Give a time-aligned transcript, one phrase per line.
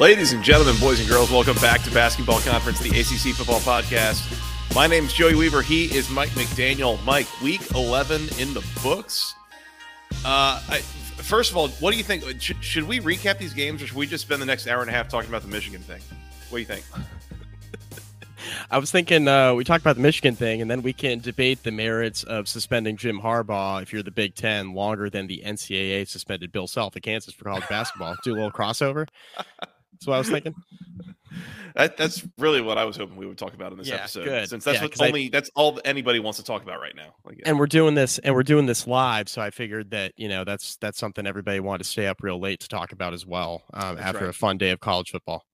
[0.00, 4.34] Ladies and gentlemen, boys and girls, welcome back to Basketball Conference, the ACC Football Podcast.
[4.74, 5.60] My name is Joey Weaver.
[5.60, 7.04] He is Mike McDaniel.
[7.04, 9.34] Mike, week 11 in the books.
[10.24, 10.78] Uh, I,
[11.18, 12.24] first of all, what do you think?
[12.40, 14.88] Should, should we recap these games or should we just spend the next hour and
[14.88, 16.00] a half talking about the Michigan thing?
[16.48, 16.86] What do you think?
[18.70, 21.62] I was thinking uh, we talked about the Michigan thing, and then we can debate
[21.62, 26.08] the merits of suspending Jim Harbaugh if you're the Big Ten longer than the NCAA
[26.08, 28.16] suspended Bill Self at Kansas for college basketball.
[28.24, 29.06] Do a little crossover.
[30.00, 30.54] That's what I was thinking.
[31.76, 34.24] That, that's really what I was hoping we would talk about in this Yeah, episode,
[34.24, 34.48] good.
[34.48, 36.96] since that's Yeah, what 'cause I- only that's all anybody wants to talk about right
[36.96, 37.14] now.
[37.24, 40.28] Like, And we're doing this, and we're doing this live, so I figured that you
[40.28, 43.24] know that's that's something everybody wanted to stay up real late to talk about as
[43.26, 44.30] well um, after right.
[44.30, 45.44] a fun day of college football.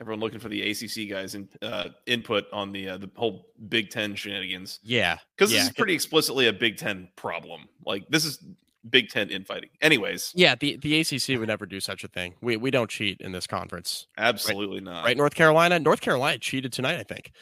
[0.00, 3.90] everyone looking for the ACC guys in, uh, input on the uh, the whole Big
[3.90, 7.68] Ten shenanigans Yeah, because yeah, this is pretty explicitly a Big Ten problem.
[7.84, 8.38] Like this is
[8.90, 9.70] Big Ten infighting.
[9.80, 10.54] Anyways, yeah.
[10.54, 12.34] The the ACC would never do such a thing.
[12.40, 15.04] We we don't cheat in this conference, absolutely not.
[15.04, 15.16] right?
[15.16, 17.32] North Carolina, North Carolina cheated tonight, I think.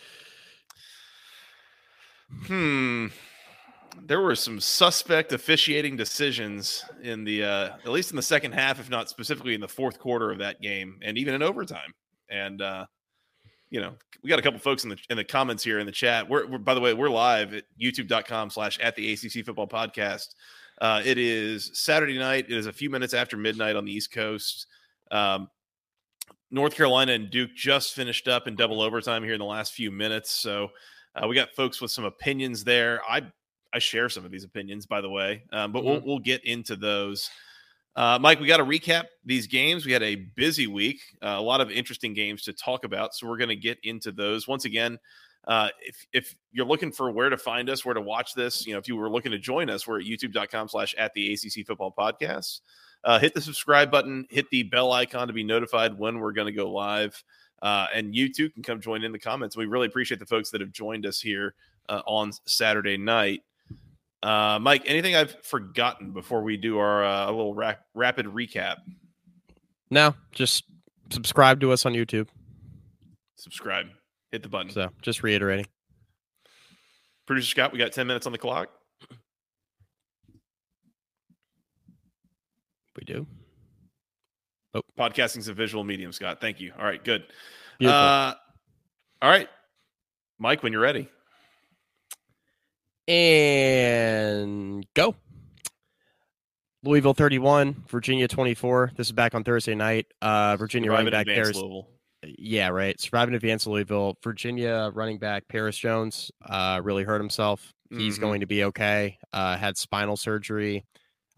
[2.47, 3.07] Hmm.
[4.07, 8.81] There were some suspect officiating decisions in the uh at least in the second half,
[8.81, 11.95] if not specifically in the fourth quarter of that game, and even in overtime.
[12.29, 12.87] And uh,
[13.71, 15.93] you know, we got a couple folks in the in the comments here in the
[15.93, 16.29] chat.
[16.29, 20.29] We're, we're by the way, we're live at youtube.com slash at the ACC football podcast.
[20.81, 22.47] Uh, it is Saturday night.
[22.49, 24.67] It is a few minutes after midnight on the East Coast.
[25.11, 25.49] Um,
[26.51, 29.91] North Carolina and Duke just finished up in double overtime here in the last few
[29.91, 30.31] minutes.
[30.31, 30.69] So
[31.15, 33.01] uh, we got folks with some opinions there.
[33.09, 33.23] I
[33.73, 36.77] I share some of these opinions, by the way, um, but we'll we'll get into
[36.77, 37.29] those.
[37.97, 39.87] Uh, Mike, we got to recap these games.
[39.87, 43.15] We had a busy week, uh, a lot of interesting games to talk about.
[43.15, 44.99] So we're going to get into those once again.
[45.47, 48.73] Uh, if if you're looking for where to find us, where to watch this, you
[48.73, 51.67] know, if you were looking to join us, we're at youtube.com slash at the ACC
[51.67, 52.61] football podcast.
[53.05, 56.47] Uh, hit the subscribe button, hit the bell icon to be notified when we're going
[56.47, 57.23] to go live.
[57.61, 59.57] Uh, and you too can come join in the comments.
[59.57, 61.55] We really appreciate the folks that have joined us here
[61.89, 63.43] uh, on Saturday night.
[64.23, 68.77] Uh, Mike, anything I've forgotten before we do our uh, a little rap- rapid recap?
[69.91, 70.65] No, just
[71.11, 72.29] subscribe to us on YouTube.
[73.37, 73.87] Subscribe,
[74.35, 74.71] hit the button.
[74.71, 75.67] So just reiterating.
[77.27, 78.69] Producer Scott, we got 10 minutes on the clock.
[82.97, 83.27] We do.
[84.75, 84.83] Oh.
[84.99, 86.41] Podcasting's a visual medium, Scott.
[86.41, 86.73] Thank you.
[86.79, 87.25] All right, good.
[87.83, 88.35] Uh,
[89.23, 89.49] all right,
[90.39, 91.09] Mike, when you're ready.
[93.07, 95.15] and go.
[96.83, 98.93] Louisville 31, Virginia 24.
[98.97, 100.07] This is back on Thursday night.
[100.21, 101.57] Uh, Virginia running back advance Paris.
[101.57, 101.89] Louisville.
[102.47, 103.01] Yeah, right.
[103.01, 104.19] Surviving advance Louisville.
[104.23, 107.73] Virginia running back Perris Jones uh, really hurt himself.
[107.89, 108.21] He's Mhm.
[108.21, 109.17] going to be okay.
[109.33, 110.85] Uh, had spinal surgery,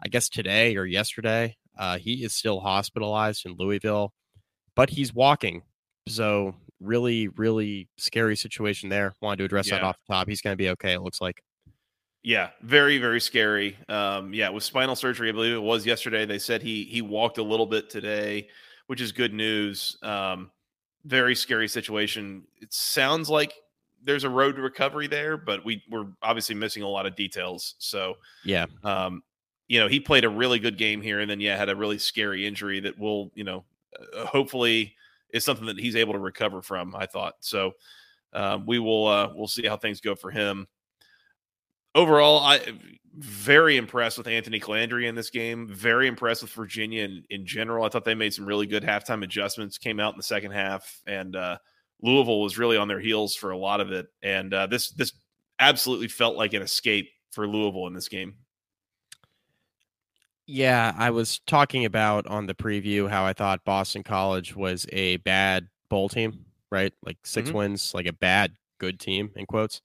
[0.03, 1.55] I guess today or yesterday.
[1.77, 4.11] Uh, he is still hospitalized in Louisville,
[4.75, 5.63] but he's walking.
[6.09, 9.13] So really, really scary situation there.
[9.21, 10.27] Wanted to address that off the top.
[10.27, 10.91] He's going to be okay.
[10.91, 11.41] It looks like.
[12.23, 13.77] Yeah, very very scary.
[13.87, 16.25] Um, yeah, with spinal surgery, I believe it was yesterday.
[16.25, 18.49] They said he he walked a little bit today,
[18.87, 19.95] which is good news.
[20.01, 20.51] Um,
[21.07, 22.43] very scary situation.
[22.61, 23.53] It sounds like
[24.03, 27.75] there's a road to recovery there, but we we're obviously missing a lot of details.
[27.79, 28.67] So, Yeah.
[28.83, 29.23] um,
[29.67, 31.97] you know, he played a really good game here, and then yeah, had a really
[31.97, 33.65] scary injury that will you know
[34.15, 34.95] uh, hopefully
[35.33, 36.95] is something that he's able to recover from.
[36.95, 37.71] I thought so.
[38.33, 40.67] Um, we will uh, we'll see how things go for him
[41.97, 42.61] overall, I
[43.19, 45.67] very impressed with Anthony Colandrea in this game.
[45.67, 47.83] Very impressed with Virginia in, in general.
[47.83, 49.77] I thought they made some really good halftime adjustments.
[49.77, 51.57] Came out in the second half, and uh,
[52.01, 54.07] Louisville was really on their heels for a lot of it.
[54.21, 55.13] And uh, this this
[55.59, 58.35] absolutely felt like an escape for Louisville in this game.
[60.45, 65.17] Yeah, I was talking about on the preview how I thought Boston College was a
[65.17, 66.93] bad bowl team, right?
[67.03, 67.53] Like 6 Mhm.
[67.53, 69.81] wins, like a bad good team in quotes.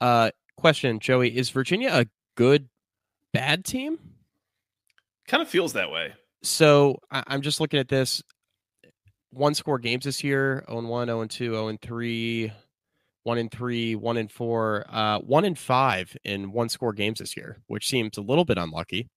[0.00, 2.06] Uh question, Joey, is Virginia a
[2.36, 2.68] good
[3.32, 3.98] bad team?
[5.28, 6.14] Kind of feels that way.
[6.42, 8.22] So I, I'm just looking at this.
[9.30, 12.52] One score games this year, 0 and 1, 0 and 2, 0 and 3,
[13.24, 17.36] 1 and 3, 1 and 4, uh, 1 and 5 in one score games this
[17.36, 19.08] year, which seems a little bit unlucky.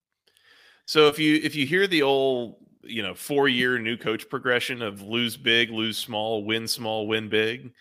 [0.86, 4.82] So if you if you hear the old you know four year new coach progression
[4.82, 7.72] of lose big, lose small, win small, win big,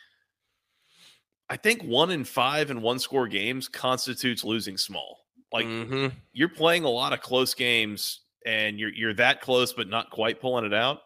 [1.50, 5.25] I think one in five and one score games constitutes losing small.
[5.53, 6.12] Like Mhm.
[6.33, 10.41] you're playing a lot of close games and you're you're that close but not quite
[10.41, 11.03] pulling it out.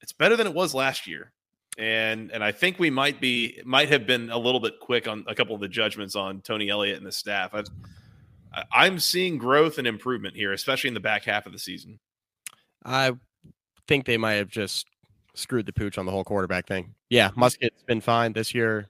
[0.00, 1.32] It's better than it was last year.
[1.76, 5.24] And and I think we might be might have been a little bit quick on
[5.28, 7.54] a couple of the judgments on Tony Elliott and the staff.
[7.54, 7.66] I've,
[8.72, 12.00] I'm seeing growth and improvement here, especially in the back half of the season.
[12.84, 13.12] I
[13.86, 14.86] think they might have just
[15.34, 16.94] screwed the pooch on the whole quarterback thing.
[17.10, 18.88] Yeah, Muskett's been fine this year.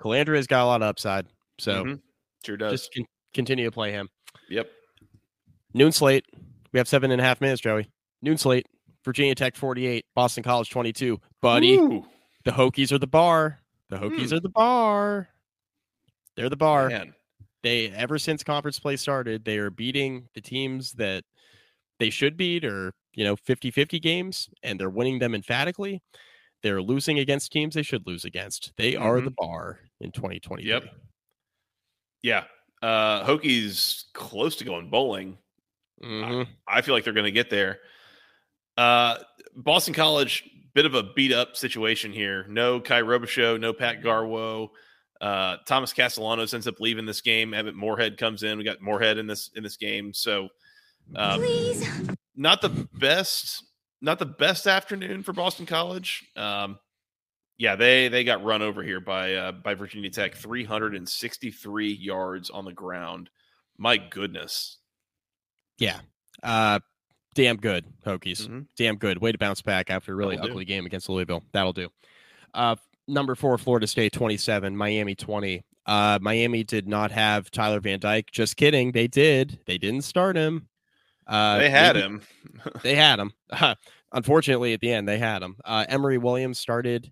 [0.00, 1.26] Colandrea's got a lot of upside,
[1.58, 2.00] so Mhm.
[2.44, 2.72] Sure does.
[2.72, 4.08] just con- continue to play him.
[4.48, 4.70] yep.
[5.72, 6.24] Noon slate.
[6.72, 7.90] We have seven and a half minutes, Joey.
[8.22, 8.66] Noon slate.
[9.04, 11.20] Virginia Tech 48, Boston College 22.
[11.42, 12.06] Buddy, Ooh,
[12.44, 13.60] the Hokies are the bar.
[13.90, 14.36] The Hokies Hmm.
[14.36, 15.28] are the bar.
[16.36, 16.88] They're the bar.
[16.88, 17.14] man.
[17.62, 21.24] They ever since conference play started, they are beating the teams that
[21.98, 26.02] they should beat or, you know, 50-50 games and they're winning them emphatically.
[26.64, 28.72] They're losing against teams they should lose against.
[28.76, 30.64] They are the bar in 2020.
[30.64, 30.84] Yep.
[32.22, 32.44] Yeah.
[32.82, 35.38] Uh Hokies close to going bowling.
[36.02, 36.48] Mhm.
[36.66, 37.78] I feel like they're going to get there.
[38.76, 39.18] Uh,
[39.54, 40.42] Boston College,
[40.74, 42.44] bit of a beat up situation here.
[42.48, 44.70] No Kye Robichaux, no Pat Garwo.
[45.20, 47.54] Uh, Thomas Castellanos ends up leaving this game.
[47.54, 48.58] Emmett Morehead comes in.
[48.58, 50.12] We got Morehead in this in this game.
[50.12, 50.48] So,
[51.14, 51.88] um, Please.
[52.34, 53.62] not the best,
[54.04, 56.24] not the best afternoon for Boston College.
[56.36, 56.78] Um,
[57.58, 62.64] yeah, they they got run over here by uh, by Virginia Tech, 363 yards on
[62.64, 63.30] the ground.
[63.78, 64.78] My goodness.
[65.78, 66.00] Yeah.
[66.42, 66.80] Uh
[67.34, 68.46] damn good, Hokies.
[68.48, 68.66] Mhm.
[68.76, 69.18] Damn good.
[69.20, 70.52] Way to bounce back after a really That'll do.
[70.52, 71.44] ugly game against Louisville.
[71.52, 71.88] That'll do.
[72.52, 72.76] Uh
[73.08, 75.64] number four, Florida State 27, Miami 20.
[75.86, 78.30] Uh Miami did not have Tyler Van Dyke.
[78.32, 78.92] Just kidding.
[78.92, 79.60] They did.
[79.66, 80.68] They didn't start him.
[81.26, 82.22] Uh they had maybe- him.
[82.82, 83.32] They had him.
[84.12, 85.56] Unfortunately, at the end, they had him.
[85.64, 87.10] Uh, Emory Williams started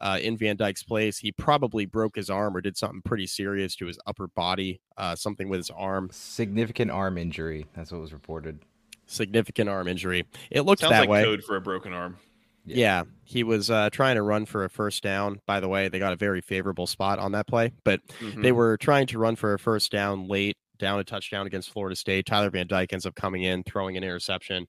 [0.00, 1.18] uh, in Van Dyke's place.
[1.18, 5.14] He probably broke his arm or did something pretty serious to his upper body, uh,
[5.14, 7.66] something with his arm, Significant arm injury.
[7.74, 8.60] That's what was reported.
[9.06, 10.26] significant arm injury.
[10.50, 11.22] It looked Sounds that like way.
[11.24, 12.16] code for a broken arm.
[12.64, 12.76] Yeah.
[12.76, 15.40] Yeah, he was uh, trying to run for a first down.
[15.46, 18.42] By the way, they got a very favorable spot on that play, but Mm-hmm.
[18.42, 21.94] they were trying to run for a first down late, down a touchdown against Florida
[21.94, 22.26] State.
[22.26, 24.66] Tyler Van Dyke ends up coming in, throwing an interception.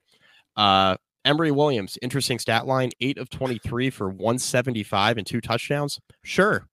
[0.55, 5.99] Uh, Emory Williams, interesting stat line: eight of twenty-three for one seventy-five and two touchdowns.
[6.23, 6.67] Sure,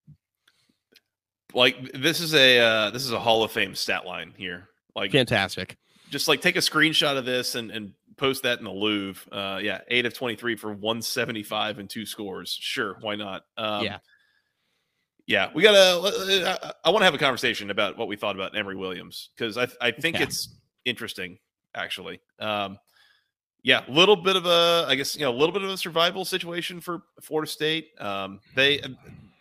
[1.55, 4.69] like this is a uh, this is a Hall of Fame stat line here.
[4.94, 5.76] Like fantastic.
[6.11, 9.23] just like take a screenshot of this and, and post that in the Louvre.
[9.31, 12.56] Uh, yeah, eight of twenty three for one seventy five and two scores.
[12.61, 13.43] Sure, why not?
[13.56, 13.99] Um, Yeah.
[15.28, 15.50] Yeah.
[15.54, 16.58] We gotta.
[16.64, 19.56] I, I want to have a conversation about what we thought about Emory Williams because
[19.56, 20.25] I I think Yeah.
[20.25, 20.48] it's
[20.84, 21.38] interesting
[21.75, 22.20] actually.
[22.40, 22.78] Um,
[23.62, 25.76] yeah, a little bit of a, I guess you know, a little bit of a
[25.76, 27.90] survival situation for Florida State.
[28.00, 28.80] Um, they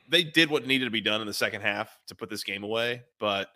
[0.10, 2.64] they did what needed to be done in the second half to put this game
[2.64, 3.50] away, but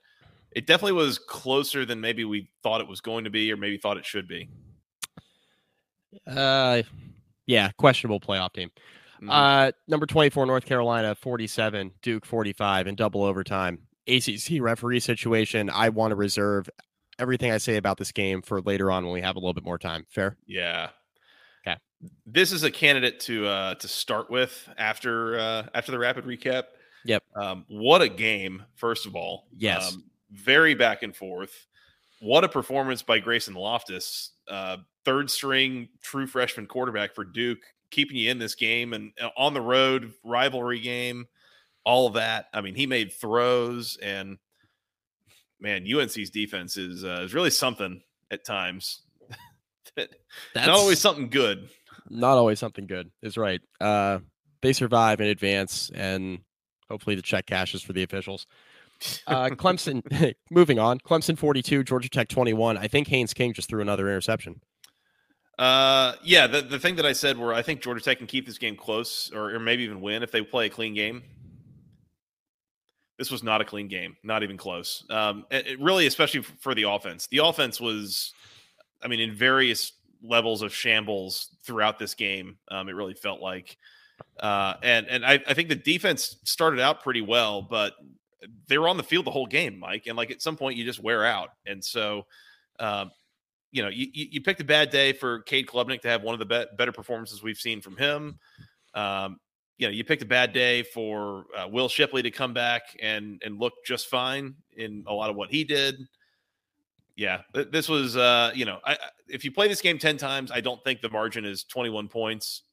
[0.52, 3.78] it definitely was closer than maybe we thought it was going to be, or maybe
[3.78, 4.50] thought it should be.
[6.28, 6.82] Uh,
[7.46, 8.70] yeah, questionable playoff team.
[9.22, 9.30] Mhm.
[9.30, 13.80] Uh, number 24, North Carolina, 47, Duke, 45, in double overtime.
[14.08, 15.70] ACC referee situation.
[15.70, 16.70] I want to reserve
[17.20, 19.64] everything I say about this game for later on when we have a little bit
[19.64, 20.06] more time.
[20.10, 20.38] Fair?
[20.48, 20.90] yeah.
[21.64, 21.78] 'Kay.
[22.26, 26.64] This is a candidate to uh to start with after uh after the rapid recap.
[27.06, 27.24] Yep.
[27.36, 28.64] Um, what a game!
[28.76, 29.94] First of all, Yes.
[29.94, 31.68] um, very back and forth.
[32.22, 38.18] What a performance by Grayson Loftis, uh, third string true freshman quarterback for Duke, keeping
[38.18, 41.28] you in this game and uh, on the road rivalry game,
[41.86, 42.46] all of that.
[42.54, 44.38] I mean, he made throws, and
[45.60, 49.02] man, UNC's defense is uh, is really something at times.
[49.96, 50.10] That's
[50.56, 51.70] Not always something good.
[52.10, 53.12] not always something good.
[53.22, 53.62] Is right.
[53.80, 54.20] Uh,
[54.62, 56.40] they survive in advance, and
[56.90, 58.46] hopefully the check cashes for the officials.
[59.28, 61.00] Uh, Clemson, moving on.
[61.00, 62.78] Clemson 42, Georgia Tech 21.
[62.78, 64.62] I think Haynes King just threw another interception.
[65.60, 68.48] Uh, yeah, the, the thing that I said where I think Georgia Tech can keep
[68.48, 71.22] this game close or, or maybe even win if they play a clean game.
[73.20, 75.06] This was not a clean game, not even close.
[75.12, 77.28] Um, it, it really, especially for the offense.
[77.28, 78.34] The offense was,
[79.04, 79.92] I mean, in various
[80.24, 82.58] levels of shambles throughout this game.
[82.70, 83.78] Um, it really felt like,
[84.40, 87.94] uh, and and I, I think the defense started out pretty well, but
[88.68, 90.08] they were on the field the whole game, Mike.
[90.08, 92.26] And like at some point, you just wear out, and so.
[92.80, 93.12] Um,
[93.72, 96.40] you know, you, you picked a bad day for Cade Klubnik to have one of
[96.40, 98.38] the be- better performances we've seen from him.
[98.94, 99.40] Um,
[99.78, 103.42] you know, you picked a bad day for uh, Will Shipley to come back and
[103.44, 105.96] and look just fine in a lot of what he did.
[107.16, 108.98] Yeah, th- this was uh, you know, I,
[109.28, 112.08] if you play this game ten times, I don't think the margin is twenty one
[112.08, 112.64] points.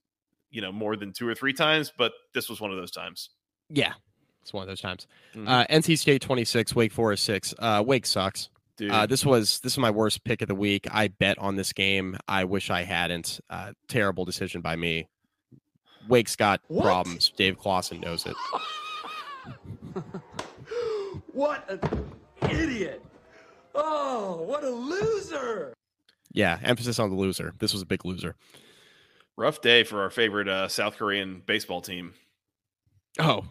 [0.51, 3.31] You know, more than two or three times, but this was one of those times.
[3.69, 3.93] Yeah,
[4.41, 5.07] it's one of those times.
[5.35, 5.47] Mhm.
[5.47, 7.55] Uh, NC State 26, Wake Forest 6.
[7.59, 8.49] Uh, Wake sucks.
[8.79, 10.87] Dude, Uh, this was this is my worst pick of the week.
[10.91, 12.17] I bet on this game.
[12.29, 13.41] I wish I hadn't.
[13.51, 15.09] Uh, terrible decision by me.
[16.09, 16.85] Wake's got What?
[16.85, 17.33] problems.
[17.37, 18.37] Dave Clawson knows it.
[21.33, 21.81] What an
[22.51, 23.03] idiot!
[23.75, 25.73] Oh, what a loser!
[26.33, 27.55] Yeah, emphasis on the loser.
[27.59, 28.35] This was a big loser.
[29.37, 32.13] Rough day for our favorite uh, South Korean baseball team.
[33.21, 33.45] Oh,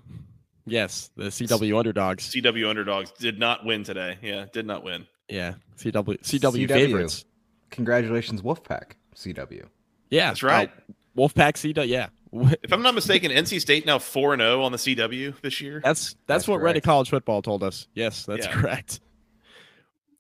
[0.66, 2.30] yes, the CW underdogs.
[2.34, 4.18] CW underdogs did not win today.
[4.22, 5.08] Yeah, did not win.
[5.30, 6.68] Yeah, CW CW, CW.
[6.68, 7.26] favorites.
[7.72, 9.66] Congratulations, Wolfpack CW.
[10.10, 10.70] Yeah, That's right.
[10.70, 11.88] uh, Wolfpack CW.
[11.88, 12.08] Yeah,
[12.64, 15.82] If I'm not mistaken, NC State now four and zero on the CW this year.
[15.84, 16.80] That's that's, That's what correct.
[16.80, 17.88] Reddit College Football told us.
[17.94, 18.54] Yes, that's Yeah.
[18.54, 19.02] correct.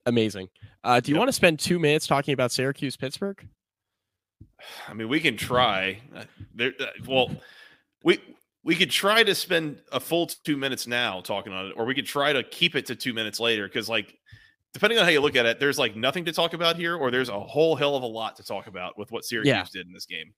[0.05, 0.49] Amazing.
[0.83, 1.19] Uh, do you Yep.
[1.19, 3.45] want to spend two minutes talking about Syracuse Pittsburgh?
[4.87, 6.01] I mean, we can try.
[6.15, 6.23] Uh,
[6.55, 7.29] There, uh, well,
[8.03, 8.19] we
[8.63, 11.93] we could try to spend a full two minutes now talking on it, or we
[11.95, 13.65] could try to keep it to two minutes later.
[13.67, 14.17] Because, like,
[14.77, 17.09] depending on how you look at it, there's like nothing to talk about here, or
[17.09, 19.65] there's a whole hell of a lot to talk about with what Syracuse Yeah.
[19.73, 20.33] did in this game.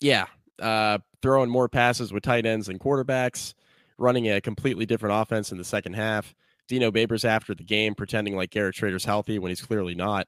[0.00, 0.24] Yeah,
[0.58, 3.52] uh, throwing more passes with tight ends and quarterbacks,
[3.98, 6.34] running a completely different offense in the second half.
[6.68, 10.26] Dino Babers after the game pretending like Garrett Shrader's healthy when he's clearly not.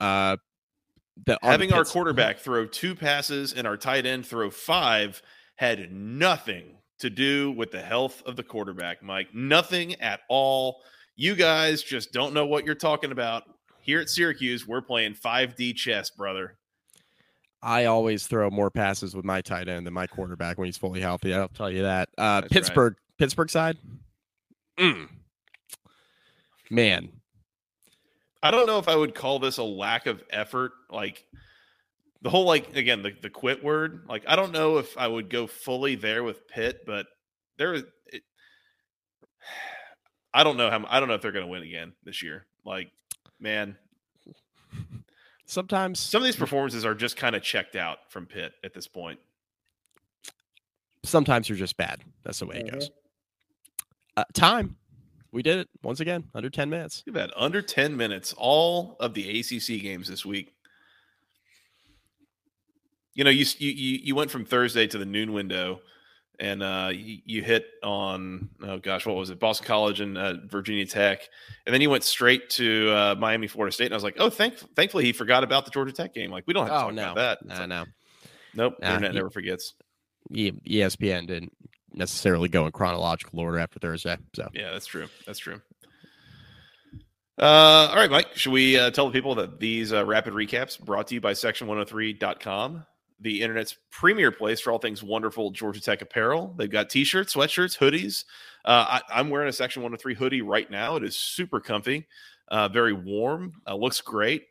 [0.00, 0.36] Uh,
[1.26, 5.20] the on the Having our quarterback throw two passes and our tight end throw five
[5.56, 9.34] had nothing to do with the health of the quarterback, Mike.
[9.34, 10.82] Nothing at all.
[11.16, 13.44] You guys just don't know what you're talking about.
[13.80, 16.58] Here at Syracuse, we're playing 5D chess, brother.
[17.62, 21.00] I always throw more passes with my tight end than my quarterback when he's fully
[21.00, 21.32] healthy.
[21.32, 22.08] I'll tell you that.
[22.18, 22.50] Uh, That's right.
[22.50, 23.78] Pittsburgh, Pittsburgh side,
[24.78, 25.08] Mm.
[26.70, 27.08] man,
[28.42, 30.72] I don't know if I would call this a lack of effort.
[30.90, 31.24] Like
[32.20, 34.04] the whole like again the the quit word.
[34.06, 37.06] Like I don't know if I would go fully there with Pitt, but
[37.56, 37.84] there is.
[38.12, 38.22] It,
[40.36, 40.84] I don't know how.
[40.90, 42.44] I don't know if they're going to win again this year.
[42.66, 42.92] Like,
[43.40, 43.74] man,
[45.46, 48.86] sometimes some of these performances are just kind of checked out from Pitt at this
[48.86, 49.18] point.
[51.04, 52.02] sometimes you're just bad.
[52.22, 52.90] That's the way it goes.
[54.18, 54.76] Uh, time,
[55.32, 57.02] we did it once again under ten minutes.
[57.06, 60.52] We've had under ten minutes all of the ACC games this week.
[63.14, 63.70] You know, you you
[64.02, 65.80] you went from Thursday to the noon window,
[66.38, 69.38] and uh, you, you hit on oh gosh, what was it?
[69.40, 71.28] Boston College and uh, Virginia Tech,
[71.66, 73.86] and then you went straight to uh, Miami, Florida State.
[73.86, 76.30] And I was like, oh, thank thankfully he forgot about the Georgia Tech game.
[76.30, 77.38] Like we don't have to Oh talk no, about that.
[77.42, 77.84] It's no, like, no.
[78.54, 79.74] Nope, Nah, internet he- never forgets.
[80.32, 81.52] ESPN didn't
[81.92, 84.16] necessarily go in chronological order after Thursday.
[84.34, 85.06] So Yeah, that's true.
[85.26, 85.60] That's true.
[87.38, 90.80] Uh, all right, Mike, should we uh, tell the people that these uh, rapid recaps
[90.80, 92.86] brought to you by section103.com,
[93.20, 96.54] the internet's premier place for all things wonderful Georgia Tech apparel?
[96.56, 98.24] They've got t shirts, sweatshirts, hoodies.
[98.64, 100.96] Uh, I, I'm wearing a Section 103 hoodie right now.
[100.96, 102.06] It is super comfy,
[102.48, 104.44] uh, very warm, uh, looks great.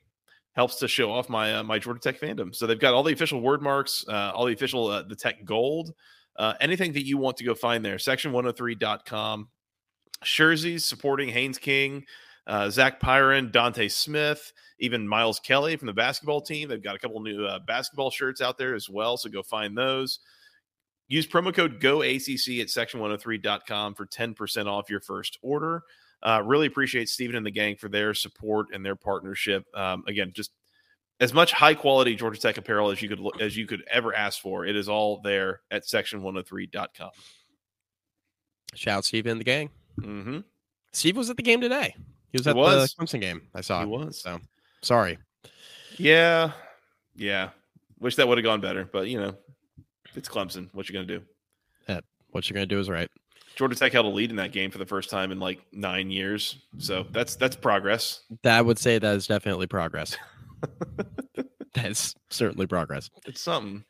[0.53, 2.55] Helps to show off my uh, my Georgia Tech fandom.
[2.55, 5.43] So they've got all the official word marks, uh, all the official uh, the Tech
[5.43, 5.93] gold,
[6.61, 7.97] anything that you want to go find there.
[7.97, 9.49] Section103.com.
[10.23, 12.05] Jerseys supporting Haynes King,
[12.69, 16.69] Zach Pyron, Dontae Smith, even Miles Kelly from the basketball team.
[16.69, 19.17] They've got a couple new uh, basketball shirts out there as well.
[19.17, 20.19] So go find those.
[21.07, 25.83] Use promo code GOACC at section103.com for 10% off your first order.
[26.23, 29.65] Uh, really appreciate Stephen and the gang for their support and their partnership.
[29.75, 30.51] Um, again, just
[31.19, 34.13] as much high quality Georgia Tech apparel as you could look, as you could ever
[34.15, 34.65] ask for.
[34.65, 37.11] It is all there at section103.com.
[38.73, 39.69] shout out Steve and the gang.
[40.01, 40.39] Mm-hmm.
[40.91, 41.95] Steve was at the game today.
[42.31, 42.93] He was He at was.
[42.95, 43.43] the Clemson game.
[43.53, 43.81] I saw.
[43.81, 44.19] He was.
[44.19, 44.39] So
[44.85, 45.17] sorry.
[45.97, 46.51] Yeah,
[47.15, 47.49] yeah.
[47.99, 49.35] Wish that would have gone better, but you know,
[50.15, 50.69] it's Clemson.
[50.73, 51.21] What you gonna do?
[52.35, 53.09] What you're gonna do is right.
[53.55, 56.11] Georgia Tech held a lead in that game for the first time in like nine
[56.11, 58.23] years, so that's that's progress.
[58.43, 60.17] That would say that is definitely progress.
[61.73, 63.09] That's certainly progress.
[63.25, 63.83] It's something.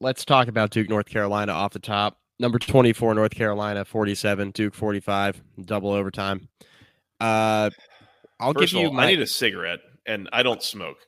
[0.00, 2.18] Let's talk about Duke, North Carolina off the top.
[2.38, 6.48] Number 24, North Carolina, 47, Duke 45, double overtime.
[7.18, 7.70] Uh,
[8.42, 10.98] I'll First give of you all, my I need a cigarette, and I don't smoke.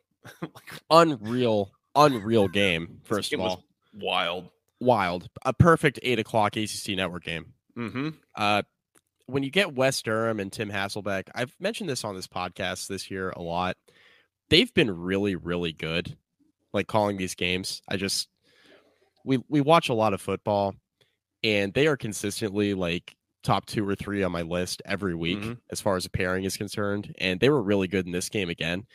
[0.91, 3.01] unreal, unreal game.
[3.05, 4.51] First of game was all, wild.
[4.81, 7.53] wild, a perfect eight o'clock ACC network game.
[7.77, 8.11] Mm-hmm.
[8.37, 8.63] Uh,
[9.27, 13.11] when you get Wes Durham and Tim Hasselbeck, I've mentioned this on this podcast this
[13.11, 13.77] year a lot.
[14.49, 16.17] They've been really, really good,
[16.73, 17.83] like calling these games.
[17.89, 18.29] I just
[19.25, 20.77] we we watch a lot of football,
[21.43, 25.59] and they are consistently like top two or three on my list every week Mhm.
[25.71, 27.15] as far as a pairing is concerned.
[27.19, 28.87] And they were really good in this game again.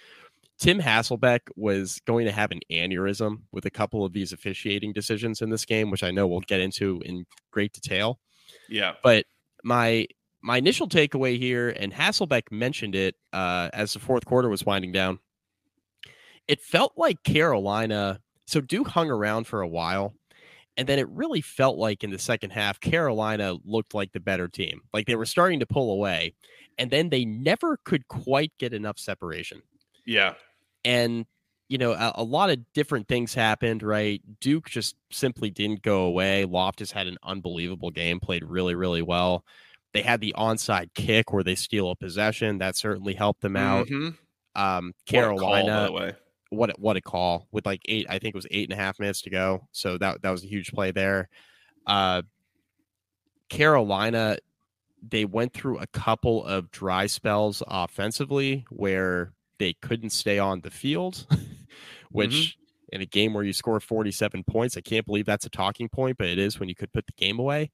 [0.60, 5.42] Tim Hasselbeck was going to have an aneurysm with a couple of these officiating decisions
[5.42, 8.20] in this game, which I know we'll get into in great detail
[8.68, 8.96] Yeah.
[9.04, 9.26] but
[9.64, 10.08] my
[10.42, 14.94] my initial takeaway here, and Hasselbeck mentioned it uh, as the fourth quarter was winding
[14.94, 15.20] down.
[16.48, 18.22] It felt like Carolina.
[18.48, 20.16] So Duke hung around for a while,
[20.80, 24.48] and then it really felt like in the second half, Carolina looked like the better
[24.48, 24.80] team.
[24.94, 26.36] Like they were starting to pull away,
[26.78, 29.62] and then they never could quite get enough separation.
[30.06, 30.36] Yeah.
[30.86, 31.26] And
[31.68, 34.22] you know, a, a, lot of different things happened, right?
[34.40, 36.46] Duke just simply didn't go away.
[36.48, 39.44] Loftis had an unbelievable game, played really, really well.
[39.94, 42.60] They had the onside kick where they steal a possession.
[42.60, 43.88] That certainly helped them out.
[43.88, 44.60] Mm-hmm.
[44.60, 48.34] Um, Carolina, what a, call, what a, what a call with like eight, I think
[48.34, 49.68] it was eight and a half minutes to go.
[49.72, 51.30] So that that was a huge play there.
[51.86, 52.24] Uh,
[53.50, 54.38] Carolina,
[55.08, 60.72] they went through a couple of dry spells offensively where they couldn't stay on the
[60.72, 61.26] field.
[62.12, 62.96] which mm-hmm.
[62.96, 66.18] in a game where you score 47 points, I can't believe that's a talking point,
[66.18, 67.72] but it is when you could put the game away.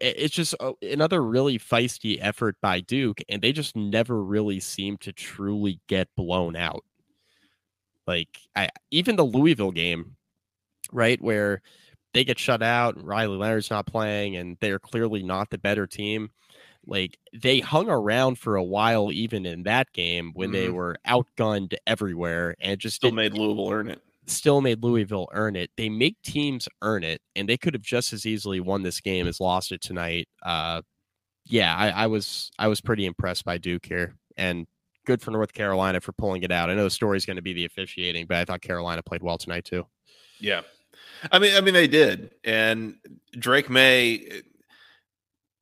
[0.00, 4.98] It's just uh, another really feisty effort by Duke, and they just never really seem
[4.98, 6.84] to truly get blown out.
[8.08, 10.16] Like I, even the Louisville game,
[10.90, 11.62] right, where
[12.12, 16.30] they get shut out, Riley Leonard's not playing, and they're clearly not the better team
[16.88, 20.54] like they hung around for a while even in that game when mm-hmm.
[20.54, 24.00] they were outgunned everywhere and just still made Louisville earn it.
[24.26, 25.70] Still made Louisville earn it.
[25.76, 29.26] They make teams earn it, and they could have just as easily won this game
[29.26, 30.28] as lost it tonight.
[30.42, 30.82] Uh,
[31.44, 34.66] yeah, I, I was I was pretty impressed by Duke here, and
[35.08, 36.68] good for North Carolina for pulling it out.
[36.68, 39.38] I know the story's going to be the officiating, but I thought Carolina played well
[39.38, 39.86] tonight too.
[40.38, 40.60] Yeah,
[41.32, 42.96] I mean, I mean they did, and
[43.32, 44.42] Drake Maye,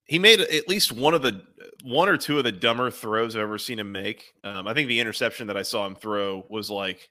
[0.05, 1.43] he made at least one of the
[1.85, 4.35] one or two of the dumber throws I've ever seen him make.
[4.43, 7.09] Um, I think the interception that I saw him throw was like,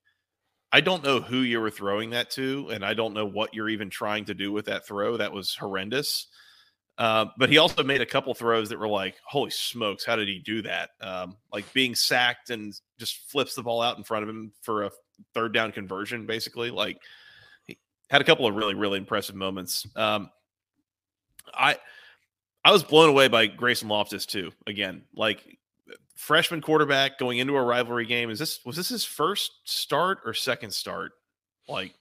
[0.73, 3.69] I don't know who you were throwing that to, and I don't know what you're
[3.69, 5.15] even trying to do with that throw.
[5.15, 6.27] That was horrendous.
[6.97, 10.27] Uh, but he also made a couple throws that were like, holy smokes, how did
[10.27, 10.91] he do that?
[11.01, 14.83] Um, like being sacked and just flips the ball out in front of him for
[14.83, 14.91] a
[15.33, 16.71] third down conversion, basically.
[16.71, 16.97] Like,
[17.65, 17.77] he
[18.09, 19.85] had a couple of really, really impressive moments.
[19.95, 20.29] Um,
[21.53, 21.77] I
[22.63, 24.51] I was blown away by Grayson Loftis too.
[24.65, 25.43] Again, like
[26.15, 28.29] freshman quarterback going into a rivalry game.
[28.29, 31.11] Is this was this his first start or second start?
[31.67, 31.93] Like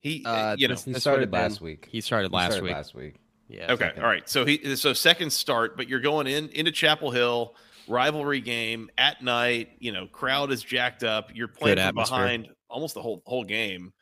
[0.00, 1.88] he, uh, you know, he started last week.
[1.90, 2.74] He started last he started week.
[2.74, 3.14] Last week.
[3.48, 3.72] Yeah.
[3.72, 3.86] Okay.
[3.86, 4.02] Second.
[4.02, 4.28] All right.
[4.28, 7.54] So he so second start, but you're going in into Chapel Hill
[7.88, 9.70] rivalry game at night.
[9.78, 11.30] You know, crowd is jacked up.
[11.34, 13.92] You're playing from behind almost the whole whole game.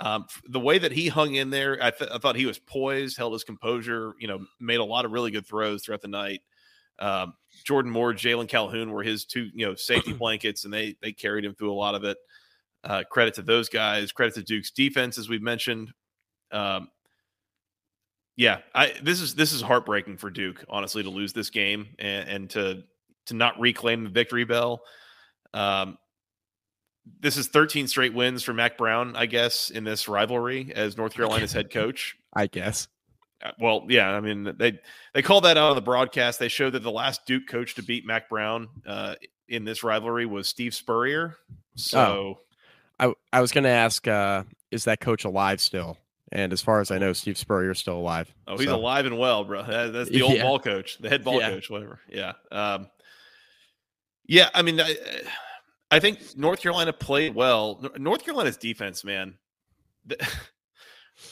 [0.00, 3.16] Um, the way that he hung in there, I, th- I, thought he was poised,
[3.16, 4.14] held his composure.
[4.18, 6.42] You know, made a lot of really good throws throughout the night.
[6.98, 11.12] Um, Jordan Moore, Jalon Calhoun were his two, you know, safety blankets, and they they
[11.12, 12.18] carried him through a lot of it.
[12.82, 14.12] Uh, credit to those guys.
[14.12, 15.92] Credit to Duke's defense, as we've mentioned.
[16.52, 16.88] Um,
[18.36, 22.28] yeah, I this is this is heartbreaking for Duke, honestly, to lose this game and,
[22.28, 22.82] and to
[23.26, 24.82] to not reclaim the victory bell.
[25.52, 25.98] Um,
[27.20, 31.14] this is 13 straight wins for Mack Brown, I guess, in this rivalry as North
[31.14, 32.16] Carolina's head coach.
[32.34, 32.88] I guess.
[33.42, 34.80] Uh, well, yeah, I mean they
[35.12, 36.38] they called that out on the broadcast.
[36.40, 39.14] They showed that the last Duke coach to beat Mack Brown uh,
[39.48, 41.36] in this rivalry was Steve Spurrier.
[41.76, 42.00] So,
[42.98, 43.14] oh.
[43.32, 44.42] I I was going to ask, uh,
[44.72, 45.98] is that coach alive still?
[46.32, 48.32] And as far as I know, Steve Spurrier is still alive.
[48.48, 48.76] Oh, he's so.
[48.76, 49.62] alive and well, bro.
[49.62, 50.42] That, that's the old yeah.
[50.42, 51.50] ball coach, the head ball yeah.
[51.50, 52.00] coach, whatever.
[52.08, 52.32] Yeah.
[52.50, 52.88] Um,
[54.26, 54.96] yeah, I mean, I,
[55.90, 57.84] I think North Carolina played well.
[57.98, 59.34] North Carolina's defense, man.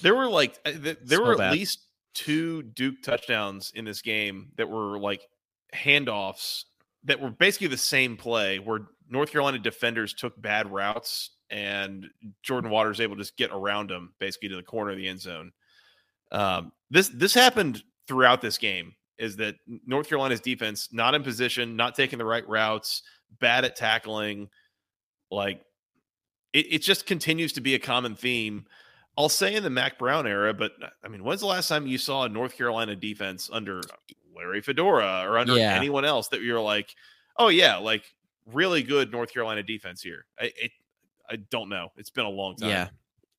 [0.00, 1.52] There were like there so were at bad.
[1.52, 5.22] least two Duke touchdowns in this game that were like
[5.74, 6.64] handoffs
[7.04, 12.08] that were basically the same play where North Carolina defenders took bad routes and
[12.42, 15.20] Jordan Waters able to just get around them basically to the corner of the end
[15.20, 15.52] zone.
[16.32, 18.94] Um, this this happened throughout this game.
[19.18, 19.54] Is that
[19.86, 23.02] North Carolina's defense not in position, not taking the right routes,
[23.38, 24.48] bad at tackling.
[25.30, 25.60] Like
[26.52, 28.64] it, it just continues to be a common theme.
[29.16, 30.72] I'll say in the Mack Brown era, but
[31.04, 33.82] I mean, when's the last time you saw a North Carolina defense under
[34.34, 35.74] Larry Fedora or under yeah.
[35.74, 36.94] anyone else that you're like,
[37.36, 38.04] oh yeah, like
[38.50, 40.24] really good North Carolina defense here?
[40.40, 40.72] I it,
[41.32, 41.88] I don't know.
[41.96, 42.68] It's been a long time.
[42.68, 42.88] Yeah,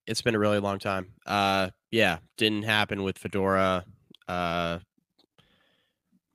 [0.06, 1.12] it's been a really long time.
[1.24, 3.84] Uh, yeah, didn't happen with Fedora.
[4.26, 4.80] Uh,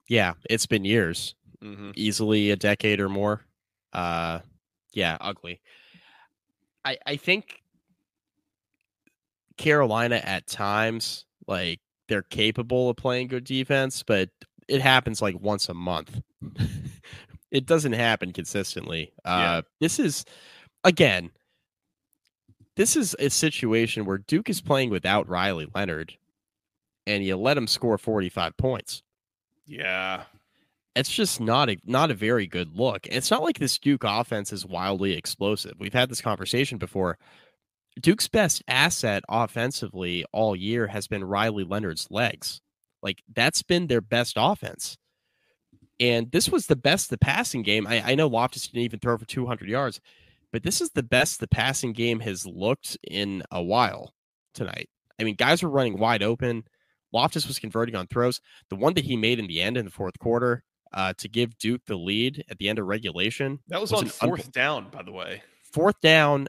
[0.07, 1.91] yeah, it's been years, mm-hmm.
[1.95, 3.41] easily a decade or more.
[3.91, 4.39] Uh,
[4.93, 5.59] yeah, ugly.
[6.85, 7.61] I I think
[9.57, 14.29] Carolina at times like they're capable of playing good defense, but
[14.69, 16.21] it happens like once a month.
[17.51, 19.11] it doesn't happen consistently.
[19.25, 19.61] Uh, yeah.
[19.81, 20.23] This is
[20.85, 21.31] again.
[22.79, 26.13] This is a situation where Duke is playing without Riley Leonard,
[27.05, 29.03] and you let him score forty-five points.
[29.65, 30.23] Yeah,
[30.95, 33.05] it's just not a not a very good look.
[33.07, 35.73] It's not like this Duke offense is wildly explosive.
[35.77, 37.17] We've had this conversation before.
[37.99, 42.61] Duke's best asset offensively all year has been Riley Leonard's legs.
[43.03, 44.97] Like that's been their best offense.
[45.99, 47.85] And this was the best the passing game.
[47.87, 49.99] I, I know Loftis didn't even throw for 200 yards.
[50.51, 54.13] But this is the best the passing game has looked in a while
[54.53, 54.89] tonight.
[55.19, 56.63] I mean, guys were running wide open.
[57.13, 58.39] Loftis was converting on throws.
[58.69, 61.57] The one that he made in the end in the fourth quarter uh, to give
[61.57, 63.59] Duke the lead at the end of regulation.
[63.67, 65.43] That was, was on fourth down, by the way.
[65.63, 66.47] Fourth down,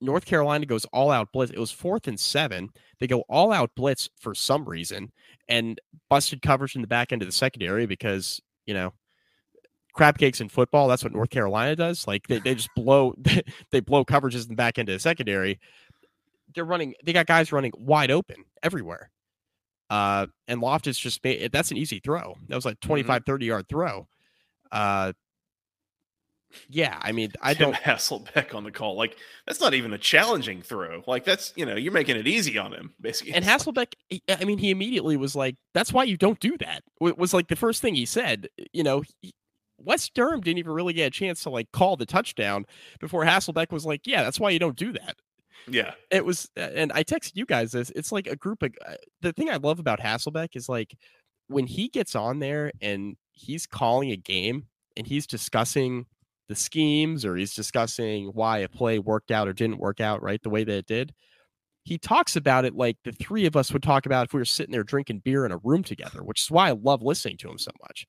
[0.00, 1.52] North Carolina goes all out blitz.
[1.52, 2.70] It was fourth and seven.
[3.00, 5.12] They go all out blitz for some reason
[5.48, 5.80] and
[6.10, 8.92] busted coverage in the back end of the secondary because, you know,
[9.98, 12.06] crab cakes in football, that's what North Carolina does.
[12.06, 13.14] Like they, they just blow
[13.70, 15.60] they blow coverages in the back end of the secondary.
[16.54, 19.10] They're running they got guys running wide open everywhere.
[19.90, 22.36] Uh and Loftis just made that's an easy throw.
[22.48, 24.08] That was like 25, 30 yard throw.
[24.72, 25.12] Uh
[26.70, 28.96] yeah, I mean, I Tim don't Hasselbeck on the call.
[28.96, 31.02] Like that's not even a challenging throw.
[31.06, 33.34] Like that's you know you're making it easy on him basically.
[33.34, 33.92] And Hasselbeck,
[34.28, 37.48] I mean, he immediately was like, "That's why you don't do that." wa- Was like
[37.48, 38.48] the first thing he said.
[38.72, 39.34] You know, he-
[39.78, 42.66] Wes Durham didn't even really get a chance to like call the touchdown
[43.00, 45.16] before Hasselbeck was like, "Yeah, that's why you don't do that."
[45.66, 47.90] yeah, It was, and I texted you guys this.
[47.94, 48.74] It's like a group of.
[48.86, 50.94] uh, The thing I love about Hasselbeck is like
[51.48, 56.06] when he gets on there and he's calling a game and he's discussing
[56.48, 60.42] the schemes or he's discussing why a play worked out or didn't work out right
[60.42, 61.14] the way that it did
[61.84, 64.44] he talks about it like the three of us would talk about if we were
[64.44, 67.48] sitting there drinking beer in a room together which is why i love listening to
[67.50, 68.06] him so much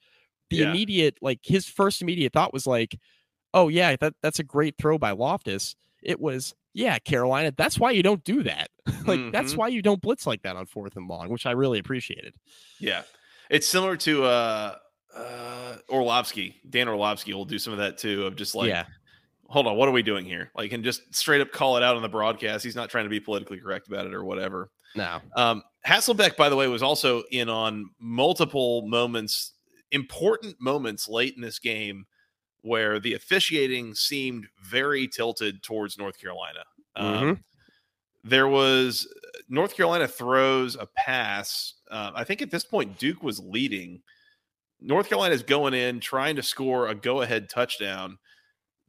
[0.50, 0.70] the Yeah.
[0.70, 2.98] immediate like his first immediate thought was like
[3.54, 7.92] oh yeah that, that's a great throw by loftis it was yeah carolina that's why
[7.92, 8.70] you don't do that
[9.08, 9.58] like that's Mhm.
[9.58, 12.34] why you don't blitz like that on fourth and long which i really appreciated
[12.80, 13.02] yeah.
[13.50, 14.76] It's similar to uh
[15.16, 16.62] uh Orlovsky.
[16.70, 18.26] Dan Orlovsky will do some of that too.
[18.28, 18.86] Of just like, yeah
[19.48, 20.52] hold on, what are we doing here?
[20.56, 22.64] Like, and just straight up call it out on the broadcast.
[22.64, 24.70] He's not trying to be politically correct about it or whatever.
[24.96, 29.54] no Um, Hasselbeck, by the way, was also in on multiple moments,
[29.92, 32.06] important moments late in this game
[32.62, 36.64] where the officiating seemed very tilted towards North Carolina.
[36.96, 37.44] Um,
[38.24, 39.08] There was
[39.48, 41.76] North Carolina throws a pass.
[41.90, 44.02] Uh, I think at this point, Duke was leading.
[44.82, 48.18] North Carolina is going in, trying to score a go ahead touchdown.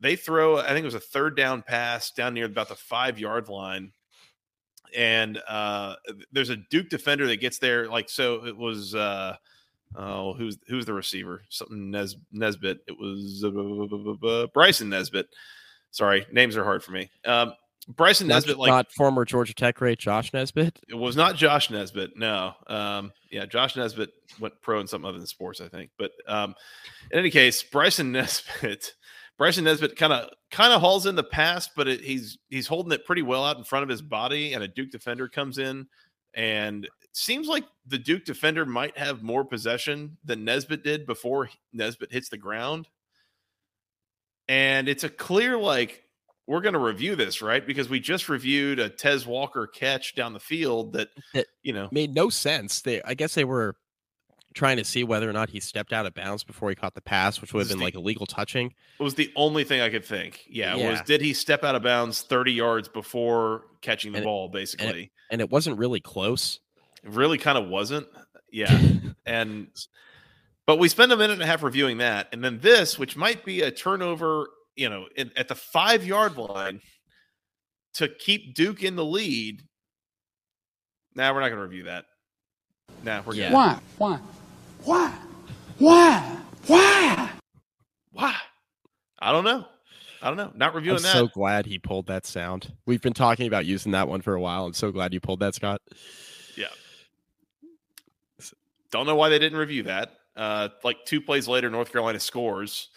[0.01, 3.19] They throw, I think it was a third down pass down near about the five
[3.19, 3.93] yard line
[4.97, 5.95] and uh
[6.33, 7.89] there's a Duke defender that gets there.
[7.89, 9.37] Like so, it was uh
[9.97, 11.43] oh who's who's the receiver?
[11.49, 12.79] Something Nes Nesbit.
[12.87, 15.27] It was uh, Bryson Nesbit.
[15.91, 17.11] Sorry, names are hard for me.
[17.25, 17.53] Um,
[17.89, 21.71] Bryson not, Nesbit, like not former georgia tech great josh nesbitt it was not Josh
[21.71, 22.17] Nesbitt.
[22.17, 22.53] No.
[22.67, 25.91] Um, yeah, Josh Nesbitt went pro in something other than sports, I think.
[25.99, 26.55] But um,
[27.11, 28.95] in any case, Bryson Nesbit,
[29.39, 32.93] Bryson Nesbit kind of kind of hauls in the pass, but it, he's he's holding
[32.93, 35.87] it pretty well out in front of his body, and a Duke defender comes in,
[36.35, 42.13] and seems like the Duke defender might have more possession than Nesbit did before Nesbit
[42.13, 42.89] hits the ground.
[44.49, 46.03] And it's a clear like
[46.47, 47.65] we're going to review this, right?
[47.65, 51.89] Because we just reviewed a Tez Walker catch down the field that, That- you know,
[51.93, 52.83] made no sense.
[52.83, 53.77] They, I guess, they were
[54.53, 57.01] trying to see whether or not he stepped out of bounds before he caught the
[57.01, 58.75] pass, which would have been the- like illegal touching.
[58.99, 60.45] It was the only thing I could think.
[60.49, 61.03] Yeah, was Yeah.
[61.05, 65.13] did he step out of bounds 30 yards before catching the And it- ball, basically?
[65.31, 66.59] and it wasn't really close.
[67.05, 68.07] It really kind of wasn't.
[68.53, 68.79] Yeah.
[69.27, 69.69] and,
[70.67, 72.29] but we spend a minute and a half reviewing that.
[72.33, 76.37] And then this, which might be a turnover, you know, in, at the five yard
[76.37, 76.81] line
[77.95, 79.63] to keep Duke in the lead.
[81.15, 82.05] Now we're not going to review that.
[83.03, 83.49] Nah, we're Yeah.
[83.49, 83.55] good.
[83.55, 83.79] Why?
[83.99, 84.19] Why?
[84.85, 85.19] Why?
[85.79, 86.37] Why?
[86.67, 87.31] Why?
[88.13, 88.37] Why?
[89.19, 89.67] I don't know.
[90.23, 90.53] I don't know.
[90.55, 91.13] Not reviewing I'm reviewing that.
[91.13, 92.75] so glad he pulled that sound.
[92.87, 94.67] We've been talking about using that one for a while.
[94.67, 95.81] I'm so glad you pulled that, Scott.
[98.91, 100.13] Don't know why they didn't review that.
[100.37, 102.89] Uh, like two plays later, North Carolina scores.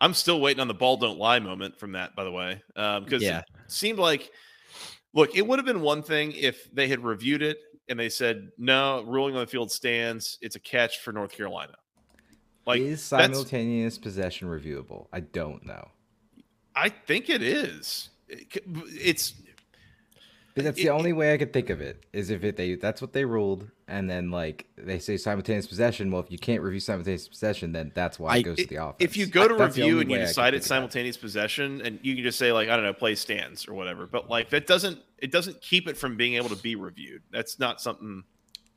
[0.00, 3.22] I'm still waiting on the ball don't lie moment from that, by the way, because
[3.22, 3.38] Yeah.
[3.40, 4.30] it seemed like,
[5.12, 8.50] look, it would have been one thing if they had reviewed it and they said,
[8.58, 10.38] no, ruling on the field stands.
[10.40, 11.74] It's a catch for North Carolina.
[12.66, 15.06] Like is simultaneous possession reviewable?
[15.12, 15.88] I don't know.
[16.76, 18.10] I think it is.
[18.28, 19.34] It's
[20.64, 22.04] that's It- the it- only way I could think of it.
[22.12, 26.10] Is if it they that's what they ruled, and then like they say simultaneous possession.
[26.10, 28.76] Well, if you can't review simultaneous possession, then that's why I- it goes to the
[28.76, 28.96] offense.
[29.00, 30.74] if you go to That's review and you way I could decide it's of that.
[30.74, 34.06] simultaneous possession and you can just say like i don't know play stands or whatever
[34.06, 37.58] but like that doesn't it doesn't keep it from being able to be reviewed that's
[37.58, 38.22] not something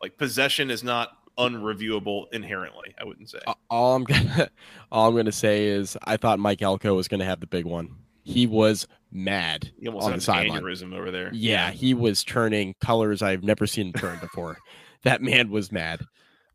[0.01, 4.49] like possession is not unreviewable inherently i wouldn't say A- All I'm gonna,
[4.91, 7.89] all I'm gonna say is I thought Mike Elko was gonna have the big one.
[8.23, 10.61] He was mad you almost on had the sideline.
[10.63, 14.57] aneurysm over there Yeah, he was turning colors I've never seen him turn before.
[15.03, 16.01] that man was mad.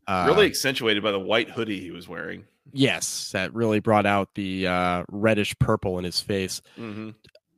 [0.07, 4.35] Uh, really accentuated by the white hoodie he was wearing Yes, that really brought out
[4.35, 6.61] the uh, reddish purple in his face.
[6.75, 7.11] hmm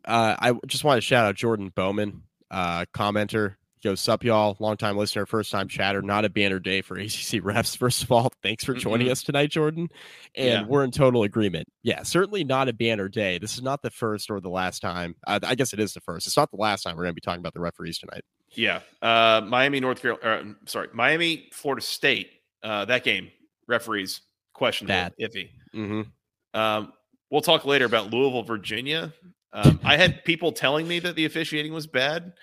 [0.05, 3.55] Uh, I just want to shout out Jordan Bowman, uh, commenter.
[3.81, 4.57] Goes, Sup, y'all.
[4.59, 6.01] Long-time listener, first time chatter.
[6.01, 7.77] Not a banner day for ACC refs.
[7.77, 9.11] First of all, thanks for joining Mm-mm.
[9.11, 9.87] us tonight, Jordan.
[10.35, 10.63] And Yeah.
[10.65, 11.67] we're in total agreement.
[11.83, 13.37] Yeah, certainly not a banner day.
[13.37, 15.15] This is not the first or the last time.
[15.25, 16.27] Uh, I guess it is the first.
[16.27, 18.23] It's not the last time we're going to be talking about the referees tonight.
[18.51, 18.81] Yeah.
[19.01, 20.49] Uh, Miami, North Carolina.
[20.51, 22.31] Uh, sorry, Miami, Florida State.
[22.61, 23.29] Uh, that game,
[23.67, 24.19] referees
[24.53, 25.13] questionable, that.
[25.17, 25.51] iffy.
[25.73, 26.59] Mm-hmm.
[26.59, 26.91] Um,
[27.29, 29.13] we'll talk later about Louisville, Virginia.
[29.53, 32.33] Um, I had people telling me that the officiating was bad.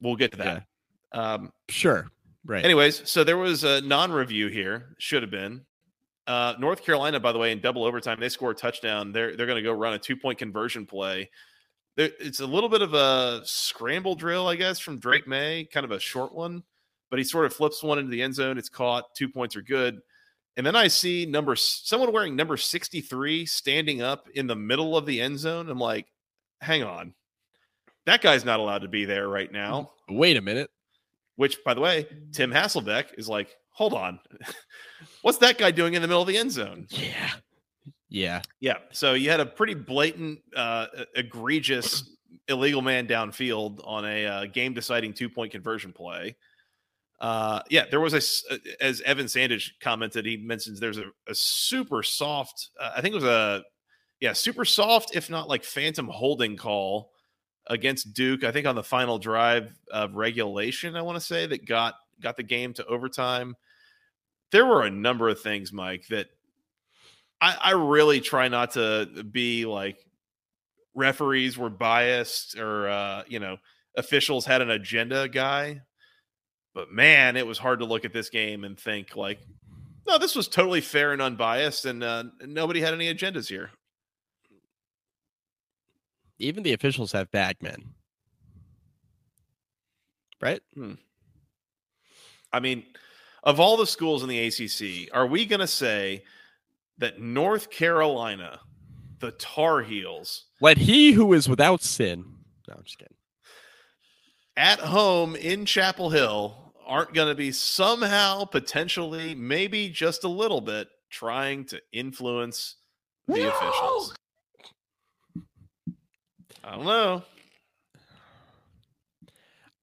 [0.00, 0.66] We'll get to that.
[1.12, 2.08] Um, Sure.
[2.44, 2.64] Right.
[2.64, 4.94] anyways, so there was a non-review here.
[4.98, 5.64] Should have been.
[6.26, 9.12] Uh, North Carolina, by the way, in double overtime, they score a touchdown.
[9.12, 11.30] They're they're going to go run a two-point conversion play.
[11.96, 15.84] There, it's a little bit of a scramble drill, I guess, from Drake Maye, kind
[15.84, 16.62] of a short one,
[17.10, 18.58] but he sort of flips one into the end zone.
[18.58, 19.14] It's caught.
[19.16, 20.00] Two points are good.
[20.56, 25.04] And then I see number someone wearing number 63 standing up in the middle of
[25.06, 25.68] the end zone.
[25.68, 26.06] I'm like,
[26.60, 27.14] hang on.
[28.06, 29.90] That guy's not allowed to be there right now.
[30.08, 30.70] Wait a minute.
[31.34, 34.18] Which, by the way, Tim Hasselbeck is like, hold on.
[35.22, 36.86] What's that guy doing in the middle of the end zone?
[36.88, 37.30] Yeah.
[38.08, 38.42] Yeah.
[38.60, 38.78] Yeah.
[38.92, 42.08] So you had a pretty blatant, uh, egregious
[42.48, 46.36] illegal man downfield on a uh, game deciding two point conversion play.
[47.20, 51.34] Uh, yeah, there was a, uh, as Evan Sandage commented, he mentions there's a, a
[51.34, 53.64] super soft, uh, I think it was a,
[54.20, 57.10] yeah, super soft, if not like phantom holding call
[57.68, 58.44] against Duke.
[58.44, 62.36] I think on the final drive of regulation, I want to say that got got
[62.36, 63.56] the game to overtime.
[64.52, 66.28] There were a number of things, Mike, that
[67.40, 69.98] I, I really try not to be like
[70.94, 73.56] referees were biased or uh, you know
[73.96, 75.82] officials had an agenda guy.
[76.74, 79.38] But man, it was hard to look at this game and think like,
[80.06, 83.70] no, this was totally fair and unbiased, and uh, nobody had any agendas here.
[86.38, 87.94] Even the officials have bag men.
[90.40, 90.60] Right?
[90.74, 90.94] Hmm.
[92.52, 92.84] I mean,
[93.42, 96.24] of all the schools in the ACC, are we going to say
[96.98, 98.60] that North Carolina,
[99.20, 102.24] the Tar Heels, Let he who is without sin.
[102.68, 103.14] No, I'm just kidding.
[104.56, 110.60] at home in Chapel Hill aren't going to be somehow, potentially, maybe just a little
[110.60, 112.76] bit trying to influence
[113.26, 114.14] the officials?
[116.66, 117.22] I don't know.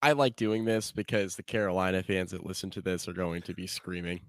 [0.02, 3.54] I like doing this because the Carolina fans that listen to this are going to
[3.54, 4.19] be screaming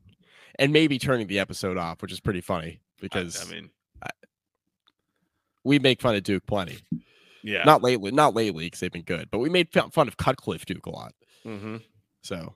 [0.58, 3.70] and maybe turning the episode off, which is pretty funny because I mean,
[5.64, 6.78] we make fun of Duke plenty.
[7.42, 7.64] yeah.
[7.64, 10.86] Not lately, not lately because they've been good, but we made fun of Cutcliffe Duke
[10.86, 11.12] a lot.
[11.42, 11.78] hmm
[12.22, 12.54] So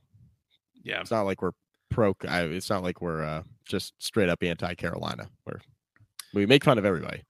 [0.84, 1.00] Yeah.
[1.00, 1.52] it's not like we're
[1.90, 2.14] pro.
[2.28, 5.28] I, it's not like we're uh, just straight up anti Carolina.
[5.44, 5.58] We're
[6.34, 7.22] we make fun of everybody.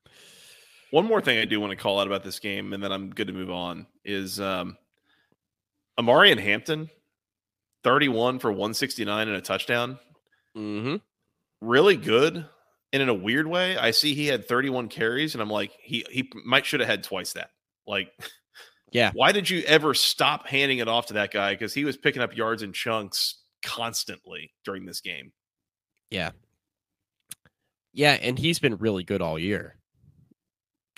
[0.91, 3.11] One more thing I do want to call out about this game, and then I'm
[3.11, 4.77] good to move on, is um,
[5.99, 6.89] Omarion Hampton,
[7.85, 9.99] 31 for 169 and a touchdown.
[10.57, 10.97] Mm-hmm.
[11.61, 12.47] Really good.
[12.93, 16.07] And in a weird way, I see he had 31 carries, and I'm like, he
[16.11, 17.51] he might should have had twice that.
[17.87, 18.11] Like,
[18.91, 19.11] Yeah.
[19.13, 21.53] why did you ever stop handing it off to that guy?
[21.53, 25.33] Because he was picking up yards in chunks constantly during this game.
[26.11, 26.31] Yeah.
[27.93, 29.77] Yeah, and he's been really good all year.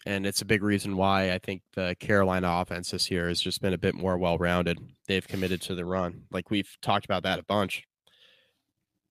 [0.06, 3.60] And it's a big reason why I think the Carolina offense this year has just
[3.60, 4.78] been a bit more well rounded.
[5.06, 6.22] They've committed to the run.
[6.30, 7.84] Like we've talked about that a bunch.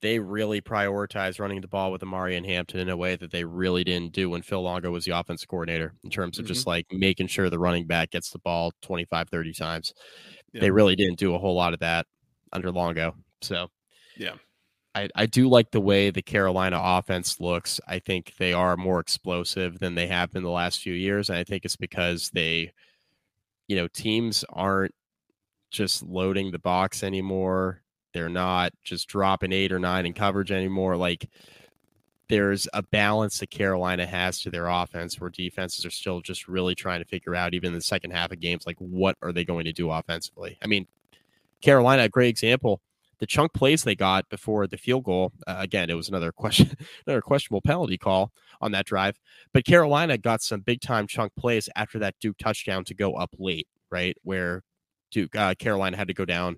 [0.01, 3.83] They really prioritize running the ball with Omarion Hampton in a way that they really
[3.83, 6.69] didn't do when Phil Longo was the offense coordinator in terms of just mm-hmm.
[6.69, 9.93] like making sure the running back gets the ball 25, 30 times.
[10.53, 10.61] Yeah.
[10.61, 12.07] They really didn't do a whole lot of that
[12.53, 13.13] under Longo.
[13.41, 13.67] So
[14.17, 14.35] Yeah.
[14.95, 17.79] I, I do like the way the Carolina offense looks.
[17.87, 21.29] I think they are more explosive than they have been the last few years.
[21.29, 22.71] And I think it's because they,
[23.67, 24.95] you know, teams aren't
[25.69, 27.83] just loading the box anymore.
[28.13, 30.97] They're not just dropping eight or nine in coverage anymore.
[30.97, 31.29] Like
[32.27, 36.73] there's a balance that Carolina has to their offense where defenses are still just really
[36.73, 39.45] trying to figure out, even in the second half of games, like what are they
[39.45, 40.57] going to do offensively?
[40.63, 40.87] I mean,
[41.61, 42.81] Carolina, a great example
[43.19, 45.31] the chunk plays they got before the field goal.
[45.45, 46.71] Uh, again, it was another question,
[47.05, 49.17] another questionable penalty call on that drive.
[49.53, 53.35] But Carolina got some big time chunk plays after that Duke touchdown to go up
[53.37, 54.15] late, right?
[54.23, 54.63] Where
[55.11, 56.57] Duke uh, Carolina had to go down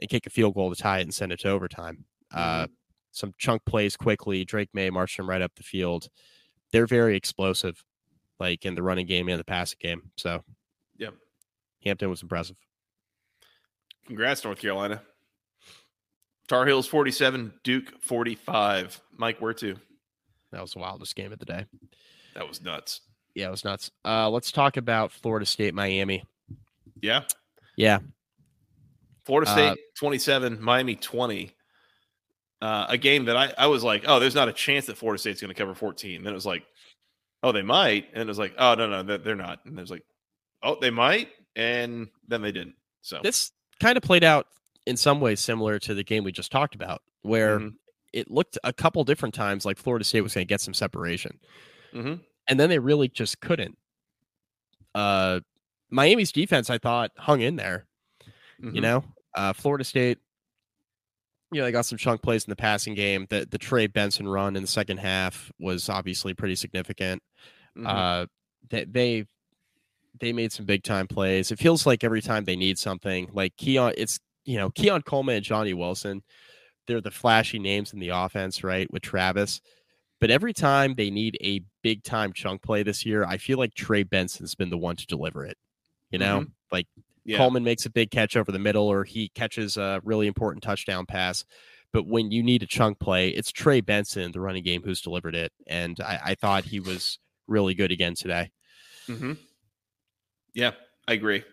[0.00, 2.04] and kick a field goal to tie it and send it to overtime.
[2.32, 2.66] Uh,
[3.12, 4.44] some chunk plays quickly.
[4.44, 6.08] Drake Maye marched them right up the field.
[6.72, 7.84] They're very explosive,
[8.40, 10.10] like in the running game and the passing game.
[10.16, 10.42] So,
[10.98, 11.14] Yep.
[11.84, 12.56] Hampton was impressive.
[14.06, 15.02] Congrats, North Carolina.
[16.48, 19.00] Tar Heels 47, Duke 45.
[19.16, 19.76] Mike, where to?
[20.52, 21.64] That was the wildest game of the day.
[22.34, 23.00] That was nuts.
[23.34, 23.90] Yeah, it was nuts.
[24.04, 26.22] Uh, let's talk about Florida State, Miami.
[27.00, 27.22] Yeah.
[27.76, 27.98] Yeah,
[29.24, 31.50] Florida Uh, State 27, Miami 20.
[32.62, 35.18] Uh, a game that I, I was like, oh, there's not a chance that Florida
[35.18, 36.22] State's going to cover 14.
[36.22, 36.64] Then it was like,
[37.42, 38.06] oh, they might.
[38.14, 39.58] And it was like, oh, no, no, they're not.
[39.66, 40.04] And it was like,
[40.62, 41.28] oh, they might.
[41.56, 42.76] And then they didn't.
[43.02, 44.46] So, this kind of played out
[44.86, 47.74] in some ways similar to the game we just talked about, where Mhm.
[48.12, 51.38] it looked a couple different times like Florida State was going to get some separation,
[51.92, 52.20] Mhm.
[52.48, 53.78] and then they really just couldn't.
[54.94, 55.40] Uh,
[55.90, 57.86] Miami's defense, I thought, hung in there.
[58.58, 58.82] You Mhm.
[58.82, 60.18] know, uh, Florida State.
[61.52, 63.26] You know, they got some chunk plays in the passing game.
[63.30, 67.22] The the Trey Benson run in the second half was obviously pretty significant.
[67.76, 67.86] Mhm.
[67.86, 68.26] Uh,
[68.70, 69.26] they, they
[70.20, 71.50] they made some big time plays.
[71.52, 75.36] It feels like every time they need something, like Keon, it's you know Keon Coleman
[75.36, 76.22] and Johnny Wilson,
[76.86, 78.90] they're the flashy names in the offense, right?
[78.92, 79.60] With Travis,
[80.20, 83.74] but every time they need a big time chunk play this year, I feel like
[83.74, 85.56] Trey Benson's been the one to deliver it.
[86.10, 86.86] You know, like
[87.24, 87.38] yeah.
[87.38, 91.06] Coleman makes a big catch over the middle, or he catches a really important touchdown
[91.06, 91.44] pass.
[91.92, 95.34] But when you need a chunk play, it's Trey Benson, the running game, who's delivered
[95.34, 95.52] it.
[95.66, 98.50] And I, I thought he was really good again today.
[99.06, 99.32] hmm
[100.54, 100.72] Yeah,
[101.06, 101.44] I agree.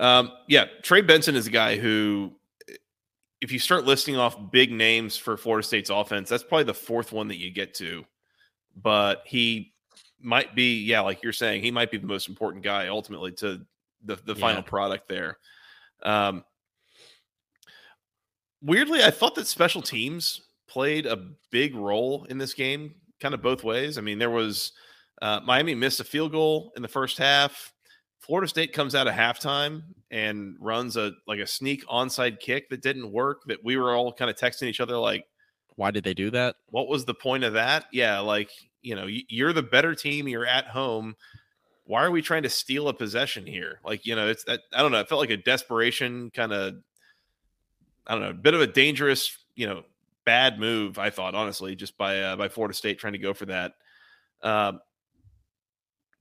[0.00, 2.32] Um, yeah, Trey Benson is a guy who,
[3.40, 7.12] if you start listing off big names for Florida State's offense, that's probably the fourth
[7.12, 8.04] one that you get to.
[8.80, 9.72] But he
[10.20, 13.60] might be, yeah, like you're saying, he might be the most important guy ultimately to
[14.04, 15.38] the the final product there.
[16.02, 16.44] Um,
[18.62, 23.42] weirdly, I thought that special teams played a big role in this game, kind of
[23.42, 23.98] both ways.
[23.98, 24.72] I mean, there was
[25.22, 27.72] uh, Miami missed a field goal in the first half.
[28.28, 32.82] Florida State comes out of halftime and runs a like a sneak onside kick that
[32.82, 33.42] didn't work.
[33.46, 35.26] That we were all kind of texting each other like,
[35.76, 36.56] Why did they do that?
[36.70, 38.50] "What was the point of that?" Yeah, like
[38.82, 40.28] you know, you're the better team.
[40.28, 41.16] You're at home.
[41.84, 43.80] Why are we trying to steal a possession here?
[43.82, 45.00] Like you know, it's that I don't know.
[45.00, 46.74] It felt like a desperation kind of.
[48.06, 49.82] I don't know, a bit of a dangerous, you know,
[50.24, 50.98] bad move.
[50.98, 53.72] I thought honestly, just by uh, by Florida State trying to go for that.
[54.42, 54.80] Um,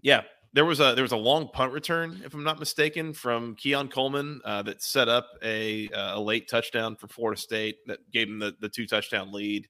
[0.02, 0.24] yeah,
[0.58, 3.90] there was a there was a long punt return, if I'm not mistaken, from Keon
[3.90, 8.28] Coleman uh, that set up a uh, a late touchdown for Florida State that gave
[8.28, 9.68] them the the two touchdown lead.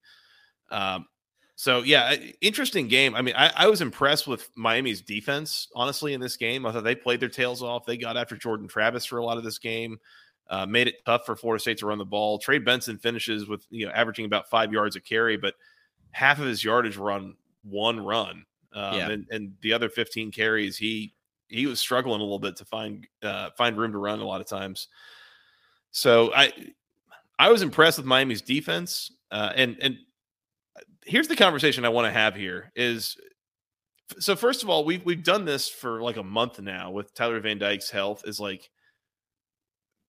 [0.72, 1.06] Um,
[1.58, 3.16] so yeah, interesting game.
[3.16, 6.66] I mean, I, I was impressed with Miami's defense, honestly, in this game.
[6.66, 7.86] I thought they played their tails off.
[7.86, 10.00] They got after Jordan Travis for a lot of this game.
[10.50, 12.40] Uh, made it tough for Florida State to run the ball.
[12.40, 15.56] Trey Benson finishes with you know averaging about five yards a carry, but
[16.12, 18.46] half of his yardage were on one run,
[18.78, 19.10] um, Yeah.
[19.10, 21.14] and and the other 15 carries he
[21.50, 24.42] he was struggling a little bit to find uh, find room to run a lot
[24.42, 24.88] of times.
[25.92, 26.54] So I
[27.40, 29.98] I was impressed with Miami's defense, uh, and and
[31.06, 33.16] here's the conversation I want to have here is
[34.20, 37.40] so first of all we've we've done this for like a month now with Tyler
[37.40, 38.70] Van Dyke's health is like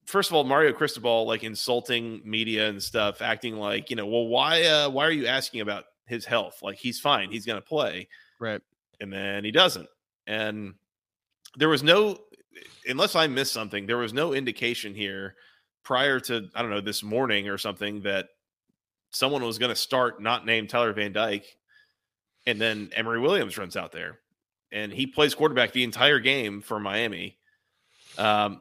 [0.06, 4.26] first of all Mario Cristobal like insulting media and stuff acting like you know well
[4.26, 7.66] why uh why are you asking about his health like he's fine he's going to
[7.66, 8.08] play
[8.40, 8.60] Right.
[9.00, 9.88] and then he doesn't
[10.26, 10.74] and
[11.56, 12.18] there was no
[12.86, 15.34] unless I missed something there was no indication here
[15.84, 18.28] prior to I don't know this morning or something that
[19.10, 21.46] someone was going to start not named Tyler Van Dyke,
[22.46, 24.18] and then Emory Williams runs out there,
[24.72, 27.38] and he plays quarterback the entire game for Miami.
[28.16, 28.60] Um,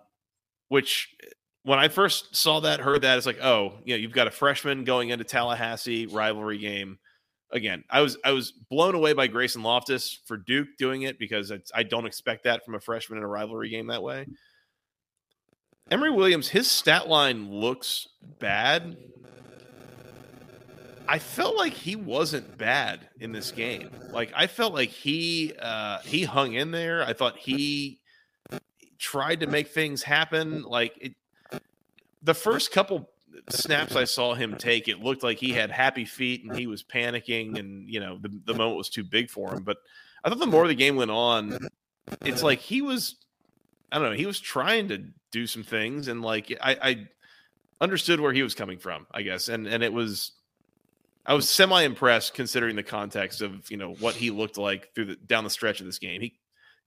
[0.70, 1.16] which
[1.64, 4.32] when I first saw that, heard that, it's like, oh, you know, you've got a
[4.32, 7.00] freshman going into Tallahassee rivalry game.
[7.52, 11.52] Again, I was I was blown away by Grayson Loftis for Duke doing it because
[11.74, 14.28] I don't expect that from a freshman in a rivalry game that way.
[15.90, 18.08] Emory Williams, his stat line looks
[18.40, 18.98] bad.
[21.08, 23.92] I felt like he wasn't bad in this game.
[24.12, 27.02] Like I felt like he uh he hung in there.
[27.04, 28.02] I thought he
[29.00, 30.64] tried to make things happen.
[30.64, 31.14] Like it
[32.22, 33.10] the first couple
[33.50, 36.84] snaps I saw him take, it looked like he had happy feet and he was
[36.84, 39.64] panicking and you know the, the moment was too big for him.
[39.64, 39.78] But
[40.24, 41.58] I thought the more the game went on,
[42.22, 43.16] it's like he was
[43.92, 47.08] I don't know, he was trying to do some things and like I, I
[47.80, 49.50] understood where he was coming from, I guess.
[49.50, 50.32] And and it was
[51.26, 55.06] I was semi impressed considering the context of you know what he looked like through
[55.06, 56.22] the down the stretch of this game.
[56.22, 56.40] He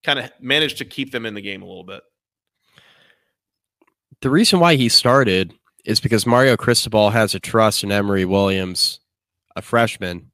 [0.03, 2.03] kind of managed to keep them in the game a little bit.
[4.23, 5.55] The reason why he started
[5.85, 9.01] is because Mario Cristobal has a trust in Emory Williams,
[9.57, 10.31] a freshman,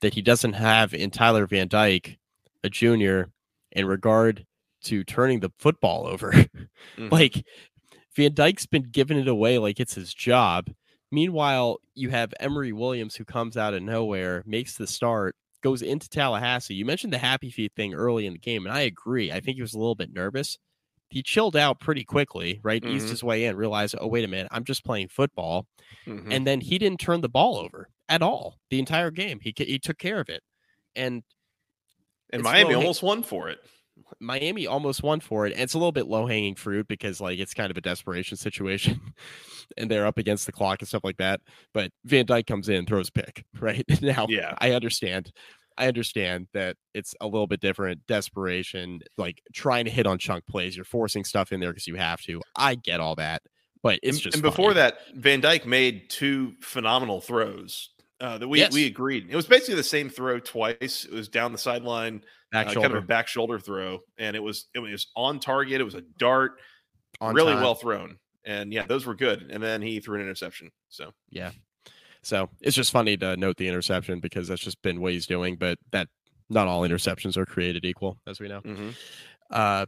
[0.00, 2.18] that he doesn't have in Tyler Van Dyke,
[2.62, 3.30] a junior,
[3.72, 4.46] in regard
[4.84, 6.32] to turning the football over.
[6.96, 7.10] Mhm.
[7.12, 7.44] like
[8.14, 10.70] Van Dyke's been giving it away like it's his job.
[11.10, 16.08] Meanwhile, you have Emory Williams who comes out of nowhere, makes the start, goes into
[16.08, 16.74] Tallahassee.
[16.74, 19.32] You mentioned the happy feet thing early in the game, and I agree.
[19.32, 20.56] I think he was a little bit nervous.
[21.10, 22.84] He chilled out pretty quickly, right?
[22.84, 23.10] Eased Mhm.
[23.10, 25.66] his way in, realized, oh, wait a minute, I'm just playing football.
[26.06, 26.32] Mhm.
[26.32, 29.40] And then he didn't turn the ball over at all the entire game.
[29.40, 30.42] He, he took care of it.
[30.96, 31.22] And
[32.30, 33.58] and Miami almost won for it.
[34.20, 35.52] Miami almost won for it.
[35.54, 38.36] And it's a little bit low hanging fruit because like it's kind of a desperation
[38.36, 39.00] situation
[39.76, 41.40] and they're up against the clock and stuff like that.
[41.74, 43.84] But Van Dyke comes in, throws pick, right?
[44.02, 44.54] now Yeah.
[44.58, 45.32] I understand.
[45.78, 48.06] I understand that it's a little bit different.
[48.06, 50.76] Desperation, like trying to hit on chunk plays.
[50.76, 52.42] You're forcing stuff in there because you have to.
[52.56, 53.42] I get all that.
[53.82, 54.80] But it's and, just and before funny.
[54.80, 58.72] that, Van Dyke made two phenomenal throws uh, that we Yes.
[58.72, 59.28] we agreed.
[59.30, 61.04] It was basically the same throw twice.
[61.04, 64.42] It was down the sideline, back uh, kind of a back shoulder throw, and it
[64.42, 65.80] was it was on target.
[65.80, 66.52] It was a dart,
[67.20, 67.62] on really time.
[67.62, 69.48] well thrown, and yeah, those were good.
[69.50, 70.70] And then he threw an interception.
[70.88, 71.52] So Yeah.
[72.22, 75.56] So it's just funny to note the interception because that's just been what he's doing,
[75.56, 76.08] but that
[76.50, 78.60] not all interceptions are created equal, as we know.
[78.60, 78.94] mhm.
[79.50, 79.86] Uh,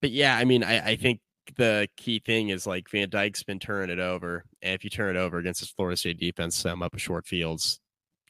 [0.00, 1.20] but yeah, I mean, I, I think
[1.56, 5.16] the key thing is like Van Dyke's been turning it over, and if you turn
[5.16, 7.80] it over against this Florida State defense, some up a short fields,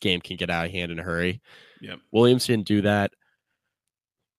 [0.01, 1.41] game can get out of hand in a hurry.
[1.80, 1.99] Yep.
[2.12, 3.12] Williams didn't do that.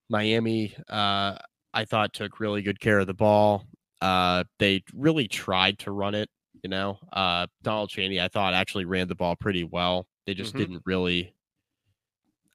[0.10, 1.38] Miami, uh,
[1.74, 3.66] I thought took really good care of the ball.
[4.02, 6.30] Uh, they really tried to run it.
[6.66, 10.08] You know, uh, Donald Chaney, I thought actually ran the ball pretty well.
[10.26, 10.58] They just Mhm.
[10.58, 11.32] didn't really.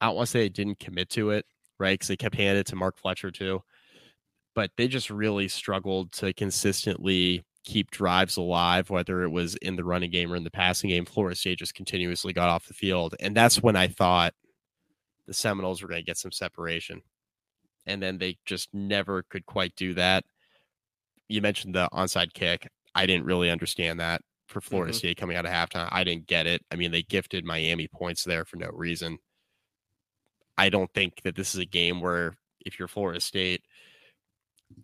[0.01, 1.47] I don't want to say they didn't commit to it,
[1.79, 1.93] right?
[1.95, 3.63] Because they kept handing it to Mark Fletcher too,
[4.53, 9.85] but they just really struggled to consistently keep drives alive, whether it was in the
[9.85, 11.05] running game or in the passing game.
[11.05, 14.35] Florida State just continuously got off the field, and that's when I thought
[15.27, 17.01] the Seminoles were going to get some separation,
[17.87, 20.25] and then they just never could quite do that.
[21.29, 22.67] You mentioned the onside kick.
[22.95, 24.97] I didn't really understand that for Florida Mhm.
[24.97, 25.89] State coming out of halftime.
[25.93, 26.65] I didn't get it.
[26.71, 29.19] I mean, they gifted Miami points there for no reason.
[30.59, 32.35] I don't think that this is a game where
[32.65, 33.63] if you're Florida State,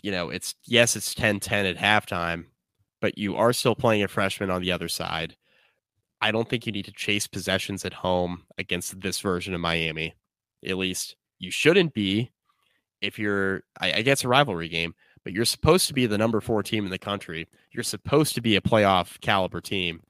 [0.03, 2.47] you know, it's yes, it's 10-10 at halftime,
[3.01, 5.37] but you are still playing a freshman on the other side.
[6.21, 10.15] I don't think you need to chase possessions at home against this version of Miami.
[10.67, 12.33] At least you shouldn't be
[13.03, 14.95] if you're I, I guess a rivalry game,
[15.27, 17.49] but you're supposed to be the number four team in the country.
[17.73, 20.01] You're supposed to be a playoff caliber team.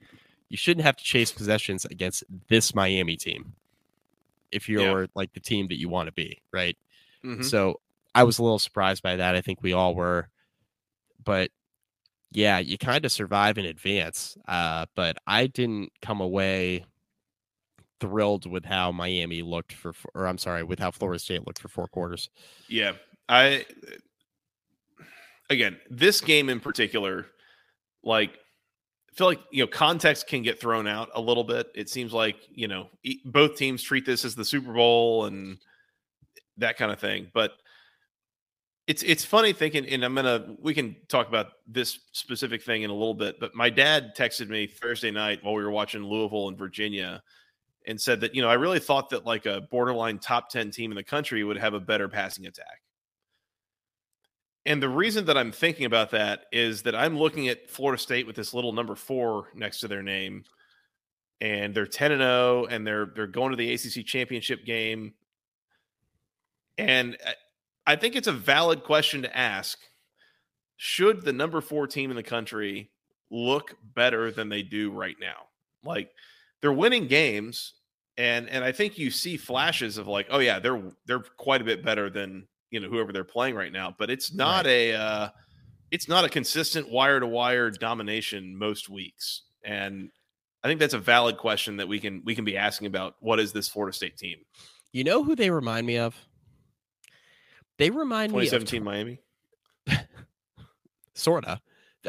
[0.51, 3.55] You shouldn't have to chase possessions against this Miami team
[4.53, 6.77] if you're like the team that you want to be, right?
[7.25, 7.43] Mhm.
[7.43, 7.81] So
[8.15, 9.35] I was a little surprised by that.
[9.35, 10.29] I think we all were.
[11.25, 11.51] But
[12.31, 14.37] yeah, you kind of survive in advance.
[14.47, 16.85] Uh, but I didn't come away
[18.01, 21.69] thrilled with how Miami looked for, or I'm sorry, with how Florida State looked for
[21.69, 22.29] four quarters.
[22.69, 22.93] Yeah,
[23.31, 23.65] I
[25.51, 27.27] again this game in particular,
[28.03, 31.69] like I feel like you know context can get thrown out a little bit.
[31.75, 32.89] It seems like you know
[33.25, 35.59] both teams treat this as the Super Bowl and
[36.59, 37.53] that kind of thing, but.
[38.89, 42.91] It's it's funny thinking, and I'm gonna we can talk about this specific thing in
[42.91, 43.41] a little bit.
[43.41, 47.21] But my dad texted me Thursday night while we were watching Louisville and Virginia,
[47.89, 50.93] and said that you know I really thought that like a borderline top ten team
[50.93, 52.81] in the country would have a better passing attack.
[54.67, 58.27] And the reason that I'm thinking about that is that I'm looking at Florida State
[58.27, 60.45] with this little number four next to their name,
[61.41, 65.15] and they're 10 and 0, and they're they're going to the ACC championship game.
[66.79, 67.35] And I-
[67.89, 69.79] I think it's a valid question to ask:
[70.77, 72.91] Should the number four team in the country
[73.31, 75.47] look better than they do right now?
[75.85, 76.11] Like
[76.61, 77.75] they're winning games,
[78.17, 81.65] and and I think you see flashes of like, oh yeah, they're they're quite a
[81.65, 83.95] bit better than you know whoever they're playing right now.
[83.97, 85.29] But it's not a uh,
[85.91, 90.11] it's not a consistent wire to wire domination most weeks, and
[90.63, 93.17] I think that's a valid question that we can we can be asking about.
[93.21, 94.39] What is this Florida State team?
[94.93, 96.17] You know who they remind me of?
[97.79, 99.21] They remind me of 2017 Miami.
[101.17, 101.61] sorta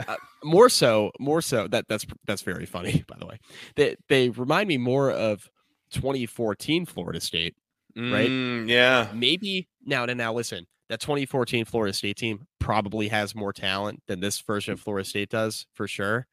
[0.07, 3.39] uh, more so more so that that's that's very funny by the way
[3.75, 5.49] they they remind me more of
[5.91, 7.55] 2014 florida state
[7.97, 8.29] Right?
[8.29, 9.07] Mm, yeah.
[9.13, 14.19] maybe now now now listen that 2014 florida state team probably has more talent than
[14.19, 16.27] this version of florida state does for sure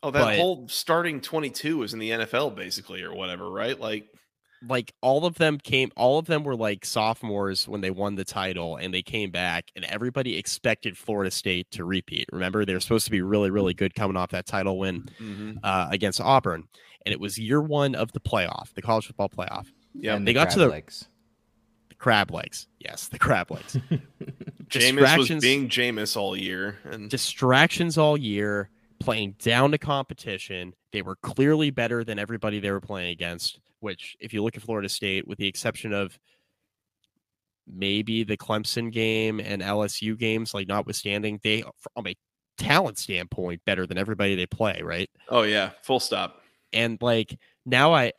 [0.00, 3.76] Oh, that But- whole starting 22 was in the NFL basically, or whatever, right?
[3.80, 4.06] Like,
[4.68, 8.24] like all of them came all of them were like sophomores when they won the
[8.24, 12.80] title and they came back and everybody expected florida state to repeat remember they were
[12.80, 15.04] supposed to be really really good coming off that title win
[15.62, 16.64] uh, against auburn
[17.06, 19.68] and it was year one of the playoff the college football playoff
[19.98, 21.06] yeah, they the got to the- legs.
[21.98, 23.76] crab legs yes the crab legs
[24.68, 28.68] Jameis was being Jameis all year, and distractions all year
[29.00, 30.74] playing down to competition.
[30.92, 34.62] They were clearly better than everybody they were playing against, which, if you look at
[34.62, 36.18] Florida State, with the exception of
[37.66, 41.62] maybe the Clemson game and LSU games, like notwithstanding, they,
[41.94, 42.14] from a
[42.58, 45.08] talent standpoint, better than everybody they play, right?
[45.30, 46.42] Oh yeah, full stop.
[46.74, 48.12] And like now I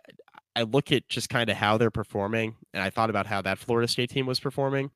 [0.60, 3.58] I look at just kind of how they're performing, and I thought about how that
[3.58, 4.92] Florida State team was performing,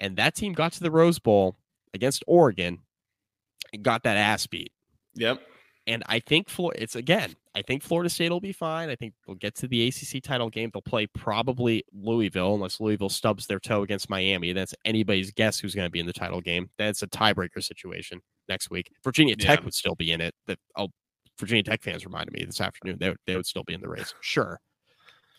[0.00, 1.56] and that team got to the Rose Bowl
[1.94, 2.80] against Oregon
[3.72, 4.72] and got that ass beat.
[5.14, 5.40] Yep.
[5.86, 8.90] And I think Flor- it's again, I think Florida State will be fine.
[8.90, 10.70] I think they'll get to the ACC title game.
[10.72, 14.52] They'll play probably Louisville unless Louisville stubs their toe against Miami.
[14.52, 16.70] That's anybody's guess who's going to be in the title game.
[16.76, 18.90] That's a tiebreaker situation next week.
[19.04, 19.64] Virginia Tech Yeah.
[19.64, 20.34] would still be in it.
[20.48, 20.88] That oh,
[21.38, 23.88] Virginia Tech fans reminded me this afternoon they would, they would still be in the
[23.88, 24.12] race.
[24.20, 24.60] Sure,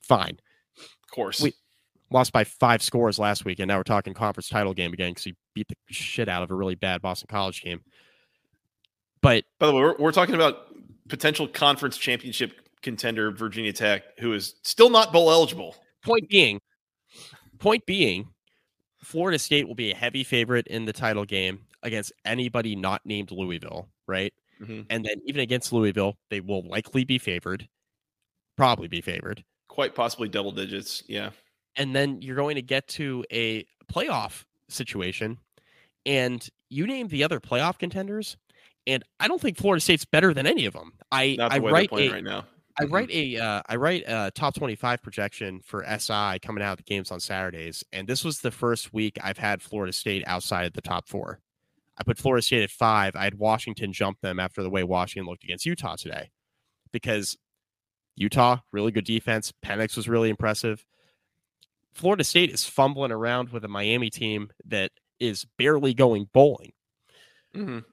[0.10, 0.38] fine.
[0.78, 1.42] Of course.
[1.42, 1.54] We-
[2.12, 5.26] Lost by five scores last week, and now we're talking conference title game again because
[5.26, 7.82] he beat the shit out of a really bad Boston College game.
[9.22, 10.74] But By the way, we're, we're talking about
[11.08, 15.76] potential conference championship contender Virginia Tech, who is still not bowl eligible.
[16.04, 16.60] point being,
[17.60, 18.30] point being,
[19.04, 23.30] Florida State will be a heavy favorite in the title game against anybody not named
[23.32, 24.34] Louisville, right?
[24.62, 24.88] Mhm.
[24.90, 27.70] And then even against Louisville, they will likely be favored,
[28.58, 29.44] probably be favored.
[29.70, 31.04] Quite possibly double digits.
[31.08, 31.30] Yeah.
[31.78, 35.38] And then you're going to get to a playoff situation,
[36.06, 38.36] and you name the other playoff contenders,
[38.86, 40.94] and I don't think Florida State's better than any of them.
[41.12, 42.46] I I write a, right now.
[42.80, 42.92] I Mhm.
[42.92, 46.84] write a uh, I write a top 25 projection for SI coming out of the
[46.84, 50.74] games on Saturdays, and this was the first week I've had Florida State outside of
[50.74, 51.40] the top four.
[51.98, 53.16] I put Florida State at five.
[53.16, 56.32] I had Washington jump them after the way Washington looked against Utah today,
[56.92, 57.38] because
[58.20, 59.52] Utah really good defense.
[59.66, 60.86] Penix was really impressive.
[61.94, 66.72] Florida State is fumbling around with a Miami team that is barely going bowling
[67.56, 67.84] Mhm.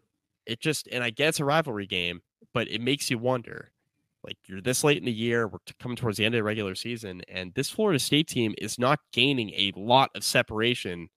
[0.45, 2.21] it just and I get it's a rivalry game,
[2.53, 3.73] but it makes you wonder.
[4.23, 6.75] Like you're this late in the year, we're coming towards the end of the regular
[6.75, 11.09] season, and this Florida State team is not gaining a lot of separation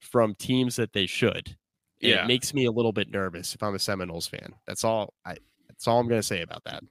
[0.00, 1.56] from teams that they should.
[2.00, 2.24] Yeah.
[2.24, 4.54] it makes me a little bit nervous if I'm a Seminoles fan.
[4.66, 5.36] That's all I.
[5.68, 6.82] That's all I'm going to say about that.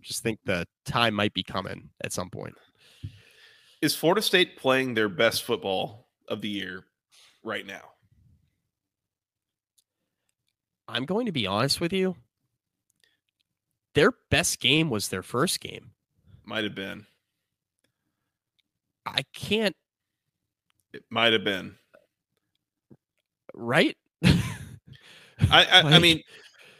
[0.00, 2.54] Just think the time might be coming at some point.
[3.82, 6.84] Is Florida State playing their best football of the year
[7.42, 7.82] right now?
[10.88, 12.16] I'm going to be honest with you.
[13.94, 15.92] Their best game was their first game.
[16.44, 17.06] Might have been.
[19.06, 19.76] I can't.
[20.92, 21.76] It might have been.
[23.54, 23.96] Right?
[24.24, 24.40] I
[25.50, 26.22] I, I mean,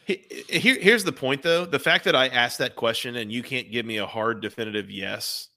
[0.07, 1.65] here here's the point though.
[1.67, 4.91] The fact that I asked that question and you can't give me a hard definitive
[4.91, 5.49] yes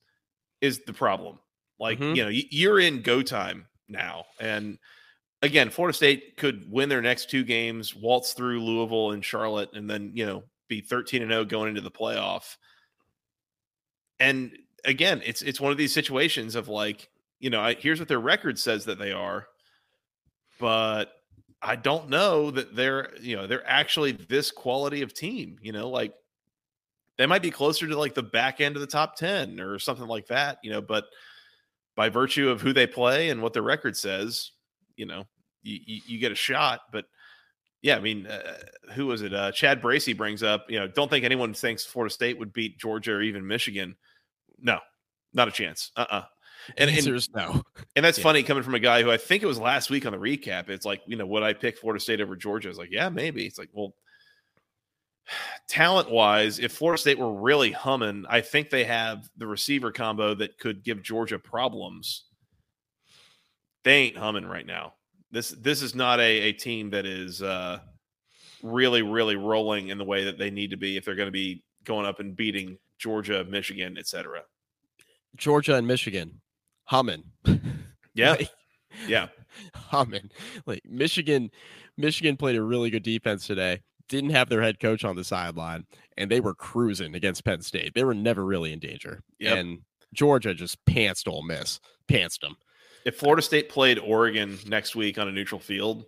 [0.61, 1.39] is the problem.
[1.79, 2.15] Like Mhm.
[2.15, 4.79] you know, you're in go time now, and
[5.41, 9.89] again, Florida State could win their next two games, waltz through Louisville and Charlotte, and
[9.89, 12.57] then you know be 13 and 0 going into the playoff.
[14.19, 18.07] And again, it's it's one of these situations of like, you know, I, here's what
[18.07, 19.47] their record says that they are,
[20.59, 21.11] but
[21.61, 25.89] I don't know that they're, you know, they're actually this quality of team, you know,
[25.89, 26.13] like
[27.17, 30.07] they might be closer to like the back end of the top 10 or something
[30.07, 31.05] like that, you know, but
[31.95, 34.51] by virtue of who they play and what their record says,
[34.95, 35.25] you know,
[35.63, 37.05] you, you, you get a shot, but
[37.81, 38.57] yeah, I mean, uh,
[38.93, 39.33] who was it?
[39.33, 42.77] Uh, Chad Bracey brings up, you know, don't think anyone thinks Florida State would beat
[42.77, 43.95] Georgia or even Michigan.
[44.59, 44.79] No,
[45.33, 45.91] not a chance.
[45.95, 46.23] Uh uh
[46.75, 47.61] And, and, Answers no.
[47.95, 48.23] and that's Yeah.
[48.23, 50.69] funny coming from a guy who I think it was last week on the recap.
[50.69, 52.69] It's like, you know, would I pick Florida State over Georgia?
[52.69, 53.45] It's like, yeah, maybe.
[53.45, 53.93] It's like, well,
[55.69, 60.33] talent wise, if Florida State were really humming, I think they have the receiver combo
[60.35, 62.25] that could give Georgia problems.
[63.83, 64.93] They ain't humming right now.
[65.31, 67.79] This this is not a, a team that is uh,
[68.63, 71.31] really, really rolling in the way that they need to be if they're going to
[71.31, 74.41] be going up and beating Georgia, Michigan, etc.
[75.35, 76.41] Georgia and Michigan,
[76.87, 77.23] humming.
[78.13, 78.49] Yeah, Like,
[79.07, 79.27] yeah.
[79.75, 80.31] humming.
[80.65, 81.51] Like Michigan,
[81.97, 83.81] Michigan played a really good defense today.
[84.09, 85.85] Didn't have their head coach on the sideline,
[86.17, 87.93] and they were cruising against Penn State.
[87.93, 89.21] They were never really in danger.
[89.39, 89.57] Yep.
[89.57, 89.79] And
[90.13, 92.55] Georgia just pantsed Ole Miss, pantsed them.
[93.05, 96.05] If Florida State played Oregon next week on a neutral field,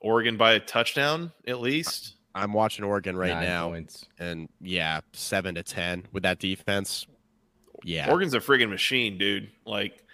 [0.00, 2.14] Oregon by a touchdown at least.
[2.34, 4.06] I'm watching Oregon right Nine now, Points.
[4.18, 7.06] and yeah, seven to ten with that defense.
[7.84, 9.50] Yeah, Oregon's a friggin' machine, dude.
[9.64, 10.04] Like,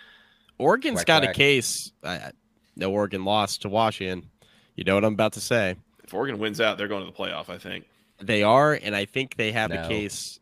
[0.58, 1.92] Oregon's Quack, got a case.
[2.02, 2.32] I,
[2.76, 4.28] no, Oregon lost to Washington.
[4.76, 5.76] You know what I'm about to say.
[6.02, 7.48] if Oregon wins out, they're going to the playoff.
[7.48, 7.86] I think.
[8.20, 10.38] They are, and I think they have a case.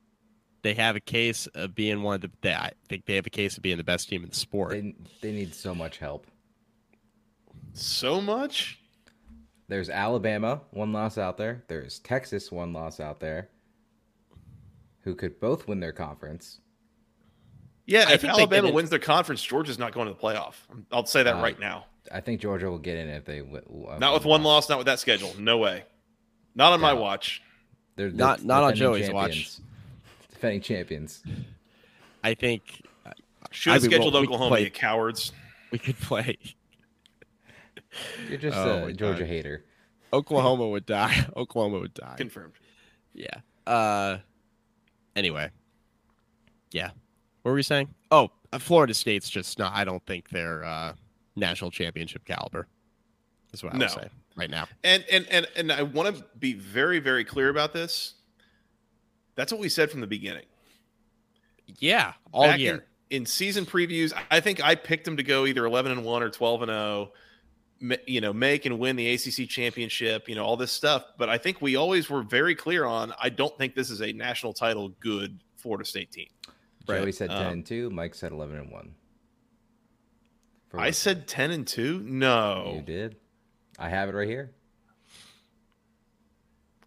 [0.63, 2.31] They have a case of being one of the.
[2.43, 4.73] They, I think they have a case of being the best team in the sport.
[4.73, 6.27] They they need so much help.
[7.73, 8.79] So much.
[9.69, 11.65] There's Alabama, one loss out there.
[11.69, 13.49] There's Texas, one loss out there.
[15.01, 16.61] Who could both win their conference.
[17.87, 20.55] Yeah, I if think Alabama wins their conference, Georgia's not going to the playoff.
[20.93, 21.87] I'll say that Uh, right now.
[22.13, 24.79] I think Georgia will get in if they w- w- Not with one loss, not
[24.79, 25.35] with that schedule.
[25.39, 25.85] No way.
[26.55, 27.43] Not on my watch.
[27.97, 29.57] They're the Not- not on defending Joey's watch.
[30.31, 31.23] Defending champions.
[32.25, 32.83] I think
[33.51, 35.33] Should I have scheduled well, Oklahoma, play- you cowards.
[35.71, 36.39] we could play.
[38.29, 39.29] You're just Oh a Georgia God.
[39.29, 39.65] hater.
[40.13, 41.27] Oklahoma would die.
[41.37, 42.15] Oklahoma would die.
[42.17, 42.55] Confirmed.
[43.15, 43.41] Yeah.
[43.67, 44.19] Uh.
[45.17, 45.51] Anyway.
[46.71, 46.91] Yeah.
[47.43, 47.89] What were we saying?
[48.11, 49.75] Oh, uh, Florida State's just not.
[49.75, 50.95] I don't think they're uh,
[51.37, 52.67] national championship caliber.
[53.51, 53.87] That's what I No.
[53.87, 54.67] would say right now.
[54.85, 58.15] And and and and I want to be very very clear about this.
[59.35, 60.45] That's what we said from the beginning.
[61.79, 62.85] Yeah, all Back year.
[63.11, 66.23] in, in season previews, I think I picked them to go either 11 and 1
[66.23, 67.13] or 12 and 0.
[68.07, 71.05] You know, make and win the ACC championship, you know, all this stuff.
[71.19, 74.13] But I think we always were very clear on I don't think this is a
[74.13, 76.29] national title good Florida State team.
[76.89, 77.01] Right.
[77.03, 77.91] Joey said 10 Um, and 2.
[77.91, 78.95] Mike said 11 and 1.
[80.69, 82.01] For I what- said 10 and 2.
[82.01, 82.75] No.
[82.77, 83.17] You did.
[83.79, 84.53] I have it right here.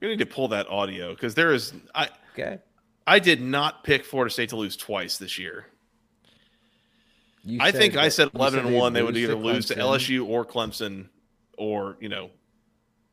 [0.01, 2.59] We need to pull that audio because there is I Okay.
[3.07, 5.67] I did not pick Florida State to lose twice this year.
[7.43, 10.25] You I think I said you 11 and 1 they would either lose to LSU
[10.27, 11.07] or Clemson
[11.57, 12.31] or, you know,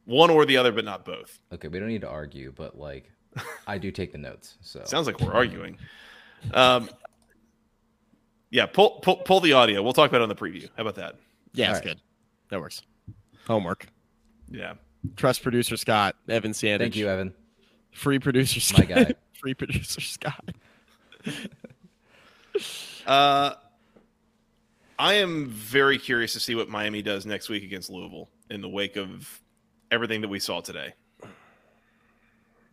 [0.04, 1.38] one or the other but not both.
[1.52, 3.10] Okay, we don't need to argue, but like,
[3.66, 4.56] I do take the notes.
[4.62, 5.78] So Sounds like we're arguing.
[6.52, 6.88] Um,
[8.50, 9.82] yeah, pull, pull pull the audio.
[9.82, 10.68] We'll talk about it on the preview.
[10.76, 11.16] How about that?
[11.54, 11.96] Yeah, that's All right.
[11.96, 12.00] good.
[12.50, 12.82] That works.
[13.46, 13.86] Homework.
[14.50, 14.74] Yeah.
[15.16, 16.16] Trust producer Scott.
[16.28, 16.78] Evan Sandage.
[16.78, 17.34] thank you, Evan.
[17.92, 18.88] Free producer Scott.
[18.88, 19.08] My Scott.
[19.08, 19.14] guy.
[19.40, 20.50] Free producer Scott.
[23.06, 23.54] Uh,
[24.98, 28.68] I am very curious to see what Miami does next week against Louisville in the
[28.68, 29.40] wake of
[29.90, 30.94] everything that we saw today.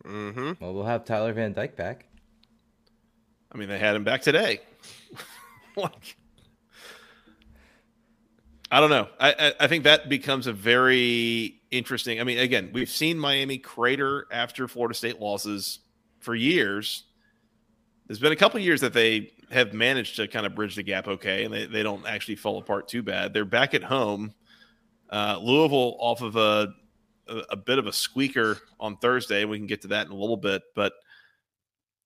[0.04, 0.52] Mm-hmm.
[0.60, 2.06] Well, we'll have Tyler Van Dyke back.
[3.52, 4.60] I mean, they had him back today.
[5.76, 6.16] like,
[8.70, 9.08] I don't know.
[9.18, 12.20] I, I think that becomes a very interesting.
[12.20, 15.80] I mean, again, we've seen Miami crater after Florida State losses
[16.20, 17.04] for years.
[18.06, 21.08] There's been a couple years that they have managed to kind of bridge the gap
[21.08, 23.34] okay, and they, they don't actually fall apart too bad.
[23.34, 24.32] They're back at home.
[25.10, 26.72] Uh, Louisville off of a,
[27.28, 29.44] a a bit of a squeaker on Thursday.
[29.44, 30.92] We can get to that in a little bit, but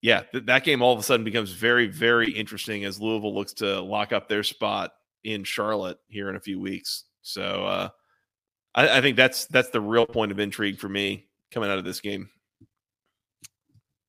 [0.05, 3.55] yeah, th- that game all of a sudden becomes very, very interesting as Louisville looks
[3.55, 4.93] to lock up their spot
[5.25, 7.05] in Charlotte here in a few weeks.
[7.23, 7.89] So uh,
[8.75, 11.87] I, I think that's that's the real point of intrigue for me coming out of
[11.87, 12.29] this game.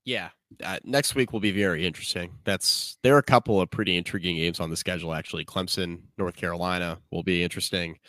[0.03, 0.31] Yeah.
[0.61, 2.33] Uh, next week will be very interesting.
[2.43, 5.13] That's there are a couple of pretty intriguing games on the schedule.
[5.13, 7.99] Actually, Clemson, North Carolina will be interesting.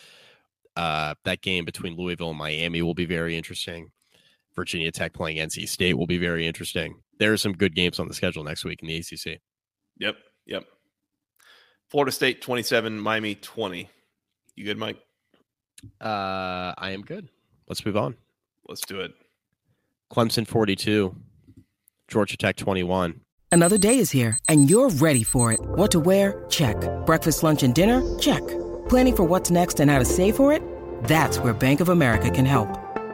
[0.74, 3.92] Uh, that game between Louisville and Miami will be very interesting.
[4.56, 6.96] Virginia Tech playing NC State will be very interesting.
[7.18, 9.40] There are some good games on the schedule next week in the ACC.
[9.98, 10.64] Yep, yep.
[11.90, 13.88] Florida State twenty seven, Miami twenty.
[14.54, 14.96] You good, Mike?
[16.00, 17.28] Uh, I am good.
[17.68, 18.16] Let's move on.
[18.68, 19.12] Let's do it.
[20.12, 21.14] Clemson 42,
[22.08, 23.20] Georgia Tech 21.
[23.52, 25.60] Another day is here, and you're ready for it.
[25.60, 26.44] What to wear?
[26.48, 26.76] Check.
[27.06, 28.02] Breakfast, lunch, and dinner?
[28.18, 28.46] Check.
[28.88, 30.62] Planning for what's next and how to save for it?
[31.04, 32.68] That's where Bank of America can help.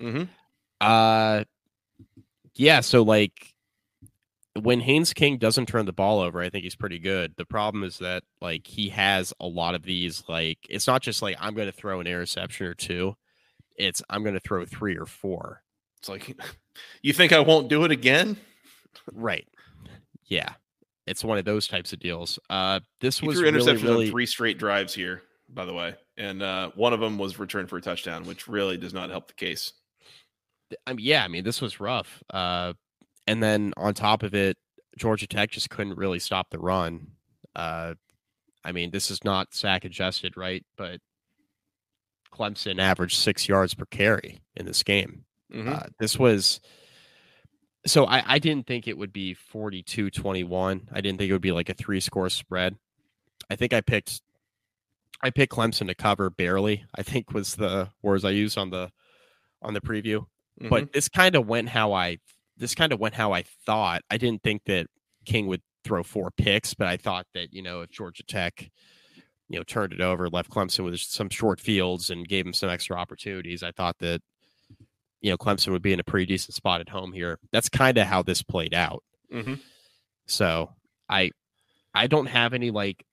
[0.00, 0.24] Mm-hmm.
[0.80, 1.44] Uh,
[2.54, 2.80] yeah.
[2.80, 3.54] So like,
[4.60, 7.34] when Haynes King doesn't turn the ball over, I think he's pretty good.
[7.36, 10.22] The problem is that like he has a lot of these.
[10.28, 13.16] Like, it's not just like I'm going to throw an interception or two.
[13.76, 15.62] It's I'm going to throw three or four.
[15.98, 16.38] It's like,
[17.02, 18.36] you think I won't do it again?
[19.12, 19.48] Right.
[20.26, 20.50] Yeah.
[21.06, 22.38] It's one of those types of deals.
[22.48, 25.94] Uh, this He was threw really, really on three straight drives here, by the way,
[26.16, 29.28] and uh, one of them was returned for a touchdown, which really does not help
[29.28, 29.72] the case.
[30.86, 32.22] I mean, yeah, I mean, this was rough.
[32.30, 32.74] Uh,
[33.26, 34.56] and then on top of it,
[34.96, 37.08] Georgia Tech just couldn't really stop the run.
[37.56, 37.94] Uh,
[38.64, 40.64] I mean, this is not sack adjusted, right?
[40.76, 41.00] But
[42.32, 45.24] Clemson averaged six yards per carry in this game.
[45.52, 45.68] Mhm.
[45.68, 46.60] Uh, this was
[47.86, 50.88] so I, I didn't think it would be 42 21.
[50.92, 52.76] I didn't think it would be like a three score spread.
[53.50, 54.22] I think I picked
[55.22, 58.90] I picked Clemson to cover barely, I think was the words I used on the
[59.62, 60.26] on the preview.
[60.62, 60.68] Mhm.
[60.68, 62.18] But this kind of went how I
[62.56, 64.02] this kind of went how I thought.
[64.10, 64.86] I didn't think that
[65.26, 68.70] King would throw four picks, but I thought that, you know, if Georgia Tech,
[69.48, 72.70] you know, turned it over, left Clemson with some short fields and gave him some
[72.70, 74.22] extra opportunities, I thought that,
[75.20, 77.38] you know, Clemson would be in a pretty decent spot at home here.
[77.52, 79.02] That's kind of how this played out.
[79.32, 79.60] Mhm.
[80.26, 80.74] So
[81.08, 81.30] I
[81.94, 83.04] I don't have any like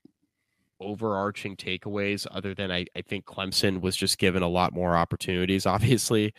[0.80, 5.66] overarching takeaways other than I, I think Clemson was just given a lot more opportunities,
[5.66, 6.34] obviously.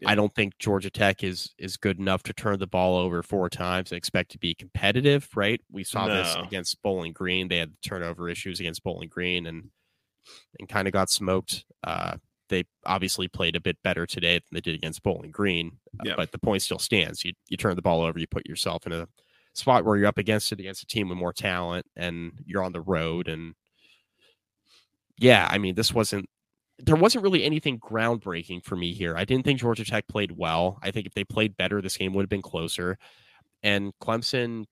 [0.00, 0.10] Yeah.
[0.10, 3.48] I don't think Georgia Tech is is good enough to turn the ball over four
[3.50, 5.60] times and expect to be competitive, right?
[5.70, 7.48] We saw this against Bowling Green.
[7.48, 9.70] They had the turnover issues against Bowling Green and
[10.58, 11.64] and kind of got smoked.
[11.84, 12.16] Uh,
[12.48, 16.14] they obviously played a bit better today than they did against Bowling Green, uh, Yeah.
[16.16, 17.24] but the point still stands.
[17.24, 19.06] You you turn the ball over, you put yourself in a
[19.52, 22.72] spot where you're up against it against a team with more talent, and you're on
[22.72, 23.28] the road.
[23.28, 23.54] And
[25.18, 26.28] yeah, I mean, this wasn't
[26.82, 29.16] there wasn't really anything groundbreaking for me here.
[29.16, 30.78] I didn't think Georgia Tech played well.
[30.82, 32.98] I think if they played better, this game would have been closer.
[33.62, 34.64] And Clemson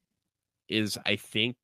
[0.69, 1.57] is, I think,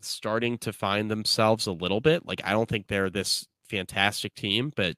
[0.00, 2.26] starting to find themselves a little bit.
[2.26, 4.96] Like I don't think they're this fantastic team, but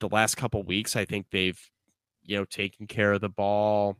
[0.00, 1.60] the last couple weeks, I think they've,
[2.22, 3.96] you know, taken care of the ball.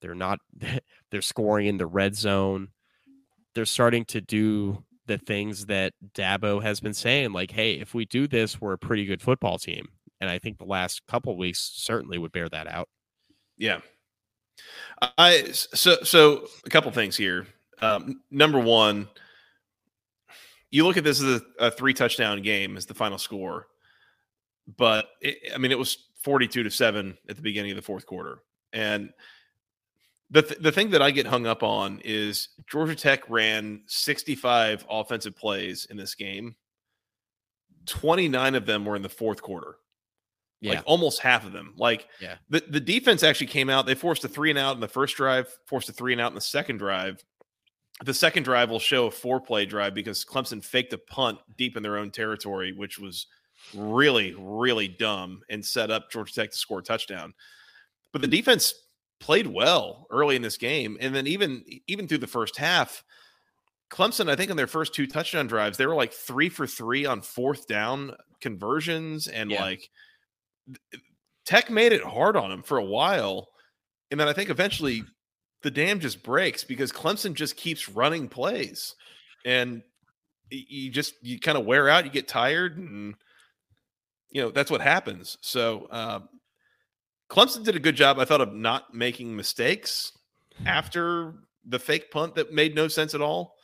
[0.00, 0.40] They're not
[1.10, 2.68] they're scoring in the red zone.
[3.54, 8.04] They're starting to do the things that Dabo has been saying, like, hey, if we
[8.06, 9.88] do this, we're a pretty good football team.
[10.20, 12.88] And I think the last couple weeks certainly would bear that out.
[13.58, 13.80] Yeah.
[15.18, 17.46] I so so a couple things here.
[17.82, 19.08] Um, number one,
[20.70, 23.66] you look at this as a, a three touchdown game as the final score,
[24.76, 27.82] but it, I mean it was forty two to seven at the beginning of the
[27.82, 28.38] fourth quarter,
[28.72, 29.10] and
[30.34, 34.34] the th- the thing that I get hung up on is Georgia Tech ran sixty
[34.34, 36.56] five offensive plays in this game.
[37.86, 39.76] Twenty nine of them were in the fourth quarter
[40.60, 40.72] Yeah.
[40.72, 41.74] like almost half of them.
[41.76, 42.36] Like Yeah.
[42.48, 43.86] the, the defense actually came out.
[43.86, 46.32] They forced a three and out in the first drive, forced a three and out
[46.32, 47.22] in the second drive.
[48.04, 51.76] The second drive will show a four play drive because Clemson faked a punt deep
[51.76, 53.26] in their own territory, which was
[53.72, 57.34] really, really dumb and set up Georgia Tech to score a touchdown.
[58.12, 58.74] But the defense
[59.24, 60.98] played well early in this game.
[61.00, 63.02] And then even even through the first half,
[63.90, 67.06] Clemson, I think in their first two touchdown drives, they were like three for three
[67.06, 69.62] on fourth down conversions and Yeah.
[69.62, 69.88] like
[71.46, 73.48] Tech made it hard on him for a while.
[74.10, 75.02] And then I think eventually
[75.62, 78.94] the dam just breaks because Clemson just keeps running plays.
[79.46, 79.82] And
[80.50, 83.14] you just you kind of wear out, you get tired, and
[84.30, 85.38] you know, that's what happens.
[85.40, 86.20] So uh,
[87.34, 90.12] Clemson did a good job, I thought, of not making mistakes
[90.64, 91.34] after
[91.66, 93.56] the fake punt that made no sense at all.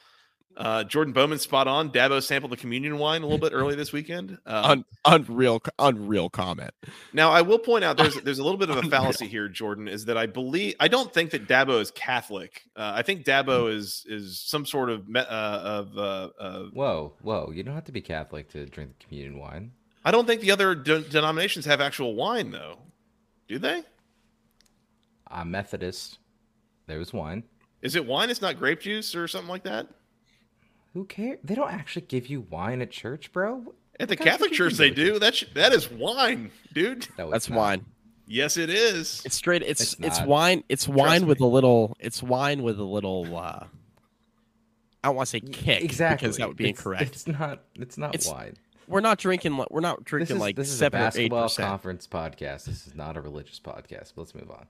[0.57, 1.91] Uh, Jordan Bowman spot on.
[1.93, 4.37] Dabo sampled the communion wine a little bit early this weekend.
[4.45, 6.73] Uh, Un- unreal, unreal comment.
[7.13, 9.87] now, I will point out there's there's a little bit of a fallacy here, Jordan,
[9.87, 12.65] is that I believe I don't think that Dabo is Catholic.
[12.75, 17.15] Uh, I think Dabo is is some sort of me, uh, of uh, uh, Whoa,
[17.23, 17.53] whoa!
[17.55, 19.71] You don't have to be Catholic to drink the communion wine.
[20.05, 22.79] I don't think the other de- denominations have actual wine though.
[23.51, 23.83] Do they?
[25.27, 26.19] I'm Methodist.
[26.87, 27.43] There's wine.
[27.83, 28.31] Is it wine?
[28.31, 29.89] It's not grape juice or something like that.
[30.95, 31.41] Who cares?
[31.43, 33.75] They don't actually give you wine at church, bro.
[33.99, 35.19] At the What kind of Catholic Church, they do.
[35.19, 37.09] That sh- that is wine, dude.
[37.19, 37.57] No, That's not.
[37.59, 37.87] wine.
[38.29, 39.21] Yes, it is.
[39.25, 39.63] It's straight.
[39.63, 40.63] It's It's it's, wine.
[40.69, 41.27] It's wine me.
[41.29, 41.97] with a little.
[41.99, 43.37] It's wine with a little.
[43.37, 43.65] uh
[45.03, 46.29] I don't want to say kick Exactly.
[46.29, 47.03] because that would be It's- incorrect.
[47.17, 47.65] It's not.
[47.75, 48.55] It's not It's wine.
[48.91, 49.57] We're not drinking.
[49.57, 51.69] li- We're not This drinking is like this is a seven or eight basketball percent.
[51.69, 52.65] conference podcast.
[52.65, 54.13] This is not a religious podcast.
[54.15, 54.67] But let's move on.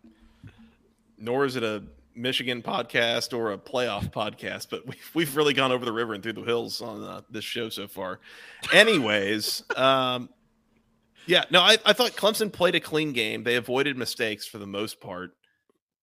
[1.18, 1.82] Nor is it a
[2.14, 6.22] Michigan podcast or a playoff podcast, but we've, we've really gone over the river and
[6.22, 8.20] through the hills on uh, this show so far.
[8.72, 10.28] Anyways, um,
[11.26, 13.44] yeah, no, I, I thought Clemson played a clean game.
[13.44, 15.32] They avoided mistakes for the most part,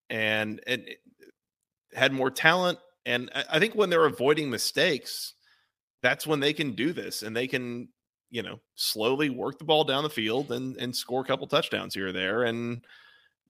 [0.08, 0.98] and and it
[1.94, 2.78] had more talent.
[3.04, 5.34] And I, I think when they're avoiding mistakes,
[6.02, 7.88] that's when they can do this, and they can,
[8.30, 11.94] you know, slowly work the ball down the field and and score a couple touchdowns
[11.94, 12.44] here or there.
[12.44, 12.84] And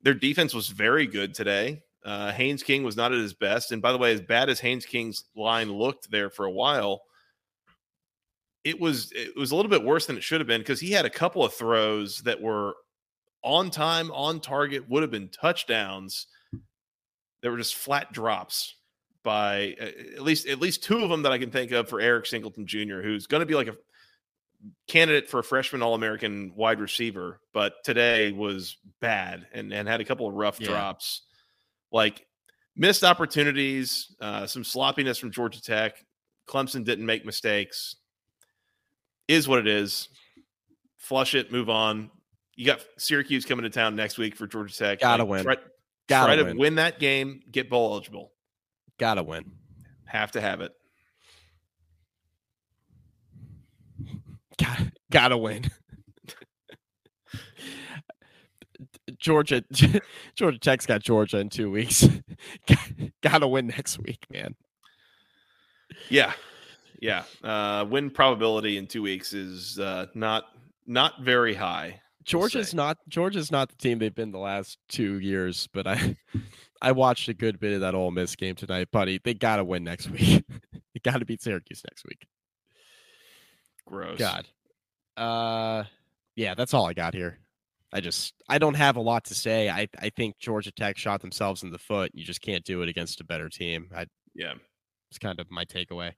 [0.03, 1.83] their defense was very good today.
[2.05, 4.61] Uh, Haynes King was not at his best, and by the way, as bad as
[4.61, 7.03] Haynes King's line looked there for a while,
[8.65, 10.93] it was it was a little bit worse than it should have been because he
[10.93, 12.75] had a couple of throws that were
[13.43, 16.27] on time, on target, would have been touchdowns.
[17.43, 18.75] They were just flat drops
[19.23, 22.27] by at least at least two of them that I can think of for Eric
[22.27, 23.77] Singleton Jr., who's going to be like a
[24.89, 30.01] candidate for a freshman All American wide receiver, but today was bad and, and had
[30.01, 30.69] a couple of rough Yeah.
[30.69, 31.23] drops,
[31.93, 32.27] like
[32.77, 36.05] missed opportunities, uh, some sloppiness from Georgia Tech.
[36.49, 37.97] Clemson didn't make mistakes.
[39.29, 40.09] Is what it is.
[40.97, 42.11] Flush it, move on.
[42.57, 45.01] You got Syracuse coming to town next week for Georgia Tech.
[45.01, 45.45] Gotta win.
[45.45, 45.57] Try,
[46.09, 46.59] Gotta try to win.
[46.59, 48.33] win that game, get bowl eligible.
[48.99, 49.53] Gotta win.
[50.07, 50.73] Have to have it.
[55.11, 55.71] Gotta, win.
[59.19, 59.63] Georgia,
[60.37, 62.07] Georgia Tech's got Georgia in two weeks.
[63.23, 64.55] gotta win next week, man.
[66.09, 66.33] Yeah,
[67.01, 67.25] yeah.
[67.43, 70.45] Uh, win probability in two weeks is uh, not
[70.87, 72.01] not very high.
[72.25, 76.17] Georgia's not Georgia's not the team they've been the last two years, but I
[76.83, 79.21] I watched a good bit of that Ole Miss game tonight, buddy.
[79.23, 80.45] They gotta win next week.
[80.73, 82.27] they gotta beat Syracuse next week.
[83.87, 84.19] Gross.
[84.19, 84.47] God.
[85.19, 85.85] Uh
[86.37, 87.39] yeah, that's all I got here.
[87.93, 89.69] I just I don't have a lot to say.
[89.69, 92.11] I I think Georgia Tech shot themselves in the foot.
[92.15, 93.91] You just can't do it against a better team.
[93.95, 94.55] I Yeah,
[95.11, 96.13] it's kind of my takeaway.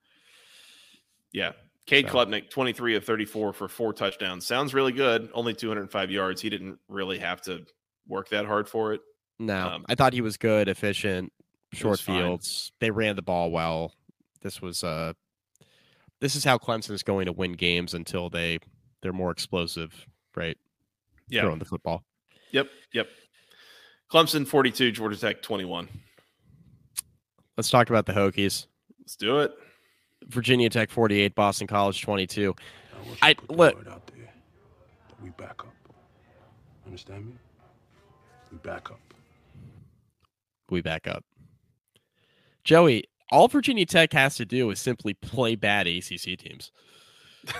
[1.32, 1.53] yeah.
[1.86, 4.46] Cade So- twenty three of thirty four for four touchdowns.
[4.46, 5.30] Sounds really good.
[5.34, 6.40] Only two hundred five yards.
[6.40, 7.64] He didn't really have to
[8.07, 9.01] work that hard for it.
[9.38, 11.32] No, Um, I thought he was good, efficient,
[11.72, 12.22] short was fine.
[12.22, 12.72] fields.
[12.78, 13.94] They ran the ball well.
[14.42, 15.14] This was uh
[16.20, 18.59] this is how Clemson is going to win games until they
[19.03, 19.92] they're more explosive,
[20.36, 20.57] right?
[21.28, 21.42] Yeah.
[21.42, 22.05] Throwing the football.
[22.53, 22.68] Yep.
[22.92, 23.09] Yep.
[24.12, 25.88] Clemson forty two, Georgia Tech twenty one.
[27.57, 28.66] Let's talk about the Hokies.
[29.01, 29.53] Let's do it.
[30.26, 32.55] Virginia Tech 48, Boston College 22.
[33.22, 33.74] I, I- put the look.
[33.76, 34.32] word out there
[35.09, 35.74] that we back up.
[36.86, 37.32] Understand me?
[38.53, 39.01] We back up.
[40.70, 41.24] We back up.
[42.64, 46.70] Joey, all Virginia Tech has to do is simply play bad ACC teams.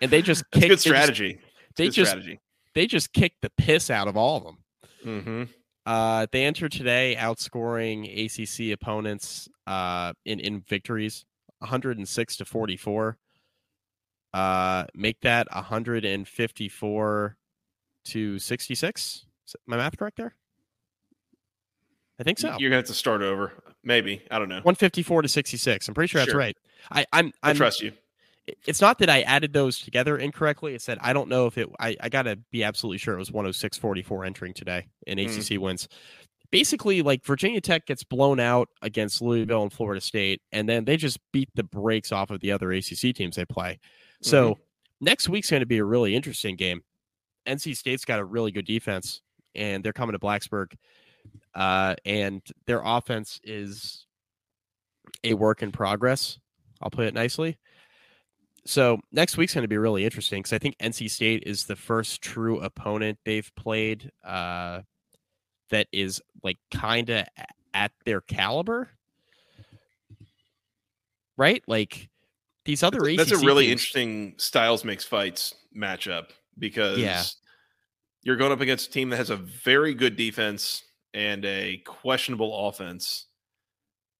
[0.00, 1.40] and they just That's kick good they just- strategy.
[1.76, 2.40] They just, strategy.
[2.74, 4.58] they just kicked the piss out of all of them.
[5.06, 5.42] Mm-hmm.
[5.86, 11.24] Uh, they entered today outscoring ACC opponents uh, in in victories,
[11.60, 13.16] 106 to 44.
[14.34, 17.36] Uh, make that 154
[18.04, 19.24] to 66.
[19.46, 20.34] Is my math correct there?
[22.20, 22.56] I think so.
[22.58, 23.52] You're gonna have to start over.
[23.84, 24.22] Maybe.
[24.30, 24.56] I don't know.
[24.56, 25.88] 154 to 66.
[25.88, 26.38] I'm pretty sure that's Sure.
[26.38, 26.56] right.
[26.90, 27.92] I, I'm, I I'm trust you.
[28.66, 30.74] It's not that I added those together incorrectly.
[30.74, 31.68] It's said I don't know if it.
[31.78, 35.26] I, I got to be absolutely sure it was 106-44 entering today in Mm.
[35.54, 35.88] ACC wins.
[36.50, 40.96] Basically, like Virginia Tech gets blown out against Louisville and Florida State, and then they
[40.96, 43.78] just beat the brakes off of the other ACC teams they play.
[44.22, 44.60] So Mm-hmm.
[45.04, 46.82] next week's going to be a really interesting game.
[47.46, 49.20] NC State's got a really good defense,
[49.54, 50.72] and they're coming to Blacksburg,
[51.54, 54.06] uh, and their offense is
[55.24, 56.38] a work in progress.
[56.80, 57.58] I'll put it nicely.
[58.68, 61.74] So next week's going to be really interesting because I think NC State is the
[61.74, 64.82] first true opponent they've played uh,
[65.70, 67.24] that is like kind of
[67.72, 68.90] at their caliber,
[71.38, 71.62] right?
[71.66, 72.10] Like
[72.66, 76.26] these other That's a really teams- interesting styles makes fights matchup
[76.58, 77.22] because Yeah.
[78.22, 82.68] you're going up against a team that has a very good defense and a questionable
[82.68, 83.24] offense.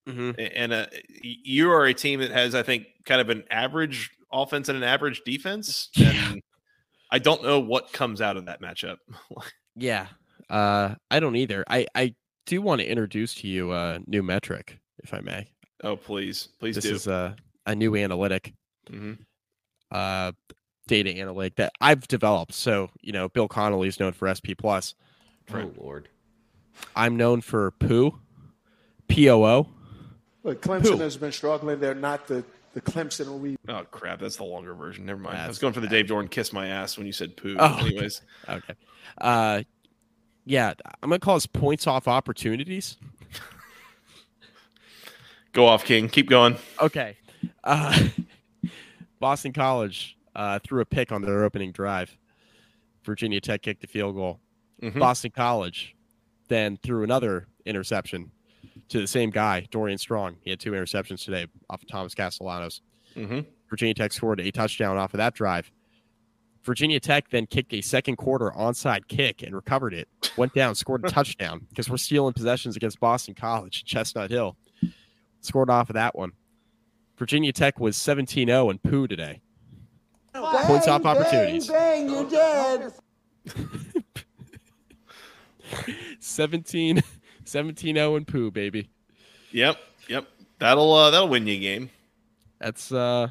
[0.08, 0.52] Mhm.
[0.54, 0.86] And uh,
[1.20, 4.84] you are a team that has, I think, kind of an average offense and an
[4.84, 5.90] average defense.
[5.98, 6.42] And
[7.10, 8.96] I don't know what comes out of that matchup.
[9.80, 10.08] Yeah,
[10.50, 11.64] uh, I don't either.
[11.68, 12.14] I I
[12.46, 15.46] do want to introduce to you a new metric, if I may.
[15.84, 16.94] oh, please, please this do.
[16.96, 18.54] is a a new analytic.
[18.90, 19.12] hmm
[19.92, 20.32] uh,
[20.88, 22.54] data analytic that I've developed.
[22.54, 24.94] So, you know, Bill Connolly is known for SP Plus.
[25.54, 26.08] Oh lord.
[26.96, 28.18] I'm known for poo,
[29.06, 29.68] P O O.
[30.42, 30.96] Look, Clemson Who?
[30.98, 31.78] has been struggling.
[31.78, 32.44] They're not the,
[32.84, 35.06] the Clemson we Oh crap, that's the longer version.
[35.06, 35.38] Never mind.
[35.38, 37.56] I was going for the Dave Jordan kiss my ass when you said poo.
[37.58, 37.86] Oh, okay.
[37.86, 38.74] Anyways, Okay.
[39.18, 39.62] Uh,
[40.44, 40.72] yeah,
[41.02, 42.96] I'm gonna call this points off opportunities.
[45.52, 46.08] go off, King.
[46.08, 46.56] Keep going.
[46.80, 47.16] Okay.
[47.64, 48.08] Uh,
[49.20, 52.16] Boston College uh, threw a pick on their opening drive.
[53.04, 54.40] Virginia Tech kicked the field goal.
[54.82, 54.98] Mhm.
[54.98, 55.94] Boston College
[56.48, 58.30] then threw another interception
[58.88, 60.36] to the same guy, Dorian Strong.
[60.42, 62.80] He had two interceptions today off of Thomas Castellanos.
[63.14, 63.46] Mhm.
[63.68, 65.70] Virginia Tech scored a touchdown off of that drive.
[66.64, 70.08] Virginia Tech then kicked a second quarter onside kick and recovered it.
[70.36, 74.56] Went down, scored a touchdown because we're stealing possessions against Boston College, Chestnut Hill.
[75.40, 76.32] Scored off of that one.
[77.16, 79.40] Virginia Tech was 17 0 and poo today.
[80.34, 81.68] Points off opportunities.
[86.20, 87.02] 17
[87.48, 88.88] 17 0 and poo, baby.
[89.52, 89.78] Yep.
[90.08, 90.26] Yep,
[90.58, 91.90] that'll uh, that'll win you a game.
[92.60, 93.28] That's uh,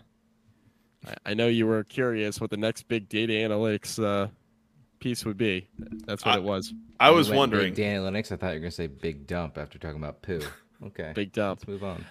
[1.08, 4.28] I- I know you were curious what the next big data analytics uh
[5.00, 5.68] piece would be.
[6.06, 6.74] That's what I- it was.
[7.00, 7.74] I was wondering.
[7.76, 8.32] Big analytics.
[8.32, 10.42] I thought you were gonna say big dump after talking about poo.
[10.86, 11.12] Okay.
[11.16, 11.62] Big dump.
[11.62, 12.06] Let's move on.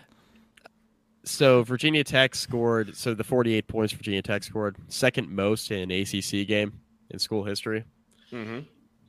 [1.24, 2.96] So Virginia Tech scored.
[2.96, 6.72] So the 48 points Virginia Tech scored, second most in an ACC game
[7.11, 7.84] in school history.
[8.30, 8.61] hmm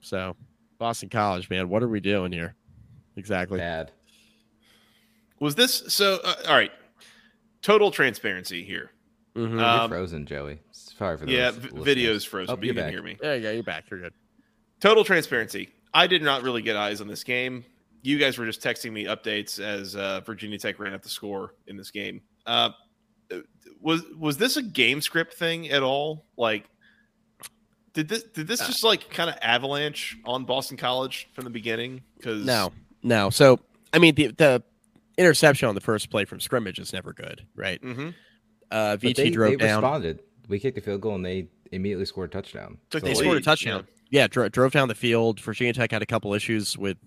[0.01, 0.35] So
[0.77, 2.53] Boston College, man, what are we doing here?
[3.17, 3.57] Exactly.
[3.59, 3.91] Bad.
[5.39, 6.19] Was this so?
[6.23, 6.71] Uh, all right.
[7.61, 8.91] Total transparency here.
[9.35, 9.51] Mhm.
[9.51, 10.59] You're Um, frozen, Joey.
[10.71, 12.53] Sorry for the yeah, v- video's frozen.
[12.53, 13.17] Oh, but you you're can hear me.
[13.21, 13.51] Yeah, yeah.
[13.51, 13.89] You're back.
[13.91, 14.13] You're good.
[14.79, 15.69] Total transparency.
[15.93, 17.65] I did not really get eyes on this game.
[18.03, 21.55] You guys were just texting me updates as uh, Virginia Tech ran up the score
[21.67, 22.21] in this game.
[22.45, 22.69] Uh,
[23.81, 26.25] was was this a game script thing at all?
[26.37, 26.65] Like,
[27.93, 31.49] did this did Uh, this just like kind of avalanche on Boston College from the
[31.49, 32.01] beginning?
[32.17, 32.71] Because No,
[33.03, 33.29] no.
[33.29, 33.59] So
[33.93, 34.63] I mean, the the
[35.17, 37.81] interception on the first play from scrimmage is never good, right?
[37.81, 38.09] Mm-hmm.
[38.69, 39.81] Uh, But VT they, drove they down.
[39.81, 40.19] responded.
[40.47, 42.77] We kicked a field goal and they immediately scored a touchdown.
[42.89, 43.87] Took They the scored a lead, touchdown.
[44.09, 45.39] Yeah, dro- drove down the field.
[45.41, 46.97] Virginia Tech had a couple issues with,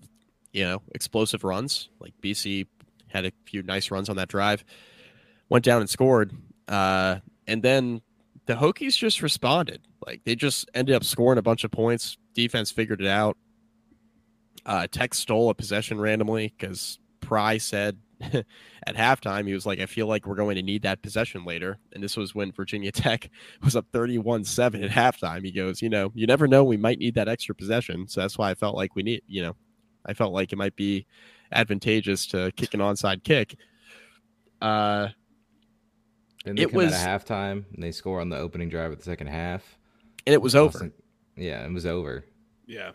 [0.51, 1.89] you know, explosive runs.
[1.99, 2.67] Like BC
[3.07, 4.63] had a few nice runs on that drive.
[5.49, 6.31] Went down and scored.
[6.67, 7.17] Uh,
[7.47, 8.01] and then
[8.45, 9.81] the Hokies just responded.
[10.05, 12.17] Like they just ended up scoring a bunch of points.
[12.33, 13.37] Defense figured it out.
[14.65, 19.85] Uh, Tech stole a possession randomly because Pry said at halftime he was like, "I
[19.87, 23.29] feel like we're going to need that possession later." And this was when Virginia Tech
[23.63, 25.43] was up 31-7 at halftime.
[25.43, 26.63] He goes, "You know, you never know.
[26.63, 29.41] We might need that extra possession." So that's why I felt like we need, you
[29.41, 29.55] know,
[30.05, 31.07] I felt like it might be
[31.51, 33.55] advantageous to kick an onside kick.
[34.61, 35.09] Uh,
[36.45, 38.91] Then they It come was- out of halftime and they score on the opening drive
[38.91, 39.77] of the second half.
[40.27, 40.91] and it was over.
[41.35, 42.25] Yeah, it was over.
[42.67, 42.91] yeah,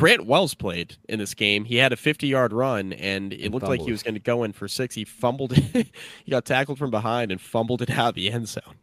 [0.00, 1.66] Grant Wells played in this game.
[1.66, 4.20] He had a 50 yard run and it And looked like he was going to
[4.20, 4.94] go in for six.
[4.94, 5.88] He fumbled it.
[6.24, 8.76] he got tackled from behind and fumbled it out of the end zone.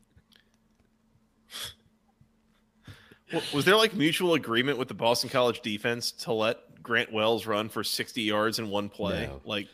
[3.33, 7.45] Wa- was there like mutual agreement with the Boston College defense to let Grant Wells
[7.45, 9.25] run for sixty yards in one play?
[9.27, 9.41] No.
[9.43, 9.67] Like,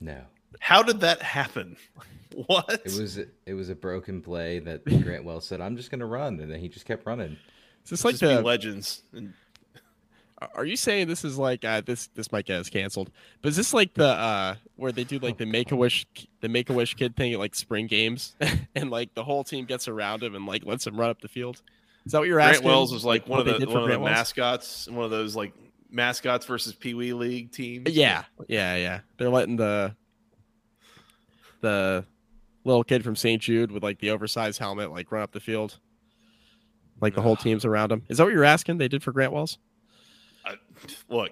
[0.00, 0.22] No,
[0.58, 1.76] how did that happen?
[2.46, 2.82] What?
[2.84, 6.38] it was it was a broken play that Grant Wells said, "I'm just gonna run,"
[6.38, 7.36] and then he just kept running.
[7.80, 9.02] It's this like just the legends.
[9.12, 9.32] And
[10.54, 12.08] Are you saying this is like uh, this?
[12.14, 13.10] This might get us canceled,
[13.42, 16.06] but is this like the uh where they do like the Make a Wish,
[16.40, 18.36] the Make a Wish kid thing at like spring games,
[18.74, 21.28] and like the whole team gets around him and like lets him run up the
[21.28, 21.62] field?
[22.06, 22.62] Is that what you're asking?
[22.62, 22.72] Grant?
[22.72, 24.10] Wells was like one of the one of the Wells?
[24.10, 25.52] mascots, one of those like
[25.90, 27.90] mascots versus Pee Wee League teams.
[27.90, 29.00] Yeah, yeah, yeah.
[29.16, 29.96] They're letting the
[31.60, 32.04] the
[32.64, 33.42] little kid from St.
[33.42, 35.78] Jude with like the oversized helmet like run up the field,
[37.00, 38.04] like the whole team's around him.
[38.08, 38.78] Is that what you're asking?
[38.78, 39.58] They did for Grant Wells?
[41.10, 41.30] I, look,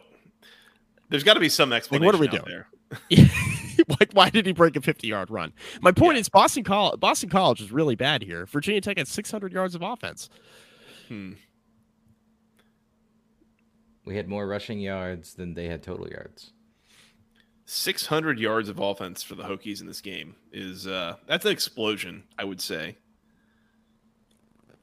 [1.08, 2.06] there's got to be some explanation.
[2.06, 2.44] what are we out doing?
[2.46, 2.68] there.
[4.00, 5.52] like, why did he break a 50 yard run?
[5.80, 8.46] My point is, Boston College, Boston College is really bad here.
[8.46, 10.28] Virginia Tech had 600 yards of offense.
[11.08, 11.32] Hmm.
[14.04, 16.52] We had more rushing yards than they had total yards.
[17.64, 22.22] 600 yards of offense for the Hokies in this game is uh that's an explosion,
[22.38, 22.96] I would say.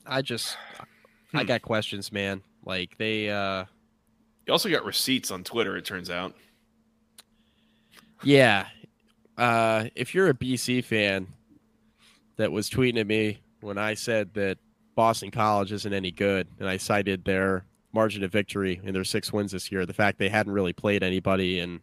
[0.05, 0.57] I just,
[1.33, 1.47] I Hmm.
[1.47, 2.41] got questions, man.
[2.65, 3.63] Like they, uh
[4.45, 6.35] You also got receipts on Twitter, it turns out.
[8.23, 8.67] yeah.
[9.37, 11.27] Uh, if you're a BC fan
[12.37, 14.59] that was tweeting at me when I said that
[14.95, 19.33] Boston College isn't any good, and I cited their margin of victory in their six
[19.33, 21.79] wins this year, the fact they hadn't really played anybody, and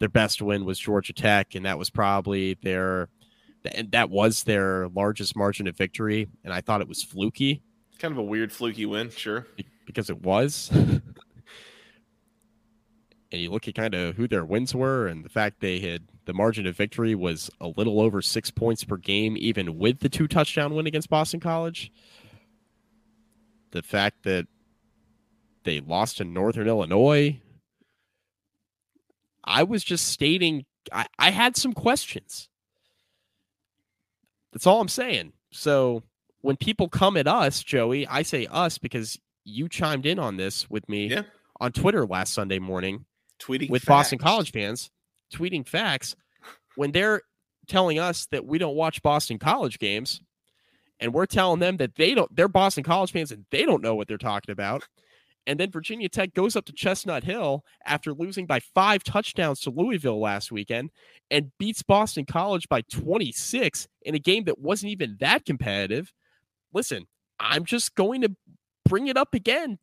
[0.00, 3.08] their best win was Georgia Tech, and that was probably their,
[3.74, 7.62] and that was their largest margin of victory, and I thought it was fluky
[7.98, 9.46] Kind of a weird fluky win, sure.
[9.86, 10.70] because it was.
[13.32, 16.04] and you look at kind of who their wins were and the fact they had
[16.26, 20.08] the margin of victory was a little over six points per game, even with the
[20.08, 21.90] two touchdown win against Boston College.
[23.72, 24.46] The fact that
[25.64, 27.40] they lost to Northern Illinois.
[29.44, 32.48] I was just stating I, I had some questions.
[34.52, 35.32] That's all I'm saying.
[35.52, 36.02] So
[36.40, 40.70] when people come at us, Joey, I say us because you chimed in on this
[40.70, 41.22] with me Yeah.
[41.60, 43.04] on Twitter last Sunday morning
[43.40, 44.18] Tweeting with Boston.
[44.18, 44.90] College fans
[45.32, 46.16] tweeting facts
[46.76, 47.22] when they're
[47.68, 50.20] telling us that we don't watch Boston College games
[51.00, 53.94] and we're telling them that they don't they're Boston College fans and they don't know
[53.94, 54.84] what they're talking about.
[55.48, 59.70] And then Virginia Tech goes up to Chestnut Hill after losing by 5 touchdowns to
[59.70, 60.90] Louisville last weekend
[61.30, 66.12] and beats Boston College by 26 in a game that wasn't even that competitive.
[66.72, 67.06] Listen,
[67.38, 68.34] I'm just going to
[68.88, 69.78] bring it up again.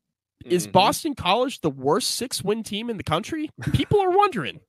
[0.45, 0.71] Is Mhm.
[0.73, 3.49] Boston College the worst six win team in the country?
[3.73, 4.59] People are wondering.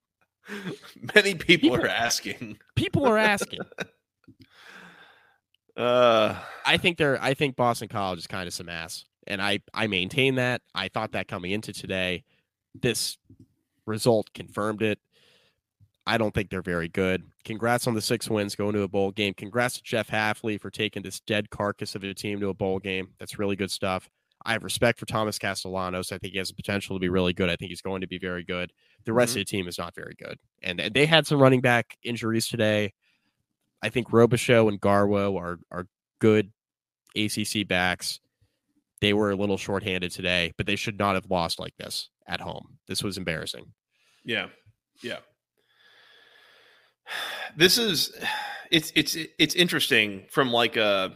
[1.15, 2.59] Many people are asking.
[2.77, 3.61] People are asking.
[5.77, 7.21] Uh, I think they're.
[7.21, 10.63] I think Boston College is kind of some ass, and I I maintain that.
[10.75, 12.23] I thought that coming into today.
[12.81, 13.19] This
[13.85, 15.01] result confirmed it.
[16.07, 17.25] I don't think they're very good.
[17.45, 19.35] Congrats on the six wins going to a bowl game.
[19.35, 22.79] Congrats to Jeff Hafley for taking this dead carcass of a team to a bowl
[22.79, 23.09] game.
[23.19, 24.09] That's really good stuff.
[24.45, 26.13] I have respect for Thomas Castellanos.
[26.13, 27.49] I think he has the potential to be really good.
[27.49, 28.73] I think he's going to be very good.
[29.05, 29.37] The rest Mhm.
[29.37, 30.39] of the team is not very good.
[30.63, 32.93] And, and they had some running back injuries today.
[33.83, 35.87] I think Robichaux and Garwo are are
[36.19, 36.53] good
[37.17, 38.21] ACC backs.
[39.01, 42.41] They were a little shorthanded today, but they should not have lost like this at
[42.41, 42.79] home.
[42.87, 43.73] This was embarrassing.
[44.25, 44.49] yeah,
[45.03, 45.19] yeah.
[47.57, 48.13] This is
[48.71, 51.11] it's it's it's interesting from like uh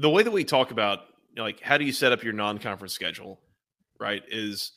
[0.00, 1.00] the way that we talk about
[1.36, 3.40] like how do you set up your non-conference schedule,
[4.00, 4.22] right?
[4.28, 4.72] Is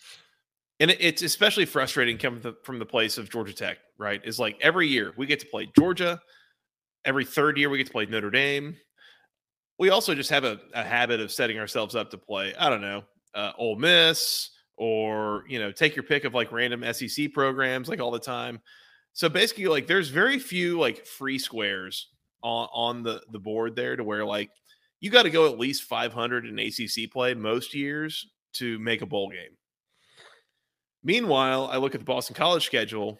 [0.79, 4.21] and it- it's especially frustrating coming from the, from the place of Georgia Tech, right?
[4.23, 6.21] Is like every year we get to play Georgia,
[7.05, 8.75] every third year we get to play Notre Dame.
[9.79, 12.81] We also just have a, a habit of setting ourselves up to play, I don't
[12.81, 13.03] know,
[13.33, 17.99] uh, Ole Miss or, you know, take your pick of like random SEC programs like
[17.99, 18.61] all the time.
[19.13, 22.09] So basically, like there's very few like free squares
[22.41, 24.49] on, on the, the board there to where like
[25.03, 29.05] you got to go at least 500 in ACC play most years to make a
[29.05, 29.57] bowl game.
[31.03, 33.19] Meanwhile, I look at the Boston College schedule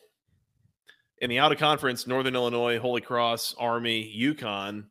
[1.17, 4.85] in the out of conference, Northern Illinois, Holy Cross, Army, UConn.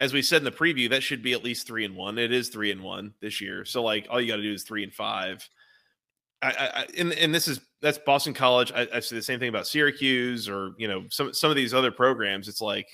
[0.00, 2.18] As we said in the preview, that should be at least three and one.
[2.18, 3.64] It is three and one this year.
[3.64, 5.48] So like all you got to do is three and five.
[6.42, 8.72] I, I, I and, and this is that's Boston College.
[8.74, 11.74] I, I say the same thing about Syracuse or you know some some of these
[11.74, 12.48] other programs.
[12.48, 12.88] It's like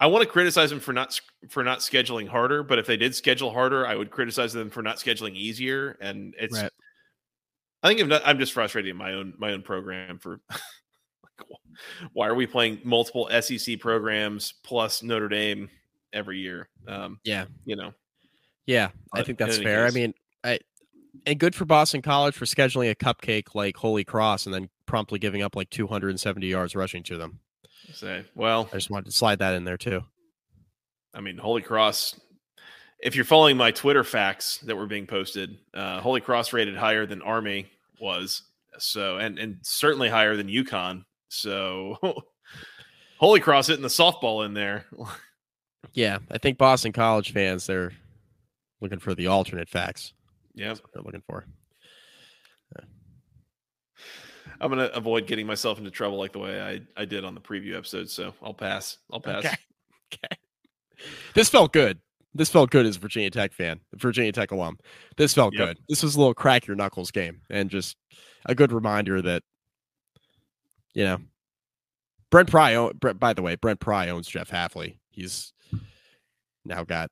[0.00, 1.20] I want to criticize them for not
[1.50, 4.82] for not scheduling harder, but if they did schedule harder, I would criticize them for
[4.82, 5.96] not scheduling easier.
[6.00, 6.72] And it's Right.
[7.82, 11.48] I think I'm, not, I'm just frustrated in my own my own program for like,
[12.12, 15.68] why are we playing multiple SEC programs plus Notre Dame
[16.12, 16.68] every year?
[16.88, 17.44] Um, Yeah.
[17.64, 17.92] you know,
[18.66, 19.86] Yeah, I think that's fair.
[19.86, 20.58] I mean, I
[21.26, 25.18] and good for Boston College for scheduling a cupcake like Holy Cross and then promptly
[25.18, 27.38] giving up like 270 yards rushing to them.
[27.92, 30.02] Say well, I just wanted to slide that in there too.
[31.12, 32.20] I mean, Holy Cross.
[33.00, 37.06] If you're following my Twitter facts that were being posted, uh, Holy Cross rated higher
[37.06, 37.66] than Army
[38.00, 38.42] was,
[38.78, 41.04] so and and certainly higher than UConn.
[41.28, 41.98] So
[43.18, 44.86] Holy Cross hitting the softball in there.
[45.92, 47.92] Yeah, I think Boston College fans they're
[48.80, 50.12] looking for the alternate facts.
[50.54, 51.44] Yeah, they're looking for.
[54.64, 57.40] I'm gonna avoid getting myself into trouble like the way I, I did on the
[57.40, 58.08] preview episode.
[58.08, 58.96] So I'll pass.
[59.12, 59.44] I'll pass.
[59.44, 59.54] Okay.
[60.12, 60.36] Okay.
[61.34, 61.98] This felt good.
[62.34, 64.78] This felt good as a Virginia Tech fan, Virginia Tech alum.
[65.16, 65.66] This felt Yep.
[65.66, 65.78] good.
[65.88, 67.96] This was a little crack your knuckles game and just
[68.46, 69.42] a good reminder that,
[70.92, 71.18] you know,
[72.30, 74.98] Brent Pry, by the way, Brent Pry owns Jeff Hafley.
[75.10, 75.52] He's
[76.64, 77.10] now got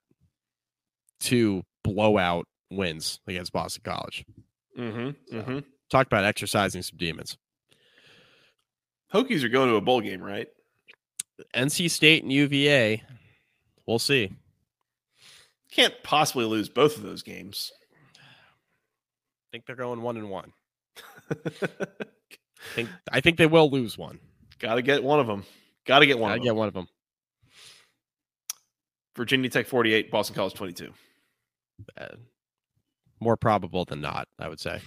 [1.18, 4.24] two blowout wins against Boston College.
[4.78, 5.36] Mm-hmm.
[5.36, 5.58] Mm-hmm.
[5.90, 7.36] Talk about exercising some demons.
[9.12, 10.48] Hokies are going to a bowl game, right?
[11.54, 13.02] NC State and UVA.
[13.86, 14.32] We'll see.
[15.70, 17.72] Can't possibly lose both of those games.
[18.16, 20.52] I think they're going one and one.
[21.30, 21.34] I
[22.74, 24.18] think I think they will lose one.
[24.58, 25.44] Got to get one of them.
[25.86, 26.44] Got to get one of them.
[26.44, 26.88] get one of them.
[29.16, 30.92] Virginia Tech 48, Boston College 22.
[31.98, 32.06] Uh,
[33.20, 34.80] more probable than not, I would say.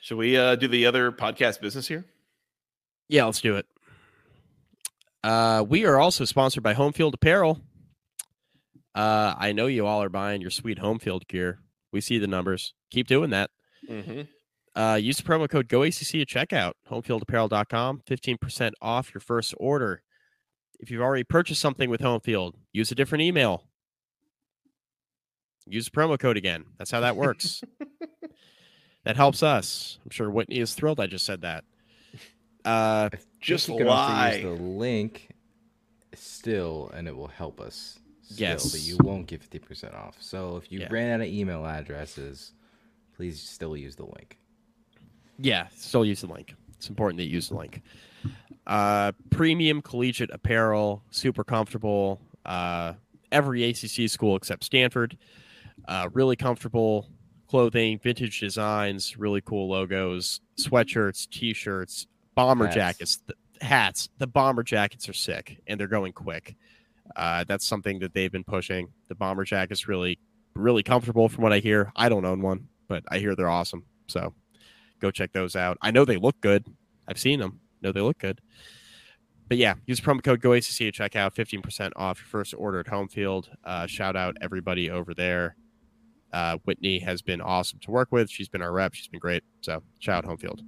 [0.00, 2.04] Should we uh, do the other podcast business here?
[3.08, 3.66] Yeah, let's do it.
[5.22, 7.60] Uh, we are also sponsored by Home Field Apparel.
[8.94, 11.60] Uh, I know you all are buying your sweet home field gear.
[11.92, 12.74] We see the numbers.
[12.90, 13.50] Keep doing that.
[13.88, 14.22] Mm-hmm.
[14.80, 20.02] Uh, use the promo code GOACC at checkout, homefieldapparel.com, 15% off your first order.
[20.78, 23.64] If you've already purchased something with Home Field, use a different email.
[25.66, 26.64] Use the promo code again.
[26.78, 27.62] That's how that works.
[29.04, 29.98] that helps us.
[30.04, 31.64] I'm sure Whitney is thrilled I just said that.
[32.66, 33.08] Uh,
[33.40, 35.28] Just you can also use the link
[36.14, 37.98] still, and it will help us.
[38.22, 38.72] Still, Yes.
[38.72, 40.16] but you won't get fifty percent off.
[40.20, 40.88] So if you Yeah.
[40.90, 42.52] ran out of email addresses,
[43.14, 44.36] please still use the link.
[45.38, 46.54] Yeah, still use the link.
[46.76, 47.82] It's important that you use the link.
[48.66, 52.20] Uh, premium collegiate apparel, super comfortable.
[52.44, 52.94] Uh,
[53.30, 55.16] every ACC school except Stanford.
[55.86, 57.06] Uh, really comfortable
[57.48, 62.74] clothing, vintage designs, really cool logos, sweatshirts, t-shirts, bomber Hats.
[62.76, 64.08] jackets, th- hats.
[64.18, 66.54] The bomber jackets are sick and they're going quick.
[67.16, 68.88] Uh, that's something that they've been pushing.
[69.08, 70.18] The bomber jacket's really,
[70.54, 71.90] really comfortable from what I hear.
[71.96, 72.68] I don't own one.
[72.88, 73.84] but I hear they're awesome.
[74.06, 74.32] So
[75.00, 75.76] go check those out.
[75.82, 76.64] I know they look good.
[77.08, 77.60] I've seen them.
[77.82, 78.40] Know they look good.
[79.48, 82.88] But yeah, use promo code GoACC at checkout, fifteen percent off your first order at
[82.88, 83.48] Home Field.
[83.64, 85.56] Uh, shout out everybody over there.
[86.32, 88.30] Uh, Whitney has been awesome to work with.
[88.30, 88.94] She's been our rep.
[88.94, 89.42] She's been great.
[89.60, 90.62] So shout out Home Field.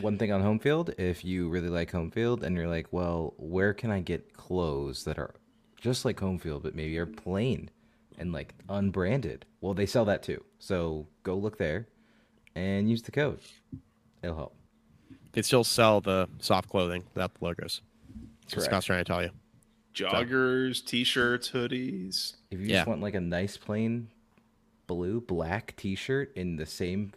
[0.00, 3.34] One thing on home field, if you really like home field and you're like, well,
[3.36, 5.34] where can I get clothes that are
[5.80, 7.70] just like home field, but maybe are plain
[8.18, 9.44] and like unbranded?
[9.60, 10.42] Well, they sell that too.
[10.58, 11.88] So go look there
[12.54, 13.40] and use the code.
[14.22, 14.56] It'll help.
[15.32, 17.82] They still sell the soft clothing without the logos.
[18.44, 19.30] That's what Scott's trying to tell you.
[19.94, 22.36] Joggers, t-shirts, hoodies.
[22.50, 22.76] If you Yeah.
[22.78, 24.08] just want like a nice plain
[24.90, 27.12] blue black t-shirt in the same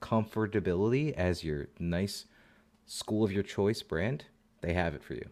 [0.00, 2.26] comfortability as your nice
[2.86, 4.24] school of your choice brand,
[4.60, 5.28] they have it for you.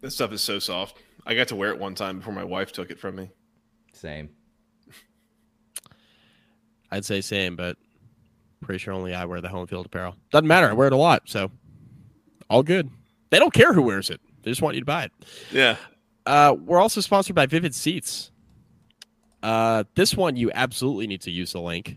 [0.00, 0.96] This stuff is so soft.
[1.26, 3.30] I got to wear it one time before my wife took it from me.
[3.92, 4.30] Same.
[6.90, 7.76] I'd say same, but
[8.62, 10.16] pretty sure only I wear the home field apparel.
[10.30, 10.70] Doesn't matter.
[10.70, 11.50] I wear it a lot, so
[12.48, 12.88] all good.
[13.28, 14.22] They don't care who wears it.
[14.44, 15.12] They just want you to buy it.
[15.50, 15.76] Yeah.
[16.24, 18.30] Uh, we're also sponsored by Vivid Seats.
[19.42, 21.96] Uh, this one you absolutely need to use the link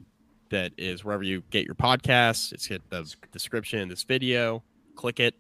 [0.49, 2.51] that is wherever you get your podcasts.
[2.51, 4.63] It's got the description in this video.
[4.95, 5.35] Click it.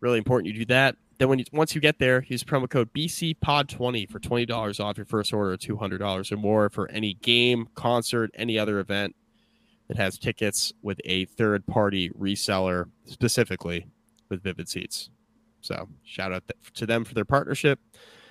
[0.00, 0.96] Really important you do that.
[1.18, 4.96] Then when you, once you get there, use promo code BCPod20 for twenty dollars off
[4.96, 9.16] your first order two hundred dollars or more for any game, concert, any other event
[9.88, 13.86] that has tickets with a third party reseller, specifically
[14.28, 15.10] with Vivid Seats.
[15.60, 16.44] So shout out
[16.74, 17.80] to them for their partnership.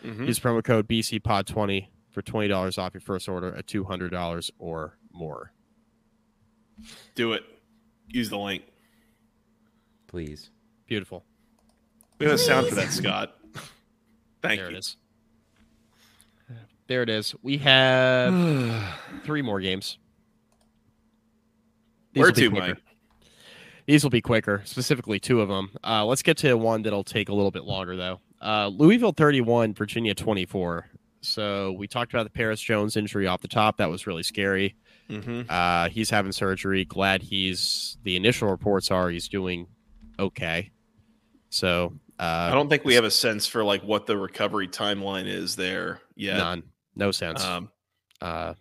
[0.04, 0.26] Mhm.
[0.28, 1.88] Use promo code BCPod20
[2.18, 5.52] for twenty dollars off your first order at two hundred dollars or more.
[7.14, 7.44] Do it.
[8.08, 8.64] Use the link.
[10.08, 10.50] Please.
[10.88, 11.24] Beautiful.
[12.18, 13.38] We have a sound for that, Scott.
[14.42, 14.78] Thank there you.
[14.78, 14.98] it is.
[16.88, 17.36] There it is.
[17.44, 20.00] We have three more games.
[22.14, 22.68] These Where will be to, quicker.
[22.70, 22.78] Mike?
[23.86, 25.70] These will be quicker, specifically two of them.
[25.84, 28.22] Uh, let's get to one that'll take a little bit longer, though.
[28.42, 30.88] Uh, Louisville 31, Virginia 24.
[31.22, 33.78] So we talked about the Perris Jones injury off the top.
[33.78, 34.76] That was really scary.
[35.10, 36.86] hmm Uh, he's having surgery.
[36.86, 37.98] Glad he's.
[38.04, 39.68] The initial reports are he's doing
[40.20, 40.72] okay.
[41.50, 45.28] So uh, I don't think we have a sense for like what the recovery timeline
[45.28, 46.38] is there yet.
[46.38, 46.64] none,
[46.96, 47.44] no sense.
[47.44, 47.70] Um,
[48.22, 48.54] uh,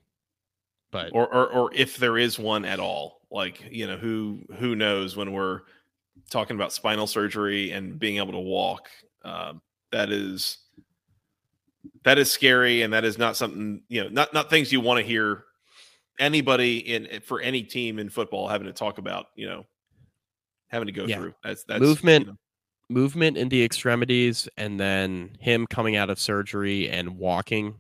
[0.91, 3.21] but or, or or if there is one at all.
[3.31, 5.63] Like you know who who knows when we're
[6.31, 8.89] talking about spinal surgery and being able to walk.
[9.25, 9.61] Um,
[9.91, 10.59] that is
[12.07, 14.99] that is scary, and that is not something you know not not things you want
[15.01, 15.45] to hear
[16.19, 19.27] anybody in for any team in football having to talk about.
[19.37, 19.67] You know,
[20.69, 21.17] having to go Yeah.
[21.19, 21.35] through.
[21.45, 22.25] That's that's Movement.
[22.27, 22.39] you know,
[22.89, 27.75] movement in the extremities, and then him coming out of surgery and walking.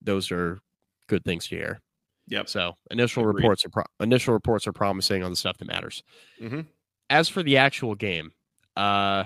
[0.00, 0.60] Those are
[1.08, 1.80] good things to hear.
[2.28, 2.48] Yep.
[2.48, 3.42] So initial Agreed.
[3.42, 6.02] reports are pro- initial reports are promising on the stuff that matters.
[6.40, 6.66] Mhm.
[7.10, 8.32] As for the actual game,
[8.76, 9.24] uh,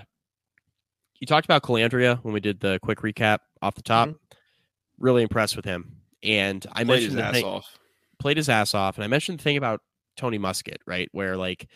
[1.21, 4.09] you talked about Colandrea when we did the quick recap off the top.
[4.99, 7.79] Really impressed with him, and I played mentioned his ass thing, off.
[8.19, 9.83] played his ass off, and I mentioned the thing about
[10.17, 11.09] Tony Muskett, right?
[11.13, 11.69] Where like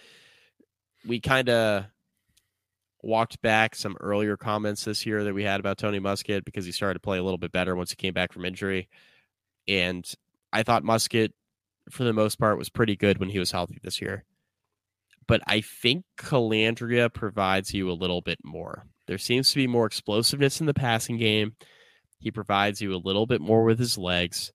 [1.06, 1.84] we kind of
[3.02, 6.72] walked back some earlier comments this year that we had about Tony Muskett because he
[6.72, 8.88] started to play a little bit better once he came back from injury.
[9.68, 10.10] And
[10.52, 11.30] I thought Muskett,
[11.90, 14.24] for the most part, was pretty good when he was healthy this year.
[15.26, 18.86] But I think Colandrea provides you a little bit more.
[19.06, 21.54] There seems to be more explosiveness in the passing game.
[22.20, 24.52] He provides you a little bit more with his legs.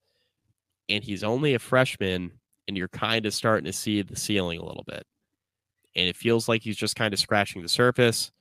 [0.87, 2.31] And he's only a freshman,
[2.67, 5.03] and you're kind of starting to see the ceiling a little bit.
[5.95, 8.31] And it feels like he's just kind of scratching the surface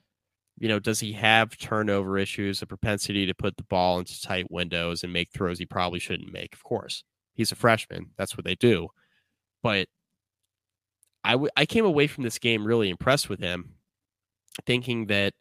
[0.59, 4.51] you know, does he have turnover issues, a propensity to put the ball into tight
[4.51, 6.53] windows and make throws he probably shouldn't make?
[6.55, 7.03] Of course,
[7.35, 8.11] he's a freshman.
[8.17, 8.89] That's what they do.
[9.63, 9.89] But
[11.25, 13.75] I, w- I came away from this game really impressed with him,
[14.65, 15.35] thinking that,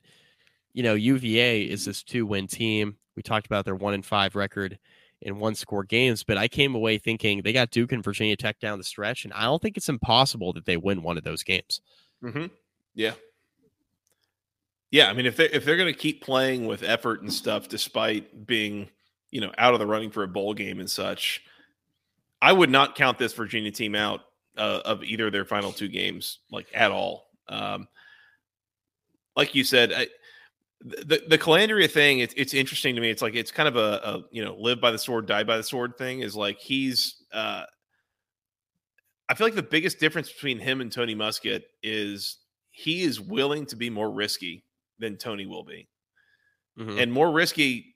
[0.73, 2.97] you know, UVA is this two win team.
[3.15, 4.79] We talked about their one and five record
[5.21, 8.59] in one score games, but I came away thinking they got Duke and Virginia Tech
[8.59, 11.43] down the stretch, and I don't think it's impossible that they win one of those
[11.43, 11.81] games.
[12.21, 12.47] hmm
[12.93, 13.13] Yeah.
[14.91, 17.67] Yeah, I mean, if they if they're going to keep playing with effort and stuff,
[17.67, 18.89] despite being
[19.31, 21.41] you know out of the running for a bowl game and such,
[22.43, 24.21] I would not count this Virginia team out
[24.55, 27.29] uh, of either of their final two games, like at all.
[27.49, 27.87] Um,
[29.35, 30.07] like you said, I,
[30.83, 33.09] the the Colandrea thing, it's it's interesting to me.
[33.09, 35.57] It's like it's kind of a, a you know live by the sword, die by
[35.57, 36.19] the sword thing.
[36.19, 37.23] Is like he's.
[37.31, 37.63] Uh,
[39.29, 42.37] I feel like the biggest difference between him and Tony Muskett is
[42.71, 44.65] he is willing to be more risky
[44.99, 45.87] than Tony will be.
[46.77, 47.01] Mhm.
[47.01, 47.93] And more risky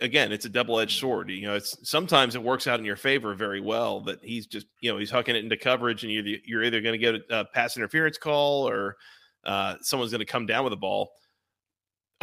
[0.00, 1.30] again, it's a double edged sword.
[1.30, 4.66] You know, it's sometimes it works out in your favor very well that he's just
[4.80, 7.44] you know he's hucking it into coverage, and you're you're either going to get a
[7.44, 8.96] pass interference call or
[9.44, 11.10] uh, someone's going to come down with the ball.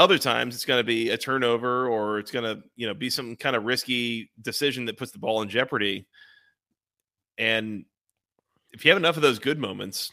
[0.02, 3.12] Other times it's going to be a turnover or it's going to you know be
[3.12, 6.08] some kind of risky decision that puts the ball in jeopardy.
[7.38, 7.86] And
[8.72, 10.12] if you have enough of those good moments,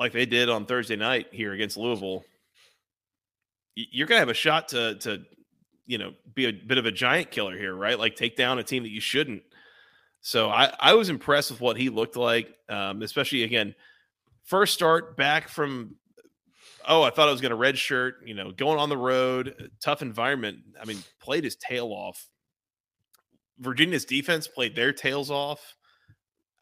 [0.00, 2.24] like they did on Thursday night here against Louisville,
[3.76, 5.22] you're going to have a shot to to
[5.86, 8.00] you know be a bit of a giant killer here, right?
[8.00, 9.44] Like take down a team that you shouldn't.
[10.22, 13.76] So I I was impressed with what he looked like, um, especially again
[14.42, 15.94] first start back from.
[16.88, 18.16] Oh, I thought I was going to red shirt.
[18.24, 20.60] You know, going on the road, uh, tough environment.
[20.80, 22.26] I mean, played his tail off.
[23.58, 25.76] Virginia's defense played their tails off.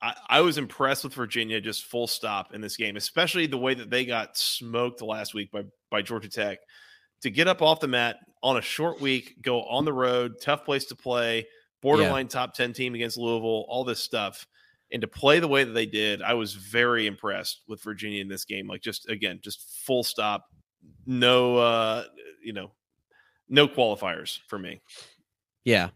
[0.03, 3.75] I, I, was impressed with Virginia just full stop in this game, especially the way
[3.75, 6.59] that they got smoked last week by by Georgia Tech.
[7.23, 10.65] To get up off the mat on a short week, go on the road, tough
[10.65, 11.47] place to play,
[11.81, 12.31] borderline yeah.
[12.31, 14.47] top 10 team against Louisville, all this stuff.
[14.93, 18.29] And to play the way that they did, I was very impressed with Virginia in
[18.29, 18.69] this game.
[18.69, 20.47] Like just again, just full stop,
[21.07, 22.05] no uh,
[22.43, 22.71] you know,
[23.49, 24.81] no qualifiers for me.
[25.65, 25.91] Yeah.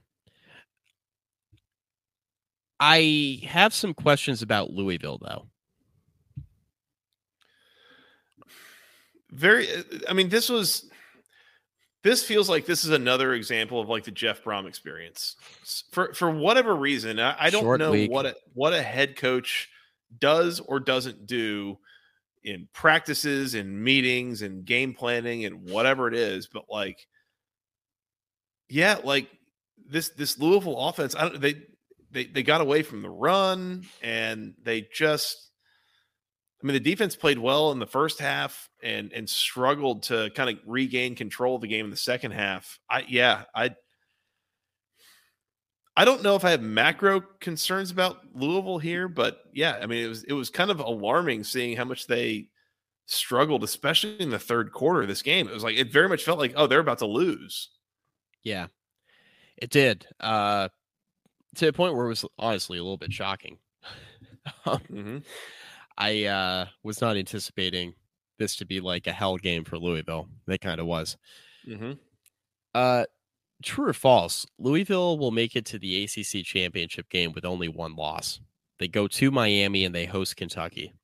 [2.80, 5.46] I have some questions about Louisville though.
[9.30, 10.89] Very uh, I mean this was
[12.02, 15.36] this feels like this is another example of like the Jeff Brohm experience.
[15.92, 18.10] For for whatever reason, I, I don't Short know week.
[18.10, 19.68] what a, what a head coach
[20.18, 21.78] does or doesn't do
[22.42, 27.06] in practices and meetings and game planning and whatever it is, but like
[28.70, 29.28] yeah, like
[29.86, 31.62] this this Louisville offense, I don't they
[32.10, 35.49] they they got away from the run and they just
[36.62, 40.50] I mean, the defense played well in the first half and and struggled to kind
[40.50, 42.78] of regain control of the game in the second half.
[42.88, 43.70] I yeah, I
[45.96, 50.04] I don't know if I have macro concerns about Louisville here, but yeah, I mean
[50.04, 52.48] it was it was kind of alarming seeing how much they
[53.06, 55.48] struggled, especially in the third quarter of this game.
[55.48, 57.70] It was like it very much felt like, oh, they're about to lose.
[58.42, 58.66] Yeah.
[59.56, 60.06] It did.
[60.20, 60.68] Uh
[61.56, 63.58] to the point where it was honestly a little bit shocking.
[64.66, 65.18] mm-hmm.
[66.00, 67.92] I uh, was not anticipating
[68.38, 70.28] this to be like a hell game for Louisville.
[70.46, 71.18] They kind of was.
[71.68, 71.92] Mm-hmm.
[72.74, 73.04] Uh,
[73.62, 74.46] true or false?
[74.58, 78.40] Louisville will make it to the ACC championship game with only one loss.
[78.78, 80.94] They go to Miami and they host Kentucky.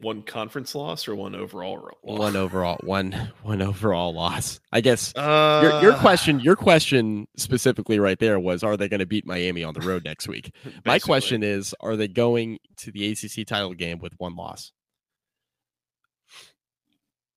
[0.00, 2.18] One conference loss or one overall loss?
[2.18, 4.60] One overall one one overall loss.
[4.72, 6.00] I guess uh, your, your uh.
[6.00, 9.80] question your question specifically right there was are they going to beat Miami on the
[9.80, 10.54] road next week?
[10.84, 14.72] My question is are they going to the ACC title game with one loss?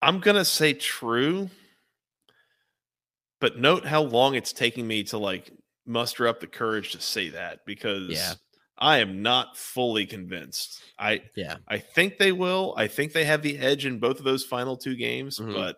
[0.02, 1.50] I'm going to say true.
[3.40, 5.52] But note how long it's taking me to like
[5.86, 8.34] muster up the courage to say that because yeah.
[8.84, 10.84] I am not fully convinced.
[11.00, 11.56] I yeah.
[11.70, 12.74] I think they will.
[12.76, 15.54] I think they have the edge in both of those final two games, mm-hmm.
[15.54, 15.78] but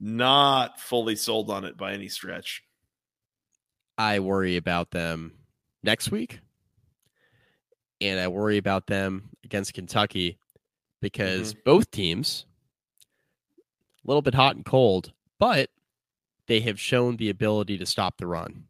[0.00, 2.64] not fully sold on it by any stretch.
[3.96, 5.34] I worry about them
[5.84, 6.40] next week.
[8.00, 10.40] And I worry about them against Kentucky
[11.00, 11.60] because mm-hmm.
[11.64, 12.46] both teams
[14.04, 15.70] a little bit hot and cold, but
[16.48, 18.64] they have shown the ability to stop the run.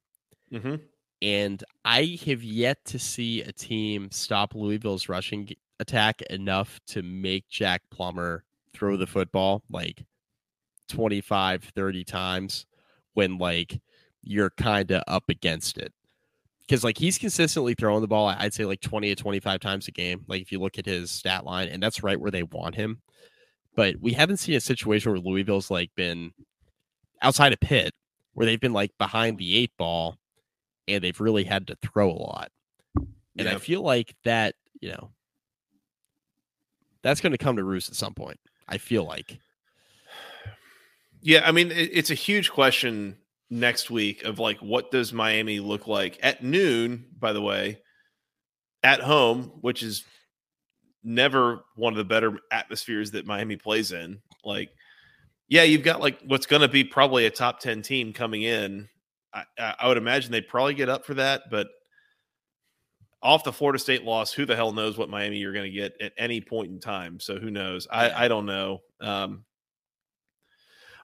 [0.53, 0.75] Mm-hmm.
[1.23, 7.49] And I have yet to see a team stop Louisville's rushing attack enough to make
[7.49, 8.43] Jack Plummer
[8.75, 10.05] throw the football like
[10.89, 12.67] 25, 30 times
[13.15, 13.81] when like
[14.23, 15.93] you're kind of up against it.
[16.61, 19.93] Because like he's consistently throwing the ball, I'd say like 20 to 25 times a
[19.93, 20.25] game.
[20.27, 23.01] Like if you look at his stat line, and that's right where they want him.
[23.77, 26.33] But we haven't seen a situation where Louisville's like been
[27.21, 27.95] outside of Pitt,
[28.35, 30.17] where they've been like behind the eight ball
[30.89, 32.51] and they've really had to throw a lot.
[33.39, 35.11] And I feel like that, you know,
[37.03, 38.39] that's going to come to roost at some point.
[38.69, 39.39] I feel like.
[41.21, 43.17] Yeah, I mean, it's a huge question
[43.49, 47.07] next week of like, what does Miami look like at noon?
[47.19, 47.81] By the way,
[48.83, 50.05] at home, which is
[51.05, 54.21] never one of the better atmospheres that Miami plays in.
[54.45, 54.71] Like,
[55.49, 58.89] yeah, you've got like what's going to be probably a top ten team coming in
[59.35, 59.45] I,
[59.81, 61.69] I would imagine they'd probably get up for that, but
[63.23, 65.95] off the Florida State loss, who the hell knows what Miami you're going to get
[66.01, 67.21] at any point in time?
[67.21, 67.87] So who knows?
[67.91, 68.81] I, I don't know.
[69.01, 69.45] Um,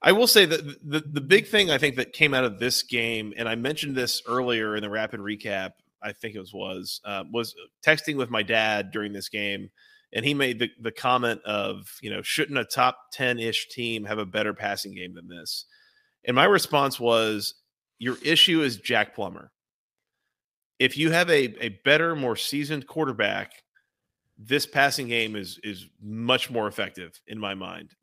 [0.03, 2.83] I will say that the, the big thing I think that came out of this
[2.83, 5.73] game, and I mentioned this earlier in the rapid recap,
[6.03, 9.71] I think it was was uh, was texting with my dad during this game,
[10.13, 14.05] and he made the, the comment of, you know, shouldn't a top 10 ish team
[14.05, 15.67] have a better passing game than this?
[16.25, 17.55] And my response was,
[17.99, 19.51] your issue is Jack Plummer.
[20.79, 23.53] If you have a, a better, more seasoned quarterback,
[24.39, 27.95] this passing game is is much more effective in my mind.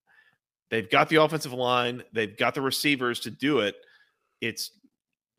[0.70, 3.76] They've got the offensive line, they've got the receivers to do it.
[4.42, 4.72] It's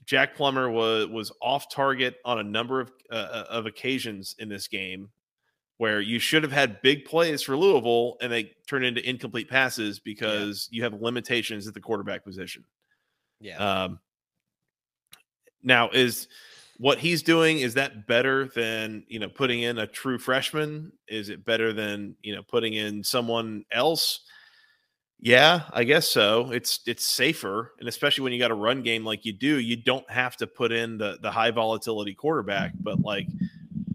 [0.06, 4.68] Jack Plummer was was off target on a number of uh, of occasions in this
[4.68, 5.10] game
[5.78, 9.98] where you should have had big plays for Louisville and they turn into incomplete passes
[9.98, 10.76] because yeah.
[10.76, 12.64] you have limitations at the quarterback position.
[13.40, 13.58] Yeah.
[13.58, 14.00] Um,
[15.66, 16.28] now is
[16.78, 20.92] what he's doing is that better than you know putting in a true freshman?
[21.08, 24.20] Is it better than you know putting in someone else?
[25.18, 26.50] Yeah, I guess so.
[26.52, 29.76] It's it's safer, and especially when you got a run game like you do, you
[29.76, 32.72] don't have to put in the the high volatility quarterback.
[32.80, 33.26] But like,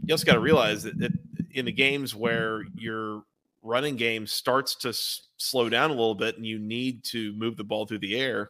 [0.03, 1.11] you also got to realize that, that
[1.51, 3.23] in the games where your
[3.61, 7.55] running game starts to s- slow down a little bit, and you need to move
[7.55, 8.49] the ball through the air,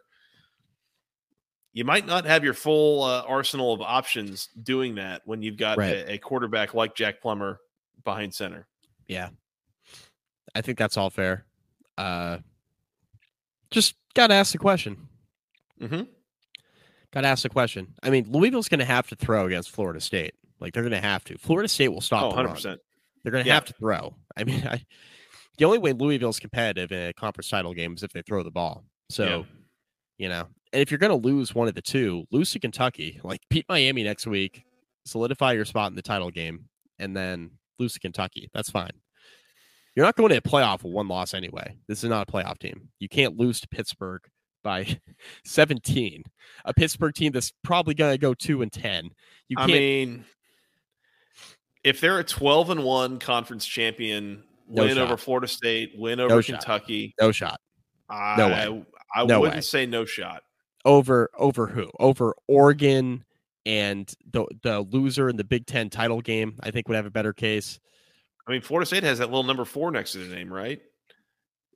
[1.74, 5.78] you might not have your full uh, arsenal of options doing that when you've got
[5.78, 5.94] right.
[5.94, 7.60] a, a, quarterback like Jack Plummer
[8.04, 8.68] behind center.
[9.08, 9.30] Yeah,
[10.54, 11.46] I think that's all fair.
[11.98, 12.40] Uh,
[13.70, 15.08] just got to ask the question.
[15.82, 16.04] Mm-hmm.
[17.12, 17.94] Got to ask the question.
[18.04, 20.34] I mean, Louisville's going to have to throw against Florida State.
[20.60, 21.38] Like they're going to have to.
[21.38, 22.24] Florida State will stop.
[22.24, 22.82] Oh, 100 percent.
[23.24, 23.56] They're going to yeah.
[23.56, 24.16] have to throw.
[24.36, 24.86] I mean, I,
[25.58, 28.52] the only way Louisville's competitive in a conference title game is if they throw the
[28.52, 28.84] ball.
[29.10, 29.44] So, yeah.
[30.18, 33.20] you know, and if you're going to lose one of the two, lose to Kentucky,
[33.24, 34.64] like beat Miami next week,
[35.06, 36.66] solidify your spot in the title game,
[37.00, 38.50] and then lose to Kentucky.
[38.54, 38.92] That's fine.
[39.96, 41.76] You're not going to a playoff with one loss anyway.
[41.88, 42.90] This is not a playoff team.
[43.00, 44.22] You can't lose to Pittsburgh
[44.64, 45.00] by
[45.46, 46.24] 17.
[46.64, 49.10] A Pittsburgh team that's probably going to go 2 and 10.
[49.50, 50.26] You can't I mean
[51.84, 55.04] if they're a 12 and 1 conference champion, no win shot.
[55.04, 57.14] over Florida State, win over no Kentucky.
[57.20, 57.26] Shot.
[57.26, 57.60] No shot.
[58.10, 58.86] I, no way.
[59.14, 59.62] I, I no wouldn't way.
[59.62, 60.44] say no shot
[60.86, 61.90] over over who?
[62.00, 63.24] Over Oregon
[63.66, 66.58] and the the loser in the Big Ten title game.
[66.62, 67.80] I think would have a better case.
[68.48, 70.82] I mean, Florida State has that little number four next to the name, right?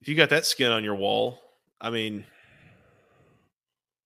[0.01, 1.39] If you got that skin on your wall,
[1.79, 2.25] I mean,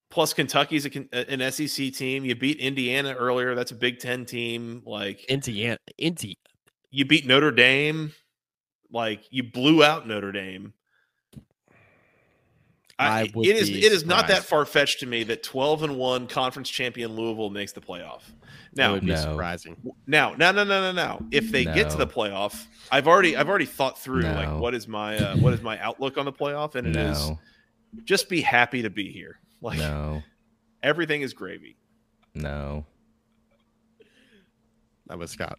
[0.09, 2.25] plus Kentucky's a, an SEC team.
[2.25, 3.55] You beat Indiana earlier.
[3.55, 4.83] That's a Big Ten team.
[4.85, 6.37] Like Indiana, Indy.
[6.91, 8.13] You beat Notre Dame.
[8.91, 10.73] Like you blew out Notre Dame.
[12.99, 16.27] I, it is it is not that far fetched to me that twelve and one
[16.27, 18.21] conference champion Louisville makes the playoff.
[18.75, 19.15] Now, would be no.
[19.15, 19.77] surprising.
[20.05, 21.25] Now, now, no, no, no, no.
[21.31, 21.73] If they no.
[21.73, 24.33] get to the playoff, I've already I've already thought through no.
[24.33, 27.31] like what is my uh, what is my outlook on the playoff, and it is
[28.03, 29.39] just be happy to be here.
[29.61, 30.21] Like no,
[30.83, 31.77] everything is gravy.
[32.35, 32.85] No,
[35.07, 35.57] that was Scott.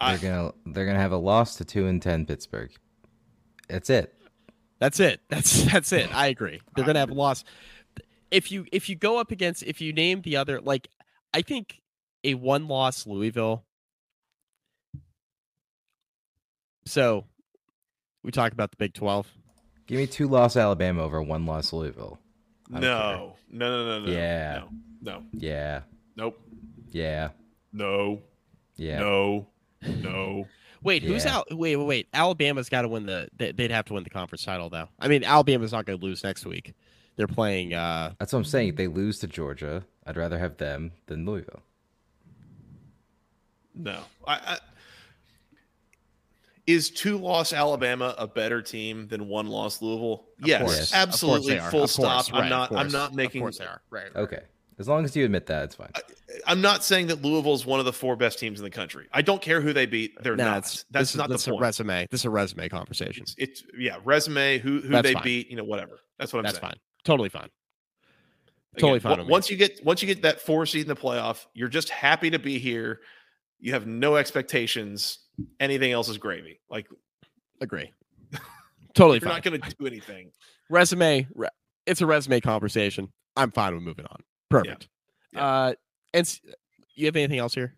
[0.00, 2.72] They're gonna they're gonna have a loss to two and ten Pittsburgh.
[3.68, 4.14] That's it.
[4.78, 5.20] That's it.
[5.28, 6.14] That's that's it.
[6.14, 6.60] I agree.
[6.74, 7.44] They're gonna have a loss.
[8.30, 10.88] If you if you go up against if you name the other like
[11.32, 11.80] I think
[12.24, 13.64] a one loss Louisville.
[16.86, 17.24] So
[18.22, 19.28] we talk about the Big Twelve.
[19.86, 22.18] Give me two loss Alabama over one loss Louisville.
[22.70, 22.80] No.
[22.80, 24.60] no, no, no, no, Yeah.
[24.60, 24.68] No.
[25.02, 25.22] No.
[25.32, 25.80] Yeah.
[26.16, 26.40] Nope.
[26.90, 27.28] Yeah.
[27.72, 28.22] No.
[28.76, 28.98] Yeah.
[29.00, 29.46] No.
[29.82, 30.46] No.
[30.84, 31.08] Wait, yeah.
[31.08, 31.48] who's out?
[31.50, 32.08] Wait, wait, wait.
[32.12, 33.28] Alabama's got to win the.
[33.36, 34.88] They'd have to win the conference title, though.
[35.00, 36.74] I mean, Alabama's not going to lose next week.
[37.16, 37.74] They're playing.
[37.74, 38.68] uh That's what I'm saying.
[38.68, 41.62] If they lose to Georgia, I'd rather have them than Louisville.
[43.74, 44.58] No, I, I
[46.66, 50.26] is two loss Alabama a better team than one loss Louisville?
[50.40, 50.94] Of yes, course.
[50.94, 51.58] absolutely.
[51.58, 52.32] Full stop.
[52.32, 52.74] Right, I'm not.
[52.74, 53.42] I'm not making.
[53.42, 53.82] Of course they are.
[53.90, 54.14] Right.
[54.14, 54.22] right.
[54.22, 54.40] Okay.
[54.78, 55.90] As long as you admit that, it's fine.
[55.94, 56.00] I,
[56.46, 59.06] am not saying that Louisville is one of the four best teams in the country.
[59.12, 60.22] I don't care who they beat.
[60.22, 60.84] They're no, not.
[60.90, 61.62] That's is, not that's the point.
[61.62, 62.08] A resume.
[62.10, 63.22] This is a resume conversation.
[63.22, 64.58] It's, it's yeah, resume.
[64.58, 65.22] Who who that's they fine.
[65.22, 65.50] beat.
[65.50, 66.00] You know, whatever.
[66.18, 66.70] That's what I'm that's saying.
[66.70, 66.78] fine.
[67.04, 67.48] Totally fine.
[68.78, 69.28] Totally Again, fine.
[69.28, 72.30] once you get once you get that four seed in the playoff, you're just happy
[72.30, 73.00] to be here.
[73.60, 75.20] You have no expectations.
[75.60, 76.60] Anything else is gravy.
[76.68, 76.86] Like,
[77.60, 77.92] agree.
[78.94, 79.16] Totally.
[79.16, 79.36] you're fine.
[79.36, 80.30] not going to do anything.
[80.70, 81.26] Resume.
[81.34, 81.48] Re-
[81.86, 83.12] it's a resume conversation.
[83.36, 84.20] I'm fine with moving on.
[84.48, 84.88] Perfect.
[85.32, 85.44] Yeah.
[85.44, 85.74] Uh,
[86.14, 86.40] and
[86.94, 87.74] you have anything else here?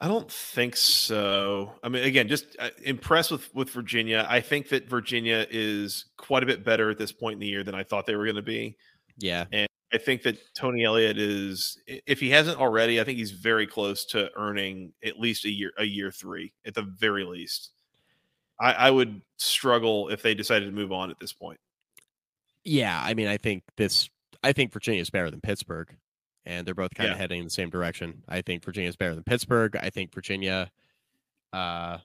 [0.00, 1.72] I don't think so.
[1.82, 4.26] I mean, again, just uh, impressed with with Virginia.
[4.28, 7.62] I think that Virginia is quite a bit better at this point in the year
[7.62, 8.76] than I thought they were going to be.
[9.18, 13.30] Yeah, and I think that Tony Elliott is, if he hasn't already, I think he's
[13.30, 17.70] very close to earning at least a year a year three at the very least.
[18.58, 21.60] I, I would struggle if they decided to move on at this point.
[22.64, 24.10] Yeah, I mean, I think this.
[24.42, 25.96] I think Virginia is better than Pittsburgh
[26.44, 27.12] and they're both kind yeah.
[27.12, 28.22] of heading in the same direction.
[28.28, 29.76] I think Virginia is better than Pittsburgh.
[29.76, 30.70] I think Virginia
[31.52, 31.98] uh,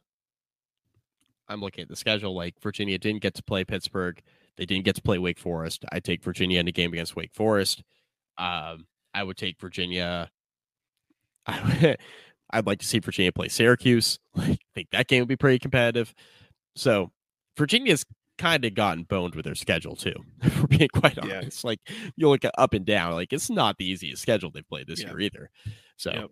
[1.48, 2.36] I'm looking at the schedule.
[2.36, 4.22] Like Virginia didn't get to play Pittsburgh.
[4.58, 5.86] They didn't get to play Wake Forest.
[5.92, 7.84] I take Virginia in a game against Wake Forest.
[8.38, 10.30] Um, I would take Virginia.
[11.46, 11.96] I,
[12.52, 14.20] I'd like to see Virginia play Syracuse.
[14.36, 16.14] Like, I think that game would be pretty competitive.
[16.76, 17.12] So
[17.58, 18.06] Virginia's
[18.38, 20.16] kind of gotten boned with their schedule too.
[20.50, 21.38] For being quite Yeah.
[21.38, 21.80] honest, like
[22.16, 25.10] you look up and down, like it's not the easiest schedule they've played this Yeah.
[25.10, 25.50] year either.
[25.98, 26.30] So Yep.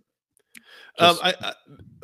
[1.00, 1.54] just- um, I, I,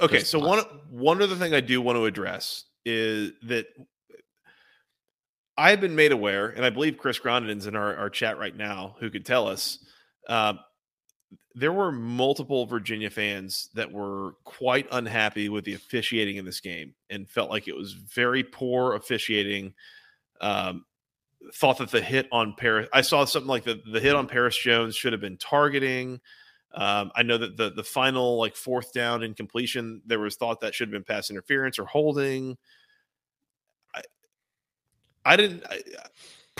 [0.03, 0.59] okay, so one
[0.89, 3.67] one other thing I do want to address is that
[5.57, 8.95] I've been made aware, and I believe Chris Grondin's in our, our chat right now,
[8.99, 9.77] who could tell us.
[10.27, 10.59] Um,
[11.55, 16.93] there were multiple Virginia fans that were quite unhappy with the officiating in this game
[17.09, 19.73] and felt like it was very poor officiating.
[20.39, 20.85] Um,
[21.53, 24.57] thought that the hit on Perris, I saw something like the, the hit on Perris
[24.57, 26.21] Jones should have been targeting.
[26.73, 30.61] Um, I know that the the final like fourth down in completion, there was thought
[30.61, 32.57] that should have been pass interference or holding.
[33.93, 34.01] I,
[35.25, 35.63] I didn't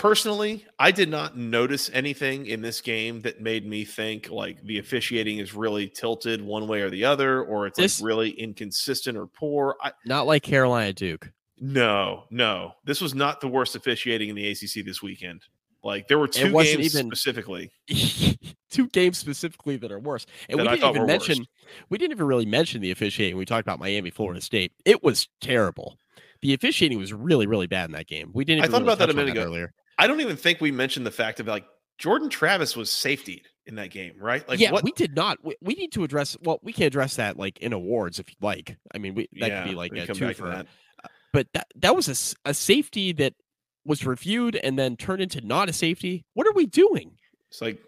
[0.02, 0.66] personally.
[0.80, 5.38] I did not notice anything in this game that made me think like the officiating
[5.38, 9.28] is really tilted one way or the other, or it's This- like really inconsistent or
[9.28, 9.76] poor.
[9.80, 11.30] I, not like Carolina Duke.
[11.60, 15.42] no, no, this was not the worst officiating in the ACC this weekend.
[15.84, 17.70] Like there were two games even- specifically.
[18.70, 20.26] two games specifically that are worse.
[20.48, 21.50] And we didn't even mention worst.
[21.90, 23.36] we didn't even really mention the officiating.
[23.36, 24.72] We talked about Miami, Florida State.
[24.84, 25.96] It was terrible.
[26.40, 28.32] The officiating was really, really bad in that game.
[28.34, 28.64] We didn't.
[28.64, 29.44] I thought really about that a minute ago.
[29.44, 29.72] earlier.
[29.98, 31.64] I don't even think we mentioned the fact of like
[31.98, 34.46] Jordan Travis was safetied in that game, right?
[34.48, 34.84] Like yeah, what?
[34.84, 35.38] we did not.
[35.42, 36.36] We, we need to address.
[36.42, 38.76] Well, we can address that like in awards if you'd like.
[38.94, 40.48] I mean, we that yeah, could be like we a two for.
[40.48, 40.66] that.
[41.04, 43.34] Uh, but that that was a, a safety that
[43.84, 46.24] was reviewed and then turned into not a safety.
[46.34, 47.12] What are we doing?
[47.50, 47.78] It's like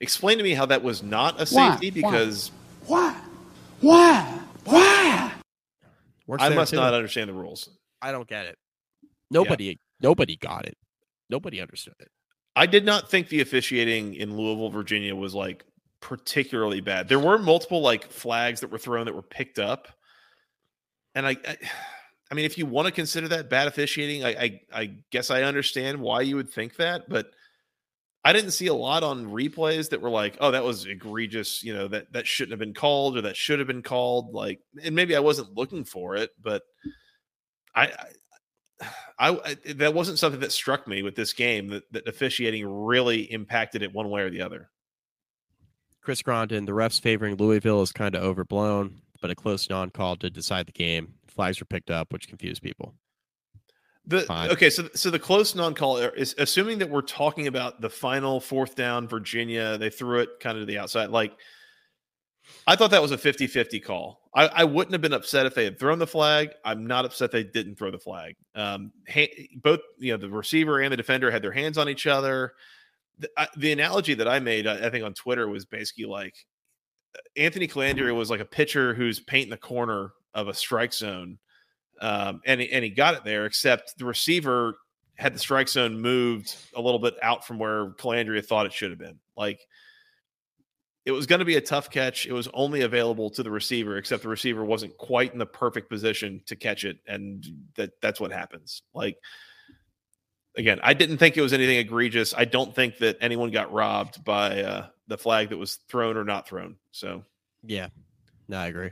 [0.00, 2.10] explain to me how that was not a safety Why?
[2.10, 2.50] because
[2.86, 3.20] Why?
[3.80, 4.38] Why?
[4.64, 5.32] Why?
[6.26, 6.76] Works I must too.
[6.76, 7.68] not understand the rules.
[8.00, 8.56] I don't get it.
[9.30, 9.78] Nobody.
[10.00, 10.76] Nobody got it.
[11.32, 12.10] Nobody understood it.
[12.56, 15.64] I did not think the officiating in Louisville, Virginia was like
[16.02, 17.08] particularly bad.
[17.08, 19.88] There were multiple like flags that were thrown that were picked up.
[21.14, 21.56] And I I,
[22.30, 25.42] I mean if you want to consider that bad officiating, I, I I guess I
[25.44, 27.30] understand why you would think that, but
[28.24, 31.74] I didn't see a lot on replays that were like, "Oh, that was egregious," you
[31.74, 34.94] know, that that shouldn't have been called or that should have been called like and
[34.94, 36.62] maybe I wasn't looking for it, but
[37.74, 38.06] I, I
[39.18, 43.82] I, that wasn't something that struck me with this game that, that officiating really impacted
[43.82, 44.70] it one way or the other.
[46.02, 50.32] Chris Grondin, the refs favoring Louisville is kind of overblown, but a close non-call did
[50.32, 51.14] decide the game.
[51.28, 52.94] Flags were picked up, which confused people.
[54.04, 54.50] The Fine.
[54.50, 58.40] okay, so so the close non-call er, is assuming that we're talking about the final
[58.40, 61.10] fourth down Virginia, they threw it kind of to the outside.
[61.10, 61.36] Like
[62.66, 64.20] I thought that was a 50-50 call.
[64.34, 66.50] I, I wouldn't have been upset if they had thrown the flag.
[66.64, 68.36] I'm not upset they didn't throw the flag.
[68.54, 72.06] Um, ha- both you know the receiver and the defender had their hands on each
[72.06, 72.54] other.
[73.18, 76.34] The, I, the analogy that I made, I, I think on Twitter, was basically like
[77.36, 81.38] Anthony Colandrea was like a pitcher who's painting the corner of a strike zone,
[82.00, 83.44] um, and and he got it there.
[83.44, 84.76] Except the receiver
[85.16, 88.90] had the strike zone moved a little bit out from where Colandrea thought it should
[88.90, 89.18] have been.
[89.36, 89.60] Like
[91.04, 92.26] it was going to be a tough catch.
[92.26, 95.88] It was only available to the receiver, except the receiver wasn't quite in the perfect
[95.90, 98.82] position to catch it, and that that's what happens.
[98.94, 99.16] Like
[100.56, 102.34] again, I didn't think it was anything egregious.
[102.36, 106.24] I don't think that anyone got robbed by uh, the flag that was thrown or
[106.24, 106.76] not thrown.
[106.90, 107.24] So,
[107.64, 107.88] Yeah,
[108.48, 108.90] no, I agree.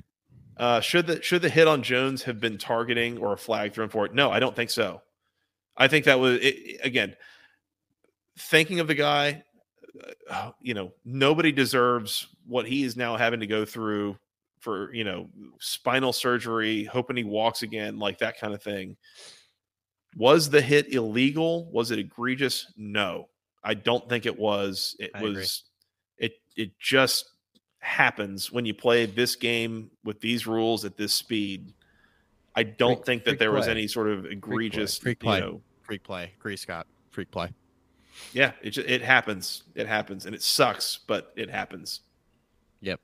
[0.56, 3.88] uh, should the should the hit on Jones have been targeting or a flag thrown
[3.88, 4.14] for it?
[4.14, 5.02] No, I don't think so.
[5.76, 7.14] I think that was it, again
[8.38, 9.44] thinking of the guy.
[10.30, 14.16] Uh, You know, nobody deserves what he is now having to go through
[14.60, 15.28] for you know
[15.58, 18.96] spinal surgery, hoping he walks again, like that kind of thing.
[20.16, 21.70] Was the hit illegal?
[21.70, 22.72] Was it egregious?
[22.76, 23.28] No,
[23.62, 24.96] I don't think it was.
[24.98, 25.30] It I agree.
[25.36, 25.64] was.
[26.18, 27.30] It it just
[27.78, 31.72] happens when you play this game with these rules at this speed.
[32.56, 35.40] I don't Freak- think that freak there was any sort of egregious, Freak you play.
[35.40, 36.32] know, Freak play.
[36.38, 36.86] Agree, Scott.
[37.10, 37.52] Freak play.
[38.32, 39.64] Yeah, it ju- it happens.
[39.74, 42.00] It happens, and it sucks, but it happens.
[42.80, 43.00] Yep.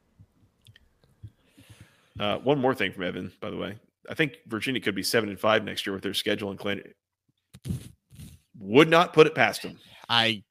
[2.19, 3.77] Uh, one more thing from Evan, by the way.
[4.09, 6.83] I think Virginia could be seven and five next year with their schedule and Clan.
[8.59, 9.79] Would not put it past them.
[10.09, 10.43] I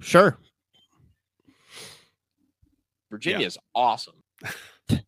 [0.00, 0.38] sure.
[3.10, 4.14] Virginia is awesome.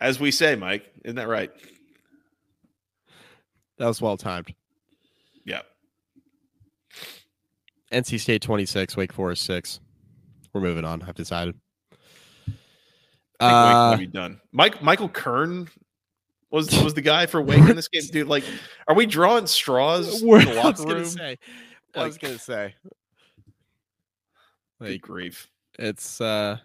[0.00, 1.50] As we say, Mike, isn't that right?
[3.78, 4.54] That was well timed.
[5.44, 5.62] Yeah.
[7.94, 9.80] NC State 26, Wake Forest 6.
[10.52, 11.02] We're moving on.
[11.02, 11.54] I've decided.
[11.92, 12.56] I think
[13.40, 14.40] Wake Uh, might be done.
[14.52, 15.68] Mike Michael Kern
[16.50, 18.28] Was was the guy for Wake in this game, dude?
[18.28, 18.44] Like,
[18.86, 21.04] are we drawing straws in Where- the I was locker gonna room?
[21.08, 21.38] say.
[21.94, 22.74] I was gonna say.
[24.80, 25.48] Good Like grief!
[25.78, 26.58] it's uh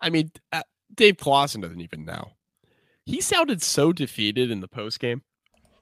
[0.00, 0.62] I mean uh,
[0.94, 2.32] Dave Clawson doesn't even know.
[3.04, 5.22] He sounded so defeated in the post game.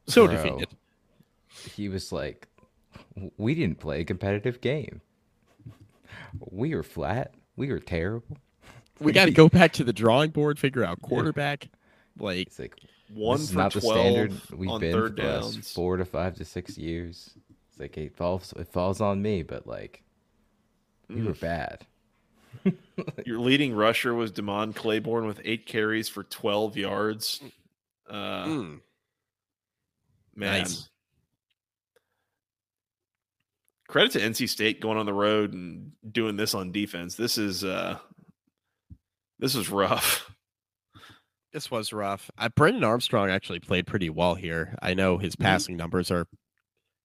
[0.07, 0.36] So Bro.
[0.36, 0.69] defeated.
[1.74, 2.47] He was like,
[3.36, 5.01] "We didn't play a competitive game.
[6.51, 7.34] We were flat.
[7.56, 8.36] We were terrible."
[8.98, 11.68] We got to go back to the drawing board, figure out quarterback.
[12.18, 12.74] Like It's like
[13.12, 15.52] One this is for not the twelve standard we've on been third for the last
[15.55, 15.72] downs.
[15.72, 17.34] four to five to six years.
[17.70, 20.02] It's like it falls it falls on me, but like
[21.10, 21.26] we Mm.
[21.26, 21.86] were bad.
[23.26, 27.43] Your leading rusher was Demond Claiborne with eight carries for twelve yards.
[28.09, 28.80] Uh, mm,
[30.34, 30.88] man, Nice.
[33.89, 37.15] Credit to NC State going on the road and doing this on defense.
[37.15, 37.99] This is uh,
[39.39, 40.31] this is rough.
[41.53, 42.31] this was rough.
[42.37, 44.75] Uh, Brennan Armstrong actually played pretty well here.
[44.83, 46.27] I know his passing numbers are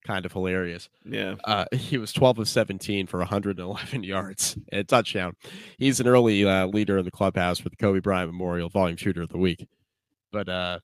[0.08, 0.90] kind of hilarious.
[1.06, 5.34] Yeah, Uh, he was 12 of 17 for 111 yards and a touchdown.
[5.78, 9.22] He's an early uh, leader in the clubhouse for the Kobe Bryant Memorial Volume Shooter
[9.22, 9.68] of the Week.
[10.32, 10.80] But uh,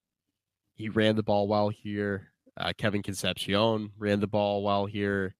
[0.75, 2.31] he ran the ball well here.
[2.55, 5.33] Uh, Kevin Concepcion ran the ball well here.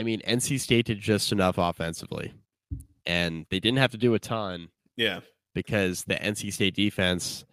[0.00, 2.32] I mean, NC State did just enough offensively,
[3.04, 5.20] and they didn't have to do a ton yeah.
[5.54, 7.44] because the NC State defense,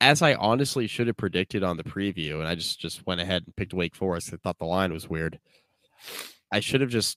[0.00, 3.44] as I honestly should have predicted on the preview, and I just just went ahead
[3.46, 4.34] and picked Wake Forest.
[4.34, 5.38] I thought the line was weird.
[6.50, 7.16] I should have just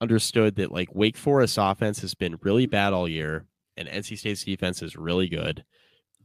[0.00, 3.46] understood that like Wake Forest offense has been really bad all year,
[3.76, 5.64] and NC State's defense is really good,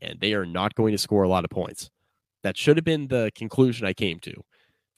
[0.02, 1.91] and they are not going to score a lot of points.
[2.41, 4.44] That should have been the conclusion I came to.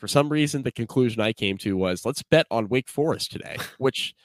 [0.01, 3.55] For some reason, the conclusion I came to was let's bet on Wake Forest today,
[3.77, 4.15] which,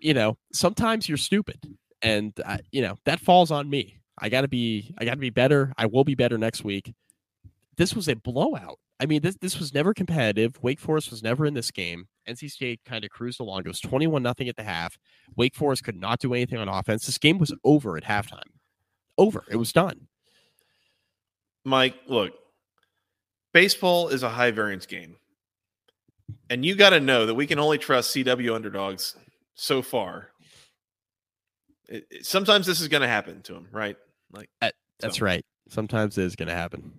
[0.00, 4.00] you know, sometimes you're stupid and uh, you know that falls on me.
[4.18, 5.74] I gotta be, I gotta be better.
[5.76, 6.94] I will be better next week.
[7.76, 8.78] This was a blowout.
[8.98, 10.58] I mean, this this was never competitive.
[10.62, 12.06] Wake Forest was never in this game.
[12.26, 13.60] NC State kind of cruised along.
[13.60, 14.98] It was twenty-one nothing at the half.
[15.36, 17.04] Wake Forest could not do anything on offense.
[17.04, 18.48] This game was over at halftime.
[19.18, 19.44] Over.
[19.50, 20.08] It was done.
[21.66, 22.32] Mike, look,
[23.52, 25.16] baseball is a high variance game.
[26.48, 29.16] And you got to know that we can only trust CW underdogs
[29.54, 30.30] so far.
[31.88, 33.96] It- it- sometimes this is going to happen to them, right?
[34.32, 34.48] Like,
[35.00, 35.44] That's So- right.
[35.70, 36.92] Sometimes it is going to happen.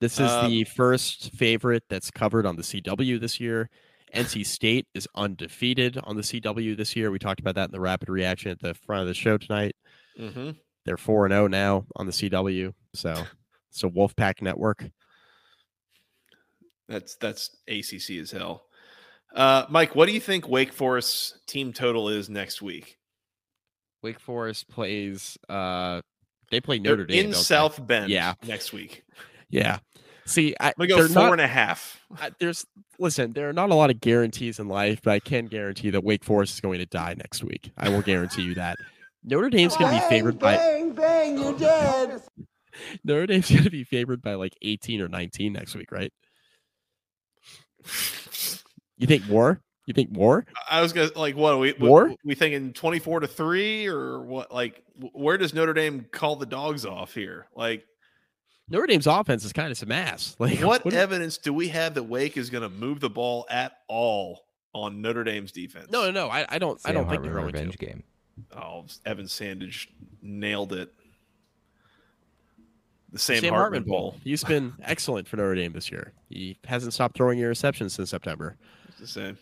[0.00, 3.70] This is Uh, the first favorite that's covered on the CW this year.
[4.12, 7.10] NC State is undefeated on the CW this year.
[7.12, 9.76] We talked about that in the rapid reaction at the front of the show tonight.
[10.16, 10.50] hmm
[10.84, 12.74] They're 4 and 0 now on the CW.
[12.92, 13.24] So,
[13.70, 14.84] so Wolfpack Network.
[16.88, 18.64] That's that's ACC as hell.
[19.34, 22.98] Uh, Mike, what do you think Wake Forest's team total is next week?
[24.02, 26.00] Wake Forest plays uh
[26.50, 27.38] they play They're Notre Dame in don't they?
[27.38, 28.34] South Bend Yeah.
[28.46, 29.02] next week.
[29.50, 29.78] Yeah.
[30.26, 32.00] See, I, I'm gonna go they're four not- and a half.
[32.18, 32.64] I, there's
[32.98, 36.04] listen, there are not a lot of guarantees in life, but I can guarantee that
[36.04, 37.70] Wake Forest is going to die next week.
[37.76, 38.76] I will guarantee you that.
[39.24, 42.22] Notre Dame's going to be favored by Bang, bang, you're dead.
[43.04, 46.12] Notre Dame's going to be favored by like 18 or 19 next week, right?
[48.96, 49.60] You think more?
[49.86, 50.46] You think more?
[50.70, 52.08] I was gonna like what are we War?
[52.08, 54.52] we, we thinking twenty four to three or what?
[54.52, 54.82] Like
[55.12, 57.46] where does Notre Dame call the dogs off here?
[57.54, 57.84] Like
[58.70, 60.36] Notre Dame's offense is kind of some ass.
[60.40, 63.46] Like what, what- evidence do we have that Wake is going to move the ball
[63.50, 65.90] at all on Notre Dame's defense?
[65.90, 66.28] No, no, no.
[66.30, 66.80] I, I don't.
[66.84, 67.86] I don't think Hartman they're going revenge to.
[67.86, 68.02] game.
[68.56, 69.88] Oh, Evan Sandage
[70.22, 70.90] nailed it.
[73.14, 74.10] The Sam, Sam Hartman, Hartman Bowl.
[74.10, 74.20] Bowl.
[74.24, 76.12] He's been excellent for Notre Dame this year.
[76.28, 78.56] He hasn't stopped throwing interceptions since September.
[78.88, 79.38] It's the same.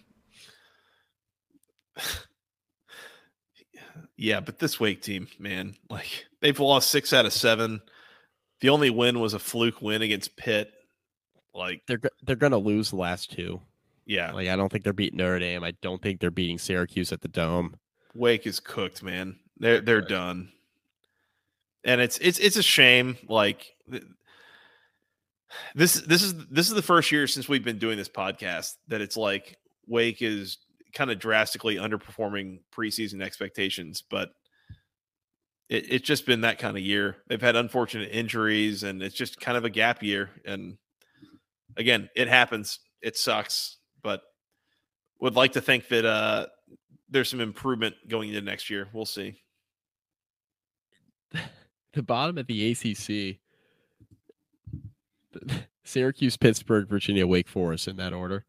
[4.16, 7.80] yeah, but this Wake team, man, like they've lost six out of seven.
[8.60, 10.70] The only win was a fluke win against Pitt.
[11.54, 13.60] Like, They're they're going to lose the last two.
[14.06, 15.64] yeah, Like I don't think they're beating Notre Dame.
[15.64, 17.76] I don't think they're beating Syracuse at the Dome.
[18.14, 19.36] Wake is cooked, man.
[19.58, 20.08] They're they're Right.
[20.08, 20.52] done.
[21.84, 23.16] And it's it's it's a shame.
[23.28, 23.74] Like
[25.74, 29.00] this this is this is the first year since we've been doing this podcast that
[29.00, 30.58] it's like Wake is
[30.92, 34.30] kind of drastically underperforming preseason expectations, but
[35.68, 37.16] it, it's just been that kind of year.
[37.28, 40.30] They've had unfortunate injuries, and it's just kind of a gap year.
[40.44, 40.76] And
[41.76, 42.78] again, it happens.
[43.00, 44.22] It sucks, but
[45.20, 46.46] would like to think that uh
[47.08, 48.88] there's some improvement going into next year.
[48.92, 49.42] We'll see.
[51.92, 53.38] The bottom of the ACC.
[55.84, 58.44] Syracuse, Pittsburgh, Virginia, Wake Forest in that order.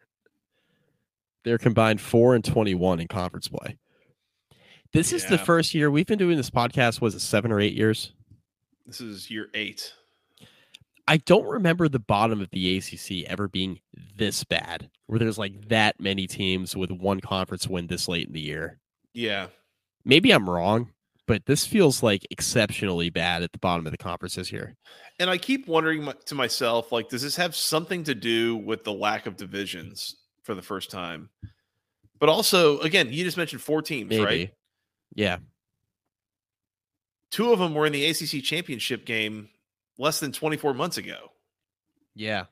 [1.44, 3.78] They're combined 4 and 21 in conference play.
[4.94, 7.74] This is the first year we've been doing this podcast was it 7 or 8
[7.74, 8.14] years?
[8.86, 9.94] This is year eight.
[11.08, 13.80] I don't remember the bottom of the ACC ever being
[14.16, 18.34] this bad, where there's like that many teams with one conference win this late in
[18.34, 18.80] the year.
[19.14, 19.48] Yeah.
[20.06, 20.92] Maybe I'm wrong,
[21.28, 24.76] but this feels like exceptionally bad at the bottom of the conference this year.
[25.20, 28.94] And I keep wondering to myself, like, does this have something to do with the
[28.94, 31.30] lack of divisions for the first time?
[32.20, 34.24] But also, again, you just mentioned four teams, Maybe.
[34.24, 34.52] right?
[35.16, 35.38] Yeah.
[37.32, 39.50] Two of them were in the ACC championship game
[39.98, 41.32] less than 24 months ago.
[42.16, 42.46] Yeah.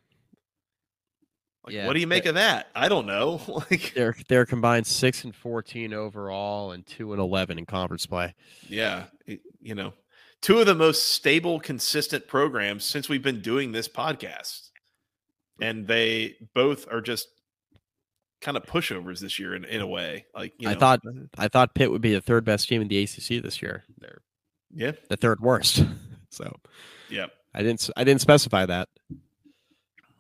[1.66, 1.86] Like, Yeah.
[1.88, 2.68] what do you make of that?
[2.76, 3.40] I don't know.
[3.70, 8.34] like, They're they're combined six and fourteen overall and two and eleven in conference play.
[8.68, 9.94] yeah, it- you know,
[10.42, 14.70] two of the most stable, consistent programs since we've been doing this podcast,
[15.62, 17.28] and they both are just
[18.42, 20.26] kind of pushovers this year in, in a way.
[20.34, 21.02] Like, you I thought
[21.38, 23.84] I thought Pitt would be the third best team in the ACC this year.
[24.00, 24.22] They're
[24.74, 25.86] yeah, the third worst.
[26.32, 26.56] so
[27.08, 28.90] yeah, I didn't I didn't specify that.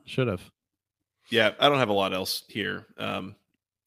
[0.05, 0.51] Should have.
[1.31, 1.51] Yeah.
[1.59, 2.85] I don't have a lot else here.
[2.97, 3.35] Um,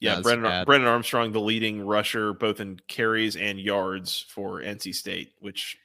[0.00, 0.66] yeah, that's Brennan, bad.
[0.66, 5.78] Brennan Armstrong, the leading rusher, both in carries and yards for NC State, which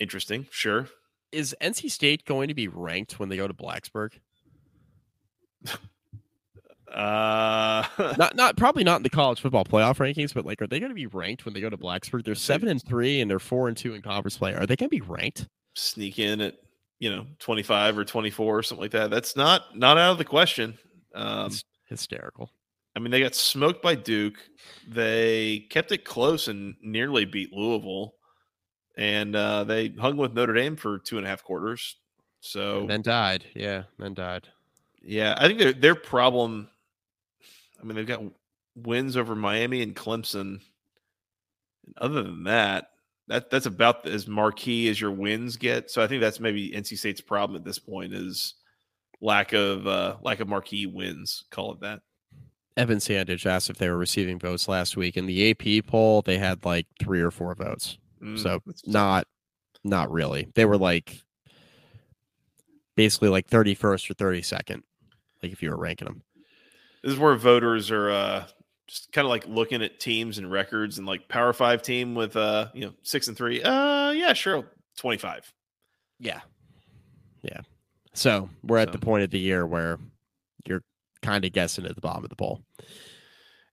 [0.00, 0.46] interesting.
[0.50, 0.88] Sure.
[1.30, 4.12] Is NC State going to be ranked when they go to Blacksburg?
[6.92, 7.84] Uh,
[8.18, 10.92] not not probably not in the college football playoff rankings, but like, are they going
[10.92, 12.24] to be ranked when they go to Blacksburg?
[12.24, 14.54] They're seven and three, and they're four and two in conference play.
[14.54, 15.48] Are they going to be ranked?
[15.74, 16.54] sneak in at
[17.00, 20.24] you know 25 or 24 or something like that that's not not out of the
[20.24, 20.78] question
[21.14, 22.50] um It's hysterical.
[22.96, 24.38] i mean they got smoked by duke
[24.88, 28.14] they kept it close and nearly beat louisville
[28.96, 31.96] and uh they hung with notre dame for two and a half quarters
[32.40, 33.44] so And then died.
[33.54, 34.48] Yeah, then died.
[35.02, 36.68] yeah i think their their problem
[37.80, 38.22] i mean they've got
[38.76, 40.40] wins over miami and clemson
[41.86, 42.90] and other than that
[43.28, 45.90] that that's about as marquee as your wins get.
[45.90, 48.54] So I think that's maybe NC State's problem at this point is
[49.20, 51.44] lack of uh lack of marquee wins.
[51.50, 52.00] Call it that.
[52.76, 55.16] Evan Sandage asked if they were receiving votes last week.
[55.16, 57.98] In the AP poll, they had like three or four votes.
[58.22, 59.26] Mm, so not
[59.84, 60.48] not really.
[60.54, 61.20] They were like
[62.96, 64.82] basically like 31st or 32nd,
[65.42, 66.22] like if you were ranking them.
[67.02, 68.44] this is where voters are uh
[68.86, 72.36] just kind of like looking at teams and records and like Power Five team with
[72.36, 73.62] uh you know six and three.
[73.62, 74.64] Uh yeah, sure,
[74.96, 75.50] twenty five.
[76.18, 76.40] Yeah.
[77.42, 77.60] Yeah.
[78.14, 79.98] So we're at the point of the year where
[80.66, 80.82] you're
[81.22, 82.62] kind of guessing at the bottom of the poll.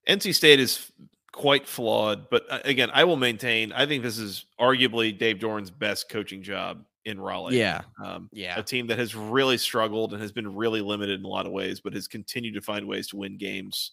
[0.08, 0.92] NC State is
[1.32, 3.72] quite flawed, but uh, again, I will maintain.
[3.72, 7.58] I think this is arguably Dave Doeren's best coaching job in Raleigh.
[7.58, 7.82] Yeah.
[8.04, 8.60] Um, Yeah.
[8.60, 11.52] a team that has really struggled and has been really limited in a lot of
[11.52, 13.92] ways, but has continued to find ways to win games.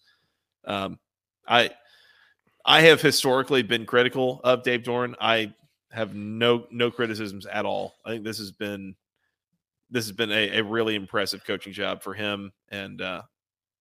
[0.67, 0.99] Um,
[1.49, 1.71] I
[2.65, 5.15] I have historically been critical of Dave Doeren.
[5.21, 5.55] I
[5.91, 7.95] have no no criticisms at all.
[8.05, 8.95] I think this has been
[9.91, 13.23] this has been a, a really impressive coaching job for him, and uh,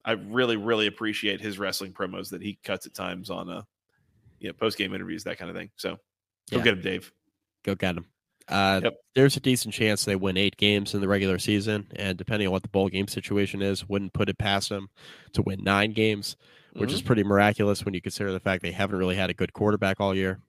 [0.06, 3.62] I really really appreciate his wrestling promos that he cuts at times on uh
[4.40, 5.70] you know post game interviews that kind of thing.
[5.76, 5.98] So
[6.50, 6.64] go Yeah.
[6.64, 7.12] get him, Dave.
[7.64, 8.06] Go get him.
[8.48, 8.94] Uh, Yep.
[9.16, 12.54] There's a decent chance they win eight games in the regular season, and depending on
[12.54, 14.88] what the bowl game situation is, wouldn't put it past them
[15.34, 16.38] to win nine games,
[16.78, 16.96] which Mm-hmm.
[16.96, 20.00] is pretty miraculous when you consider the fact they haven't really had a good quarterback
[20.00, 20.40] all year.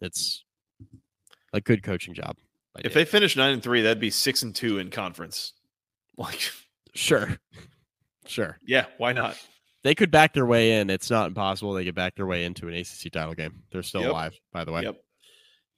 [0.00, 0.44] It's
[1.52, 2.36] a good coaching job.
[2.84, 5.52] If they finish nine and three, that'd be six and two in conference.
[6.18, 6.50] Like,
[6.96, 7.38] sure,
[8.26, 9.36] sure, yeah, why not?
[9.84, 10.90] they could back their way in.
[10.90, 11.72] It's not impossible.
[11.74, 13.62] They could back their way into an ACC title game.
[13.70, 14.10] They're still Yep.
[14.10, 14.82] alive, by the way.
[14.82, 14.96] Yep.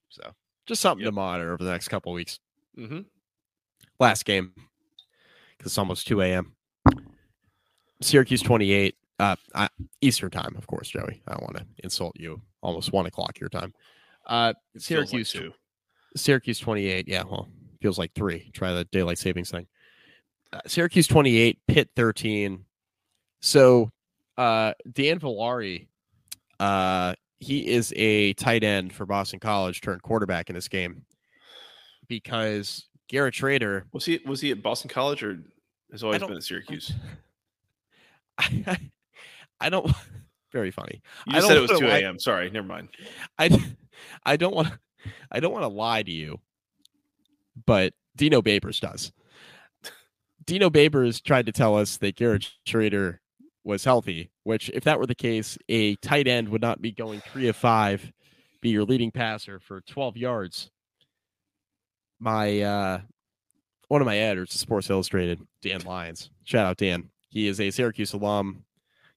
[0.09, 0.33] So
[0.67, 1.11] just something Yep.
[1.11, 2.41] to monitor over the next couple of weeks.
[2.79, 3.01] Mm-hmm.
[3.99, 4.53] last game
[5.59, 6.55] because it's almost 2 a.m.
[8.01, 9.69] Syracuse 28, uh, I,
[10.01, 11.23] Eastern time, of course, Joey.
[11.29, 12.41] I don't want to insult you.
[12.63, 13.75] Almost one o'clock your time.
[14.27, 15.53] Uh, Syracuse, two.
[16.17, 17.07] Syracuse 28.
[17.07, 17.49] Yeah, well,
[17.81, 18.51] feels like three.
[18.53, 19.67] Try the daylight savings thing.
[20.53, 22.65] Uh, Syracuse 28, Pitt 13.
[23.41, 23.91] So,
[24.39, 25.87] uh, Dan Villari,
[26.59, 31.05] uh, he is a tight end for Boston College turned quarterback in this game
[32.09, 35.39] because Garrett Shrader Was he was he at Boston College or
[35.91, 36.93] has always been at Syracuse?
[38.39, 38.79] I,
[39.61, 39.91] I don't.
[40.53, 41.01] Very funny.
[41.27, 42.19] You said it was two a.m.
[42.19, 42.89] Sorry, never mind.
[43.39, 43.75] I,
[44.25, 44.73] I don't want.
[45.31, 46.41] I don't want to lie to you,
[47.67, 49.13] but Dino Babers does.
[50.45, 53.19] Dino Babers tried to tell us that Garrett Shrader
[53.65, 57.21] was healthy, which, if that were the case, a tight end would not be going
[57.21, 58.11] three of five,
[58.61, 60.71] be your leading passer for 12 yards.
[62.19, 63.01] My uh,
[63.89, 66.31] one of my editors, Sports Illustrated, Dan Lyons.
[66.45, 67.11] Shout out Dan.
[67.31, 68.65] He is a Syracuse alum.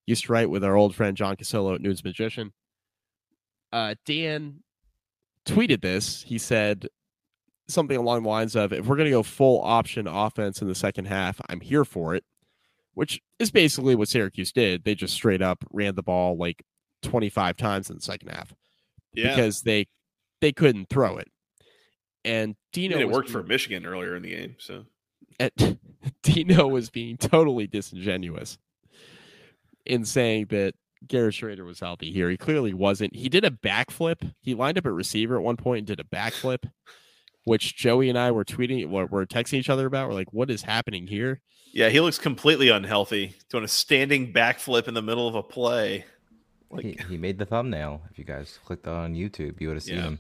[0.06, 2.52] Used to write with our old friend John Cassillo at Nunes Magician.
[3.72, 4.60] Uh, Dan
[5.46, 6.24] tweeted this.
[6.24, 6.88] He said,
[7.68, 10.76] something along the lines of if we're going to go full option offense in the
[10.76, 12.24] second half, I'm here for it,
[12.94, 14.84] which is basically what Syracuse did.
[14.84, 16.64] They just straight up ran the ball like
[17.04, 18.54] 25 times in the second half
[19.14, 19.88] Yeah, because they
[20.42, 21.30] they couldn't throw it.
[22.26, 24.56] And Dino and it was worked being- for Michigan earlier in the game.
[24.60, 24.86] So
[26.24, 28.58] Dino was being totally disingenuous
[29.86, 30.74] in saying that
[31.08, 32.30] Garrett Shrader was healthy here.
[32.30, 33.16] He clearly wasn't.
[33.16, 34.32] He did a backflip.
[34.42, 36.70] He lined up at receiver at one point and did a backflip,
[37.44, 40.08] which Joey and I were tweeting, What we're texting each other about.
[40.08, 41.42] We're like, what is happening here?
[41.76, 46.06] yeah, he looks completely unhealthy, doing a standing backflip in the middle of a play.
[46.70, 48.04] Like, he, he made the thumbnail.
[48.12, 50.02] If you guys clicked on YouTube, you would have seen Yeah.
[50.04, 50.20] him.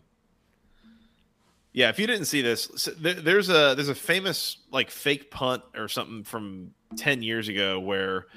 [1.72, 5.32] Yeah, if you didn't see this, so there, there's a there's a famous like fake
[5.32, 8.28] punt or something from ten years ago where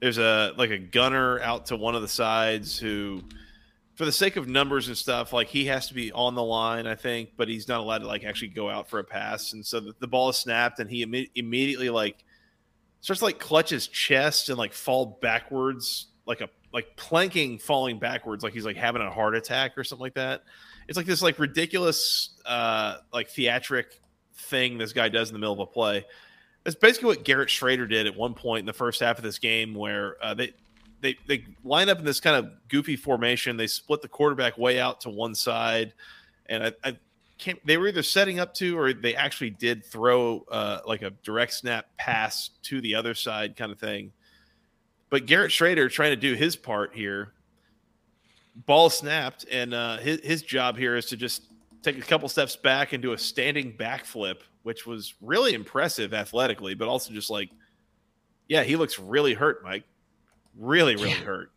[0.00, 3.22] there's a like a gunner out to one of the sides who,
[3.94, 6.86] for the sake of numbers and stuff, like he has to be on the line,
[6.86, 9.64] I think, but he's not allowed to like actually go out for a pass, and
[9.64, 12.24] so the, the ball is snapped, and he imme- immediately like
[13.00, 18.44] starts like clutch his chest and like fall backwards, like a like planking falling backwards,
[18.44, 20.42] like he's like having a heart attack or something like that
[20.88, 24.00] it's like this like ridiculous uh like theatric
[24.34, 26.04] thing this guy does in the middle of a play.
[26.66, 29.38] That's basically what Garrett Shrader did at one point in the first half of this
[29.38, 30.52] game, where uh, they
[31.00, 33.56] they they line up in this kind of goofy formation.
[33.56, 35.94] They split the quarterback way out to one side,
[36.46, 36.98] and I, I
[37.38, 37.64] can't.
[37.64, 41.52] They were either setting up to, or they actually did throw uh, like a direct
[41.52, 44.10] snap pass to the other side, kind of thing.
[45.08, 47.32] But Garrett Shrader trying to do his part here
[48.64, 51.45] ball snapped, and uh, his his job here is to just
[51.86, 56.74] take a couple steps back and do a standing backflip, which was really impressive athletically,
[56.74, 57.50] but also just like,
[58.48, 59.84] yeah, he looks really hurt, Mike.
[60.56, 61.16] Really, really Yeah.
[61.16, 61.52] hurt.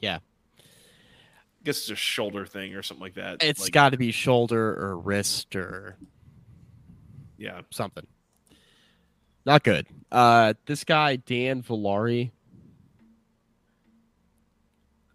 [0.00, 0.18] Yeah.
[0.58, 3.42] I guess it's a shoulder thing or something like that.
[3.42, 5.96] It's like, got to be shoulder or wrist or
[7.38, 7.60] yeah.
[7.70, 8.06] something.
[9.46, 9.86] Not good.
[10.10, 12.32] Uh, this guy Dan Villari.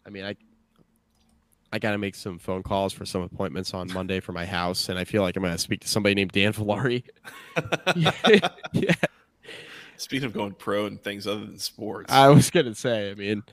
[0.06, 0.36] I mean, I
[1.72, 4.89] I got to make some phone calls for some appointments on Monday for my house,
[4.89, 7.03] and I feel like I'm going to speak to somebody named Dan Villari.
[7.95, 8.11] yeah,
[8.73, 8.95] yeah,
[9.98, 13.11] Speaking of going pro and things other than sports, I was going to say.
[13.11, 13.44] I mean,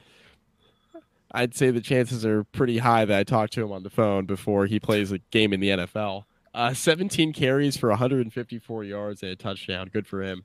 [1.33, 4.27] I'd say the chances are pretty high that I talk to him on the phone
[4.27, 6.25] before he plays a game in the NFL.
[6.55, 9.91] Uh, 17 carries for 154 yards and a touchdown.
[9.93, 10.45] Good for him.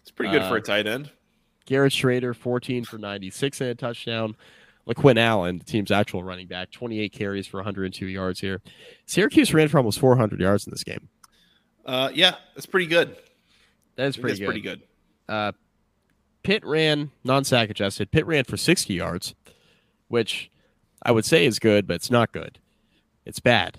[0.00, 1.12] it's pretty good for uh, a tight end.
[1.66, 4.34] Garrett Shrader, 14 for 96 and a touchdown.
[4.86, 8.60] LeQuint Allen, the team's actual running back, 28 carries for 102 yards here.
[9.06, 11.08] Syracuse ran for almost 400 yards in this game.
[11.86, 13.16] Uh, yeah, that's pretty good.
[13.96, 14.46] That is pretty that's good.
[14.46, 14.82] pretty good.
[15.28, 15.52] Uh,
[16.42, 18.10] Pitt ran non-sack adjusted.
[18.10, 19.34] Pitt ran for 60 yards,
[20.08, 20.50] which
[21.02, 22.58] I would say is good, but it's not good.
[23.24, 23.78] It's bad.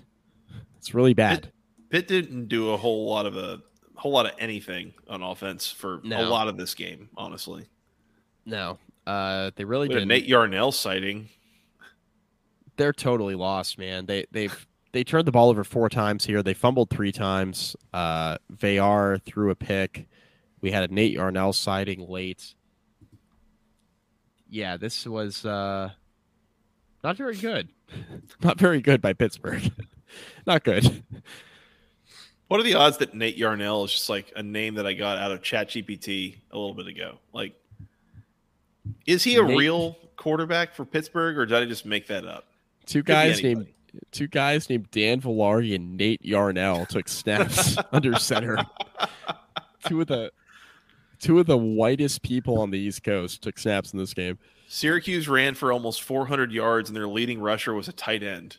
[0.76, 1.52] It's really bad.
[1.90, 3.62] Pitt didn't do a whole lot of a
[3.94, 7.66] whole lot of anything on offense for a lot of this game, honestly.
[8.44, 10.08] No, uh, they really didn't.
[10.08, 11.28] Nate Yarnell sighting.
[12.76, 14.06] they're totally lost, man.
[14.06, 16.42] They they've they turned the ball over four times here.
[16.42, 17.76] They fumbled three times.
[17.92, 20.08] Uh Vayar threw a pick.
[20.60, 22.54] We had a Nate Yarnell sighting late.
[24.48, 25.90] Yeah, this was uh
[27.04, 27.68] not very good.
[28.42, 29.70] not very good by Pittsburgh.
[30.46, 31.02] not good.
[32.48, 35.18] What are the odds that Nate Yarnell is just like a name that I got
[35.18, 37.18] out of ChatGPT a little bit ago?
[37.32, 37.54] Like,
[39.06, 42.46] is he a Nate- real quarterback for Pittsburgh, or did I just make that up?
[42.86, 43.66] Two guys named
[44.12, 48.58] two guys named Dan Villari and Nate Yarnell took snaps under center.
[49.86, 50.30] Two of the
[51.18, 54.38] two of the whitest people on the East Coast took snaps in this game.
[54.68, 58.56] Syracuse ran for almost 400 yards, and their leading rusher was a tight end.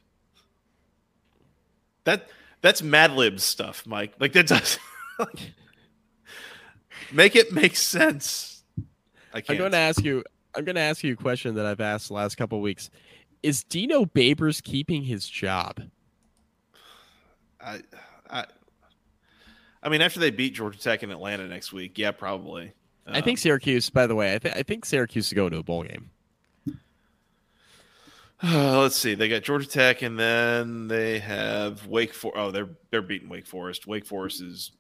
[2.06, 2.30] That
[2.62, 4.14] that's Mad Libs stuff, Mike.
[4.20, 4.80] Like that does
[7.12, 8.57] make it make sense.
[9.38, 10.24] I I'm going to ask you.
[10.56, 12.90] I'm going to ask you a question that I've asked the last couple weeks.
[13.44, 15.82] Is Dino Babers keeping his job?
[17.62, 17.82] I,
[18.30, 18.46] I,
[19.84, 22.74] I mean, after they beat Georgia Tech in Atlanta next week, yeah, probably.
[23.06, 23.90] I think Syracuse.
[23.90, 26.10] By the way, I, th- I think Syracuse is going to a bowl game.
[28.44, 29.16] Uh, let's see.
[29.16, 32.38] They got Georgia Tech, and then they have Wake Forest.
[32.38, 33.88] Oh, they're they're beating Wake Forest.
[33.88, 34.72] Wake Forest is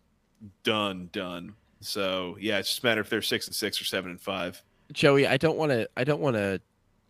[0.63, 1.53] done, done.
[1.79, 4.61] So yeah, it's just a matter if they're six and six or seven and five.
[4.91, 5.89] Joey, I don't want to.
[5.97, 6.61] I don't want to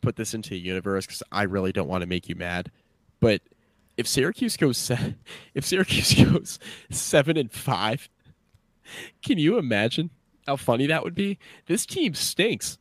[0.02, 2.72] put this into a universe because I really don't want to make you mad.
[3.20, 3.42] But
[3.98, 5.16] if Syracuse goes, se-
[5.54, 8.10] if Syracuse goes seven and five,
[9.24, 10.10] can you imagine
[10.46, 11.38] how funny that would be?
[11.66, 12.78] This team stinks.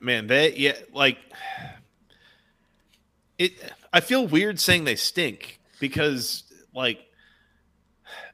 [0.00, 1.18] Man, they yeah, like
[3.38, 3.52] it.
[3.92, 7.05] I feel weird saying they stink because like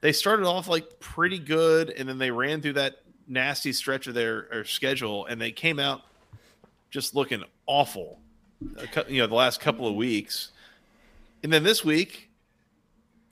[0.01, 4.15] they started off like pretty good, and then they ran through that nasty stretch of
[4.15, 6.03] their, their schedule, and they came out
[6.91, 8.19] just looking awful.
[9.09, 10.53] You know, the last couple of weeks,
[11.43, 12.29] and then this week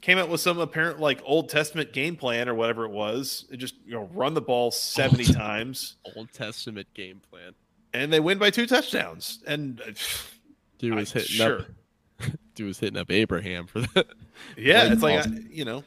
[0.01, 3.45] came out with some apparent like Old Testament game plan or whatever it was.
[3.51, 7.53] It just you know run the ball seventy Old- times, Old Testament game plan.
[7.93, 9.39] and they win by two touchdowns.
[9.47, 9.93] And uh,
[10.79, 11.59] Dude I- was hitting sure.
[11.61, 11.67] up.
[12.57, 14.07] Dude was hitting up Abraham for that.
[14.57, 15.85] Yeah, it's like I, you know,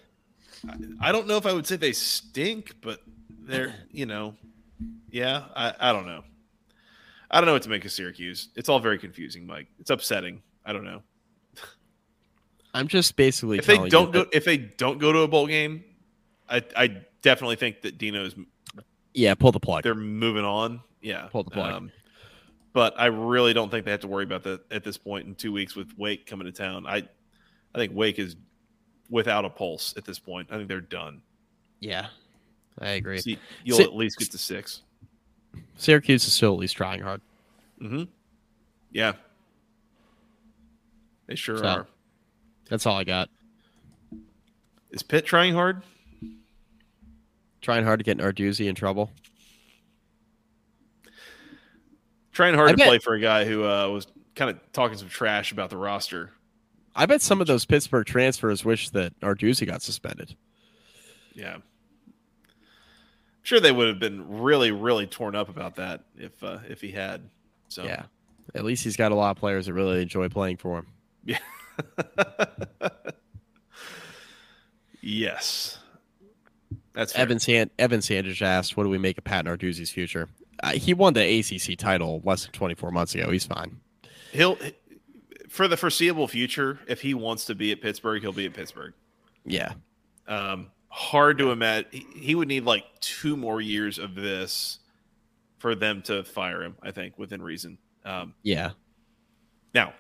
[1.01, 4.35] I, don't know if I would say they stink, but they're you know,
[5.09, 6.23] yeah, I, I don't know.
[7.29, 8.49] I don't know what to make of Syracuse.
[8.55, 9.67] It's all very confusing, Mike.
[9.79, 10.41] It's upsetting.
[10.65, 11.01] I don't know
[12.73, 15.83] I'm just basically if they don't go if they don't go to a bowl game.
[16.49, 18.35] I I definitely think that Dino's
[19.13, 19.83] yeah, pull the plug.
[19.83, 20.81] they're moving on.
[21.01, 21.73] Yeah, Pull the plug.
[21.73, 21.91] Um,
[22.71, 25.35] but I really don't think they have to worry about that at this point in
[25.35, 26.87] two weeks with Wake coming to town.
[26.87, 27.03] I
[27.75, 28.35] I think Wake is
[29.13, 30.49] without a pulse at this point.
[30.51, 31.21] I think they're done.
[31.79, 32.07] Yeah,
[32.79, 33.19] I agree.
[33.19, 33.31] So
[33.63, 34.81] you'll at least get to six.
[35.77, 37.21] Syracuse is still at least trying hard.
[37.79, 38.03] Mm-hmm.
[38.91, 39.13] Yeah.
[41.27, 41.87] They sure So- are.
[42.69, 43.29] That's all I got.
[44.91, 45.83] Is Pitt trying hard?
[47.61, 49.11] Trying hard to get Narduzzi in trouble.
[52.31, 54.97] Trying hard I to bet- play for a guy who uh, was kind of talking
[54.97, 56.31] some trash about the roster.
[56.95, 60.35] I bet some of those Pittsburgh transfers wish that Narduzzi got suspended.
[61.33, 61.55] Yeah.
[61.55, 61.63] I'm
[63.43, 66.91] Sure, they would have been really, really torn up about that if uh, if he
[66.91, 67.29] had.
[67.67, 68.03] So Yeah,
[68.55, 70.87] at least he's got a lot of players that really enjoy playing for him.
[71.25, 71.39] Yeah.
[75.01, 75.77] yes.
[76.93, 77.23] That's fair.
[77.23, 80.29] Evan Sand Evan Sanders asked, "What do we make of Pat Narduzzi's future?"
[80.61, 83.29] Uh, he won the ACC title less than 24 months ago.
[83.29, 83.81] He's fine.
[84.31, 84.57] He'll
[85.53, 88.91] for the foreseeable future, if he wants to be at Pittsburgh, he'll be at Pittsburgh.
[89.45, 89.73] Yeah,
[90.27, 91.91] Um, hard to imagine.
[91.91, 94.79] He, he would need like two more years of this
[95.59, 96.75] for them to fire him.
[96.81, 97.77] I think within reason.
[98.03, 98.71] Um, yeah.
[99.75, 99.93] now,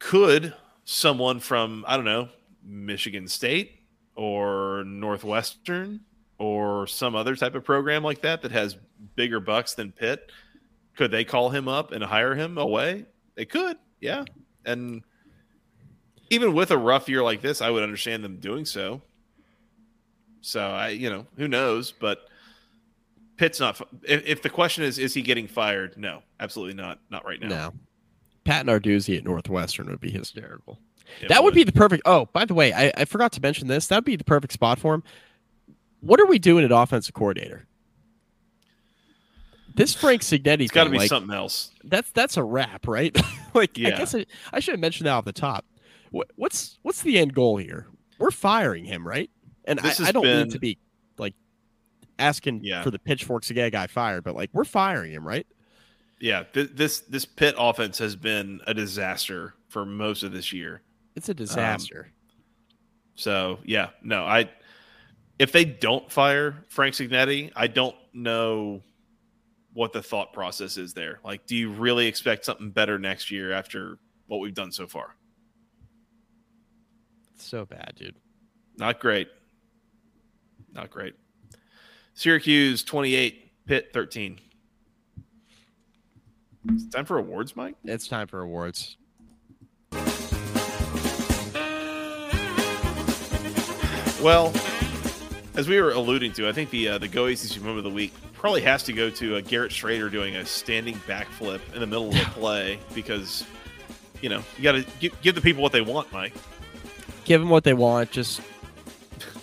[0.00, 0.52] could
[0.84, 2.28] someone from I don't know
[2.64, 3.82] Michigan State
[4.16, 6.00] or Northwestern
[6.38, 8.76] or some other type of program like that that has
[9.14, 10.32] bigger bucks than Pitt,
[10.96, 13.06] could they call him up and hire him away?
[13.36, 14.24] They could, yeah.
[14.66, 15.02] And
[16.30, 19.02] even with a rough year like this, I would understand them doing so.
[20.42, 21.90] So I, you know, who knows?
[21.92, 22.28] But
[23.36, 23.80] Pitt's not.
[24.02, 25.96] If, if the question is, is he getting fired?
[25.96, 27.00] No, absolutely not.
[27.10, 27.48] Not right now.
[27.48, 27.72] No.
[28.44, 30.78] Pat Narduzzi at Northwestern would be hysterical.
[31.22, 32.02] It that would be the perfect.
[32.04, 33.86] Oh, by the way, I, I forgot to mention this.
[33.86, 35.02] That would be the perfect spot for him.
[36.00, 37.66] What are we doing at offensive coordinator?
[39.74, 41.72] This Frank Cignetti It's got to be like, something else.
[41.84, 43.16] that's that's a wrap, right?
[43.54, 43.88] like, yeah.
[43.88, 45.64] I guess I, I should have mentioned that off the top.
[46.10, 47.88] What, what's what's the end goal here?
[48.18, 49.30] We're firing him, right?
[49.64, 50.78] And I, I don't been- need to be
[51.18, 51.34] like
[52.18, 52.82] asking Yeah.
[52.82, 55.46] for the pitchforks to get a guy fired, but like we're firing him, right?
[56.20, 60.82] Yeah, th- this this Pitt offense has been a disaster for most of this year.
[61.16, 62.12] It's a um, disaster.
[63.16, 64.50] So yeah, no, I
[65.38, 68.82] if they don't fire Frank Cignetti, I don't know
[69.74, 71.20] what the thought process is there.
[71.24, 75.16] Like, do you really expect something better next year after what we've done so far?
[77.36, 78.16] So bad, dude.
[78.78, 79.28] Not great.
[80.72, 81.14] Not great.
[82.14, 84.38] Syracuse 28, Pitt 13.
[86.72, 87.74] It's time for awards, Mike.
[87.84, 88.96] It's time for awards.
[94.22, 94.54] Well,
[95.54, 97.90] as we were alluding to, I think the uh, the Go ACC Moment of the
[97.90, 98.12] Week
[98.44, 102.10] probably has to go to uh, Garrett Shrader doing a standing backflip in the middle
[102.10, 103.42] of a play because,
[104.20, 106.34] you know, you got to give, give the people what they want, Mike.
[107.24, 108.10] Give them what they want.
[108.10, 108.42] Just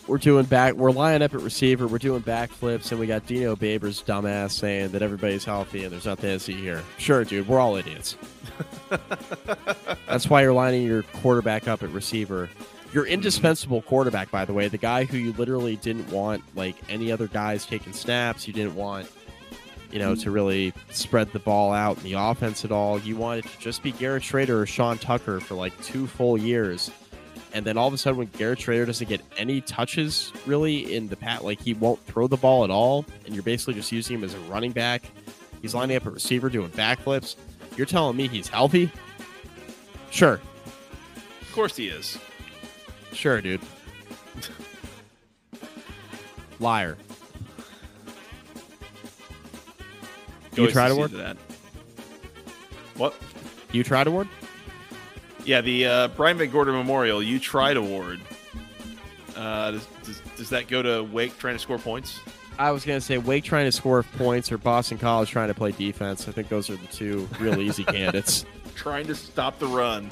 [0.05, 0.75] we're doing back.
[0.75, 1.87] We're lining up at receiver.
[1.87, 6.05] We're doing backflips, and we got Dino Babers dumbass saying that everybody's healthy and there's
[6.05, 6.83] nothing to see here.
[6.99, 7.47] Sure, dude.
[7.47, 8.15] We're all idiots.
[10.05, 12.51] That's why you're lining your quarterback up at receiver.
[12.93, 17.11] Your indispensable quarterback, by the way, the guy who you literally didn't want like any
[17.11, 18.47] other guys taking snaps.
[18.47, 19.09] You didn't want,
[19.91, 22.99] you know, to really spread the ball out in the offense at all.
[22.99, 26.91] You wanted to just be Garrett Shrader or Sean Tucker for like two full years.
[27.53, 31.07] And then all of a sudden, when Garrett Shrader doesn't get any touches really in
[31.07, 34.17] the pat, like he won't throw the ball at all, and you're basically just using
[34.17, 35.03] him as a running back.
[35.61, 37.35] He's lining up a receiver doing backflips.
[37.77, 38.91] You're telling me he's healthy?
[40.11, 40.41] Sure,
[41.41, 42.17] Of course he is.
[43.13, 43.61] Sure, dude.
[46.59, 46.97] Liar.
[50.55, 51.11] You tried ACC award?
[51.11, 51.37] that.
[52.97, 53.15] What?
[53.71, 54.27] You tried award?
[55.45, 58.19] Yeah, the uh, Brian McGordon Memorial You Tried Award
[59.35, 62.19] Uh, does, does, does that go to Wake trying to score points?
[62.59, 65.71] I was gonna say Wake trying to score points or Boston College trying to play
[65.71, 66.27] defense.
[66.27, 68.45] I think those are the two real easy candidates.
[68.75, 70.11] Trying to stop the run.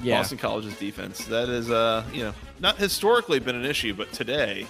[0.00, 1.24] Yeah, Boston College's defense.
[1.26, 4.66] That is, uh, you know, not historically been an issue, but today,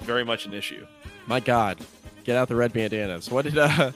[0.00, 0.84] very much an issue.
[1.26, 1.78] my God,
[2.24, 3.30] get out the red bandanas.
[3.30, 3.92] What did uh,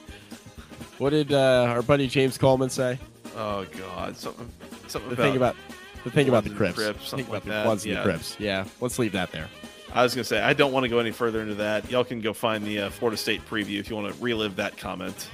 [0.97, 2.97] what did uh, our buddy James Coleman say?
[3.35, 4.49] Oh God, something,
[4.87, 5.23] something The about.
[5.27, 5.55] thing about
[6.03, 6.75] the thing about the Crips.
[6.75, 7.63] Crips, something thing like about that.
[7.63, 8.03] the Bloods and Yeah.
[8.03, 8.35] the Crips.
[8.39, 9.47] Yeah, let's leave that there.
[9.93, 11.89] I was gonna say I don't want to go any further into that.
[11.91, 14.77] Y'all can go find the uh, Florida State preview if you want to relive that
[14.77, 15.29] comment.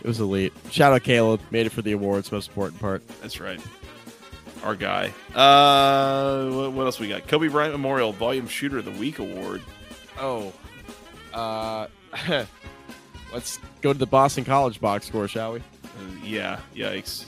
[0.00, 0.52] It was elite.
[0.70, 2.30] Shout out Caleb, made it for the awards.
[2.32, 3.02] Most important part.
[3.22, 3.60] That's right.
[4.64, 5.12] Our guy.
[5.34, 7.28] Uh, what, what else we got?
[7.28, 9.60] Kobe Bryant Memorial Volume Shooter of the Week Award.
[10.18, 10.54] Oh,
[11.34, 11.86] uh,
[13.32, 15.58] let's go to the Boston College box score, shall we?
[15.58, 15.62] Uh,
[16.22, 17.26] yeah, yikes.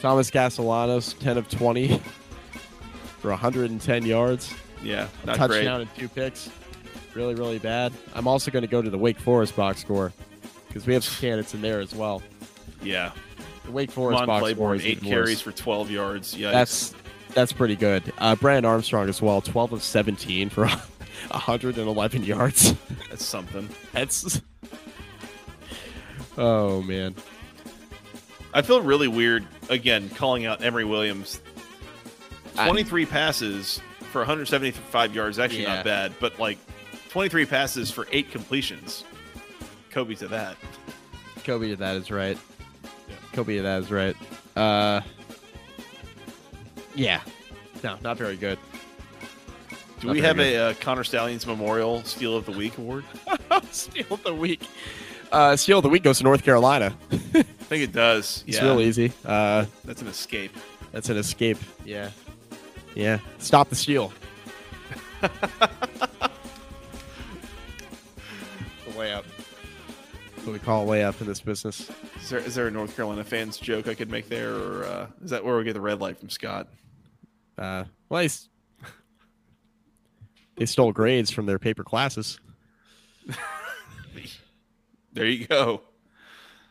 [0.00, 1.98] Thomas Castellanos, 10 of 20
[3.20, 4.52] for 110 yards,
[4.82, 5.66] Yeah, a touchdown great.
[5.66, 6.50] and two picks.
[7.14, 7.92] Really, really bad.
[8.14, 10.12] I'm also going to go to the Wake Forest box score
[10.68, 12.20] because we have some candidates in there as well.
[12.82, 13.12] Yeah,
[13.68, 15.40] Wake Forest Mon box score Claiborne is eight carries worse.
[15.40, 16.36] for twelve yards.
[16.36, 16.94] Yeah, That's
[17.34, 18.12] that's pretty good.
[18.18, 20.66] Uh, Brennan Armstrong as well, 12 of 17 for
[21.28, 22.74] 111 yards.
[23.10, 23.68] that's something.
[23.92, 24.40] That's
[26.38, 27.14] oh man.
[28.54, 31.40] I feel really weird again calling out Emory Williams.
[32.56, 33.80] I- 23 passes
[34.12, 35.76] for 175 yards, actually Yeah.
[35.76, 36.56] not bad, but like
[37.10, 39.04] 23 passes for eight completions.
[39.90, 40.56] Kobe to that.
[41.44, 42.38] Kobe to that is right.
[43.36, 44.16] Kobe it as right.
[44.56, 45.02] Uh,
[46.94, 47.20] yeah.
[47.84, 48.58] No, not very good.
[50.00, 50.54] Do Not we have good.
[50.54, 53.04] a uh, Connor Stalions Memorial Steal of the Week award?
[53.70, 54.62] Steal of the week.
[55.30, 56.96] Uh, Steal of the week goes to North Carolina.
[57.12, 58.42] I think it does.
[58.46, 59.12] It's yeah, real easy.
[59.22, 60.56] Uh, that's an escape.
[60.92, 61.58] that's an escape.
[61.84, 62.12] Yeah.
[62.94, 63.18] Yeah.
[63.36, 64.14] Stop the steal.
[65.20, 65.28] the
[68.92, 69.24] layup.
[69.24, 69.35] That's
[70.46, 71.90] what we call a layup in this business.
[72.20, 75.06] Is there, is there a North Carolina fans joke I could make there, or uh,
[75.22, 76.68] is that where we get the red light from Scott?
[77.58, 78.28] Uh, well, they,
[80.56, 82.40] they stole grades from their paper classes.
[85.12, 85.80] There you go.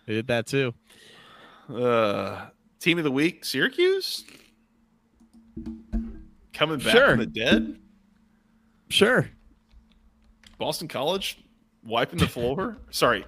[0.06, 0.76] They did that too.
[1.68, 2.46] Uh,
[2.80, 4.24] team of the week, Syracuse,
[6.54, 7.10] coming back Sure.
[7.10, 7.80] from the dead.
[8.90, 9.28] Sure.
[10.60, 11.40] Boston College
[11.84, 12.78] wiping the floor.
[12.92, 13.26] Sorry,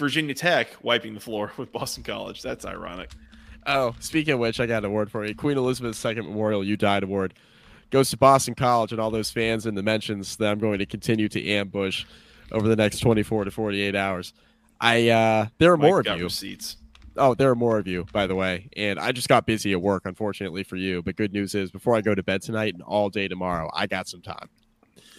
[0.00, 2.42] Virginia Tech wiping the floor with Boston College.
[2.42, 3.10] That's ironic.
[3.66, 5.34] Oh, speaking of which, I got an award for you.
[5.34, 7.34] Queen Elizabeth II Memorial You Died Award
[7.90, 10.86] goes to Boston College and all those fans in the mentions that I'm going to
[10.86, 12.04] continue to ambush
[12.52, 14.32] over the next 24 to 48 hours.
[14.80, 16.24] I uh there are Mike more of you.
[16.24, 16.78] receipts.
[17.16, 18.70] Oh, there are more of you, by the way.
[18.76, 21.02] And I just got busy at work, unfortunately for you.
[21.02, 23.86] But good news is, before I go to bed tonight and all day tomorrow, I
[23.86, 24.48] got some time.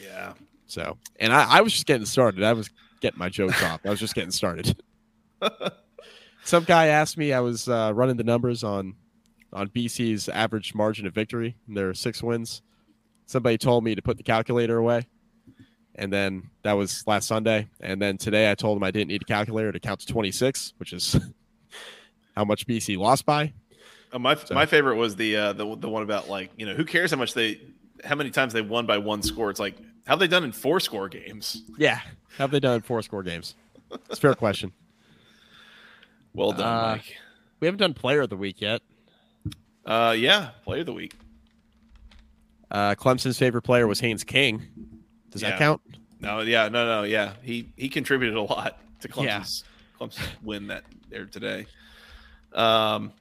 [0.02, 0.34] Yeah.
[0.66, 2.44] So, and I, I was just getting started.
[2.44, 2.70] I was
[3.02, 3.82] getting my jokes off.
[3.86, 4.82] I was just getting started.
[6.44, 7.34] Some guy asked me.
[7.34, 8.96] I was uh, running the numbers on
[9.54, 11.58] on BC's average margin of victory.
[11.68, 12.62] And their six wins.
[13.26, 15.08] Somebody told me to put the calculator away,
[15.96, 17.70] and then that was last Sunday.
[17.80, 20.32] And then today, I told him I didn't need a calculator to count to twenty
[20.32, 21.16] six, which is
[22.36, 23.54] how much BC lost by.
[24.12, 26.74] Uh, my So- my favorite was the uh, the the one about like you know
[26.74, 27.62] who cares how much they
[28.04, 29.50] how many times they won by one score.
[29.50, 31.64] It's like how have they done in four score games.
[31.78, 32.02] Yeah,
[32.38, 33.56] have they done four score games?
[33.92, 34.72] It's a fair question.
[36.34, 37.16] Well done, Uh, Mike.
[37.60, 38.82] We haven't done player of the week yet.
[39.86, 41.16] Uh, yeah, player of the week.
[42.70, 44.64] Uh, Clemson's favorite player was Haynes King.
[45.30, 45.52] Does Yeah.
[45.52, 45.82] that count?
[46.20, 47.34] No, yeah, no, no, yeah.
[47.42, 49.40] He he contributed a lot to Yeah.
[49.42, 49.64] Clemson's
[50.00, 51.66] Clemson's win that there today.
[52.54, 53.12] Um,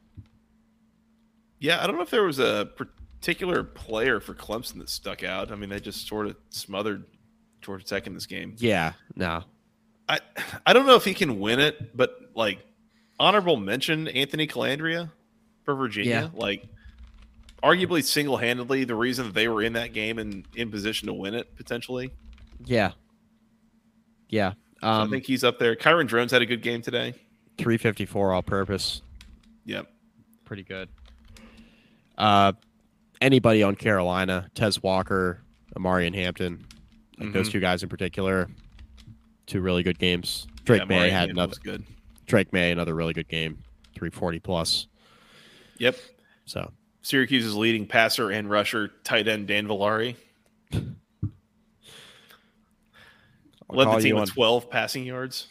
[1.59, 5.51] yeah, I don't know if there was a particular player for Clemson that stuck out.
[5.51, 7.05] I mean, they just sort of smothered
[7.70, 8.56] Georgia Tech in this game.
[8.59, 9.44] Yeah, no.
[10.09, 10.18] I
[10.66, 12.59] I don't know if he can win it, but like
[13.20, 15.12] honorable mention Anthony Colandrea
[15.64, 16.32] for Virginia.
[16.34, 16.64] Like
[17.62, 21.14] arguably single handedly the reason that they were in that game and in position to
[21.14, 22.10] win it potentially.
[22.64, 22.90] Yeah.
[24.28, 24.55] Yeah.
[24.80, 25.76] So Um, I think he's up there.
[25.76, 27.14] Kyron Drones had a good game today.
[27.59, 29.02] 354 all purpose.
[29.64, 29.86] Yep.
[30.44, 30.88] Pretty good.
[32.18, 32.52] Uh,
[33.20, 35.42] anybody on Carolina, Tez Walker,
[35.76, 36.64] Omarion Hampton,
[37.20, 37.52] like those Mhm.
[37.52, 38.48] two guys in particular,
[39.47, 40.47] two really good games.
[40.64, 41.56] Drake Yeah, Maye had another.
[41.62, 41.84] good.
[42.26, 43.59] Drake Maye another really good game,
[43.94, 44.86] 340 plus.
[45.78, 45.97] Yep.
[46.47, 46.72] So
[47.02, 50.16] Syracuse's leading passer and rusher, tight end Dan Villari.
[50.72, 50.82] I'll
[53.76, 55.48] Led the team with on- 12 passing yards.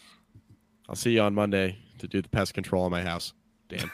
[0.88, 3.34] I'll see you on Monday to do the pest control in my house.
[3.70, 3.90] Dan.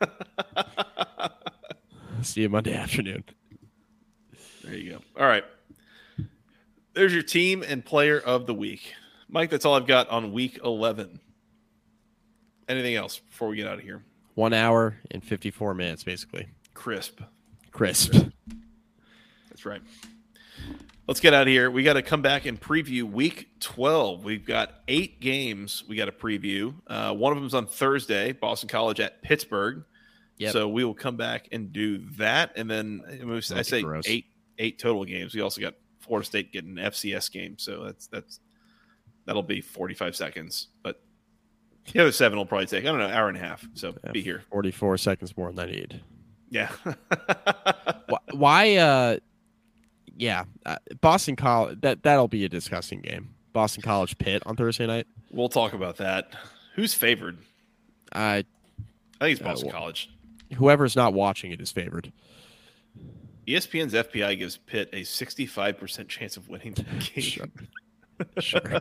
[2.22, 3.24] see you Monday afternoon.
[4.62, 5.00] There you go.
[5.18, 5.44] All right.
[6.94, 8.94] There's your team and player of the week.
[9.28, 11.20] Mike, that's all I've got on week 11.
[12.68, 14.04] Anything else before we get out of here?
[14.34, 16.48] One hour and 54 minutes, basically.
[16.72, 17.20] Crisp.
[17.72, 18.12] Crisp.
[19.50, 19.82] That's right.
[21.06, 21.70] Let's get out of here.
[21.70, 24.24] We got to come back and preview week 12.
[24.24, 26.74] We've got eight games we got to preview.
[26.86, 29.84] Uh, one of them is on Thursday, Boston College at Pittsburgh.
[30.38, 30.52] Yep.
[30.52, 32.52] So we will come back and do that.
[32.56, 34.04] And then I I say gross.
[34.06, 34.26] eight
[34.58, 35.34] eight total games.
[35.34, 37.56] We also got Florida State getting an FCS game.
[37.58, 38.40] So that's that's
[39.26, 40.68] that'll be 45 seconds.
[40.82, 41.00] But
[41.92, 43.66] the other seven will probably take, I don't know, hour and a half.
[43.74, 44.12] So Yeah.
[44.12, 44.42] be here.
[44.50, 46.00] 44 seconds more than I need.
[46.50, 46.70] Yeah.
[48.08, 48.18] Why?
[48.32, 49.16] why uh,
[50.16, 51.80] yeah, uh, Boston College.
[51.80, 53.34] That that'll be a disgusting game.
[53.52, 55.06] Boston College Pitt on Thursday night.
[55.30, 56.34] we'll talk about that.
[56.74, 57.38] Who's favored?
[58.12, 58.44] Uh, I
[59.20, 60.10] think it's Uh, Boston well- College.
[60.56, 62.12] whoever's not watching it is favored.
[63.46, 66.82] ESPN's FPI gives Pitt a 65% chance of winning the
[67.14, 67.52] game.
[68.38, 68.80] Sure.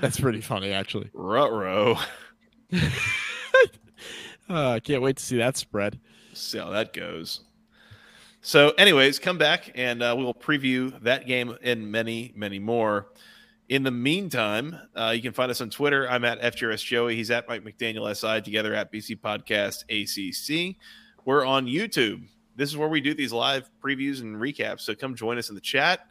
[0.00, 1.10] That's pretty funny, actually.
[1.12, 1.98] Ruh-roh.
[4.50, 5.98] Uh, I can't wait to see that spread.
[6.34, 7.40] See how that goes.
[8.42, 13.08] So, anyways, come back and uh, we will preview that game and many, many more.
[13.68, 16.10] In the meantime, uh, you can find us on Twitter.
[16.10, 17.16] I'm at FGRS Joey.
[17.16, 20.76] He's at Mike McDaniel SI, together at BC Podcast ACC.
[21.24, 22.24] We're on YouTube.
[22.56, 24.80] This is where we do these live previews and recaps.
[24.80, 26.06] So come join us in the chat.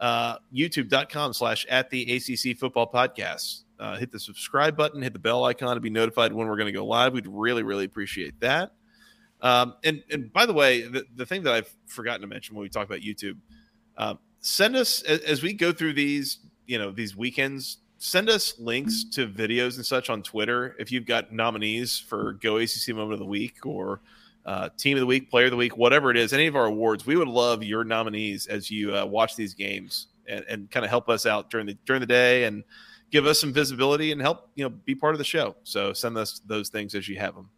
[0.00, 3.62] Uh, YouTube.com slash at the ACC Football Podcast.
[3.78, 6.66] Uh, hit the subscribe button, hit the bell icon to be notified when we're going
[6.66, 7.12] to go live.
[7.12, 8.72] We'd really, really appreciate that.
[9.40, 12.62] Um, and and by the way, the, the thing that I've forgotten to mention when
[12.62, 13.36] we talk about YouTube,
[13.98, 17.78] um, send us as, as we go through these, you know, these weekends.
[17.98, 22.56] Send us links to videos and such on Twitter if you've got nominees for Go
[22.56, 24.00] ACC Moment of the Week or
[24.46, 26.66] uh, Team of the Week, Player of the Week, whatever it is, any of our
[26.66, 27.06] awards.
[27.06, 30.90] We would love your nominees as you uh, watch these games and, and kind of
[30.90, 32.64] help us out during the during the day and
[33.10, 35.56] give us some visibility and help you know be part of the show.
[35.62, 37.48] So send us those things as you have them.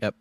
[0.00, 0.14] Yep.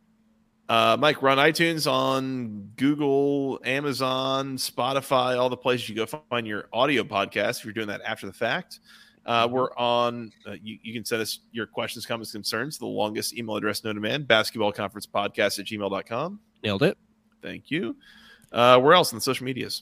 [0.69, 6.48] Uh, Mike, we're on iTunes, on Google, Amazon, Spotify, all the places you go find
[6.48, 7.60] your audio podcast.
[7.60, 8.80] If you're doing that after the fact,
[9.26, 10.32] uh, we're on.
[10.48, 12.78] Uh, you, you can send us your questions, comments, concerns.
[12.78, 16.40] The longest email address known to man: basketball conference podcast at gmail.com.
[16.64, 16.98] Nailed it.
[17.41, 17.95] Thank you.
[18.54, 19.82] Uh, where else in the social medias?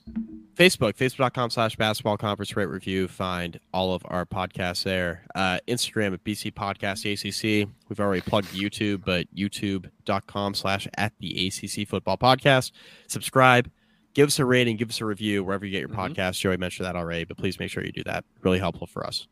[0.55, 3.07] Facebook, facebook.com slash basketball conference rate review.
[3.09, 5.25] Find all of our podcasts there.
[5.35, 7.69] Uh, Instagram at BC Podcast ACC.
[7.89, 12.71] We've already plugged YouTube, but youtube.com slash at the ACC Football Podcast.
[13.07, 13.69] Subscribe,
[14.13, 16.15] give us a rating, give us a review wherever you get your Mhm.
[16.15, 16.39] podcast.
[16.39, 18.25] Joey mentioned that already, but please make sure you do that.
[18.41, 19.27] Really helpful for us.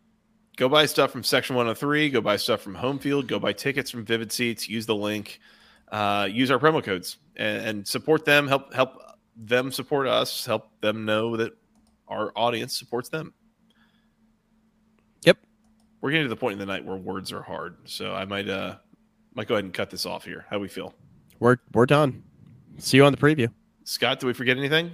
[0.57, 2.09] Go buy stuff from Section 103.
[2.09, 3.27] Go buy stuff from Home Field.
[3.27, 4.67] Go buy tickets from Vivid Seats.
[4.67, 5.39] Use the link.
[5.89, 8.47] Uh, use our promo codes and, and support them.
[8.47, 9.01] Help help
[9.35, 10.45] them support us.
[10.45, 11.53] Help them know that
[12.09, 13.33] our audience supports them.
[15.23, 15.37] Yep.
[16.01, 18.49] We're getting to the point in the night where words are hard, so I might
[18.49, 18.75] uh
[19.35, 20.45] might go ahead and cut this off here.
[20.49, 20.93] How do we feel,
[21.39, 22.23] We're, we're done.
[22.79, 23.49] See you on the preview.
[23.89, 24.19] Scott?
[24.19, 24.91] Do we forget anything?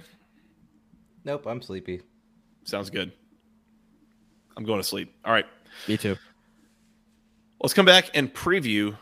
[1.22, 2.00] Nope, I'm sleepy.
[2.64, 3.12] Sounds good.
[4.56, 5.14] I'm going to sleep.
[5.22, 5.44] All right.
[5.86, 6.16] Me too.
[7.60, 8.96] Let's come back and preview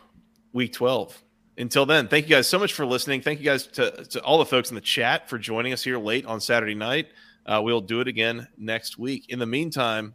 [0.53, 1.23] week 12.
[1.59, 3.21] Until then, thank you guys so much for listening.
[3.21, 5.97] Thank you guys to, to all the folks in the chat for joining us here
[5.97, 7.07] late on Saturday night.
[7.47, 9.27] Uh, we'll do it again next week.
[9.29, 10.15] In the meantime,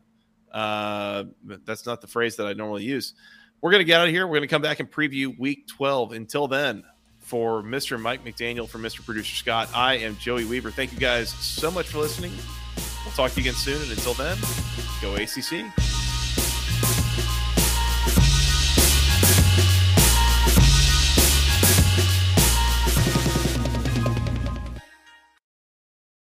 [0.52, 1.24] uh,
[1.64, 3.14] that's not the phrase that I normally use.
[3.62, 4.28] We're going to get out of here.
[4.28, 6.12] We're going to come back and preview week 12.
[6.12, 6.84] Until then,
[7.30, 8.02] for Mr.
[8.02, 9.06] Mike McDaniel, for Mr.
[9.06, 10.72] Producer Scott, I am Joey Weaver.
[10.72, 12.32] Thank you guys so much for listening.
[13.06, 13.80] We'll talk to you again soon.
[13.84, 14.36] And until then,
[15.00, 15.99] go ACC.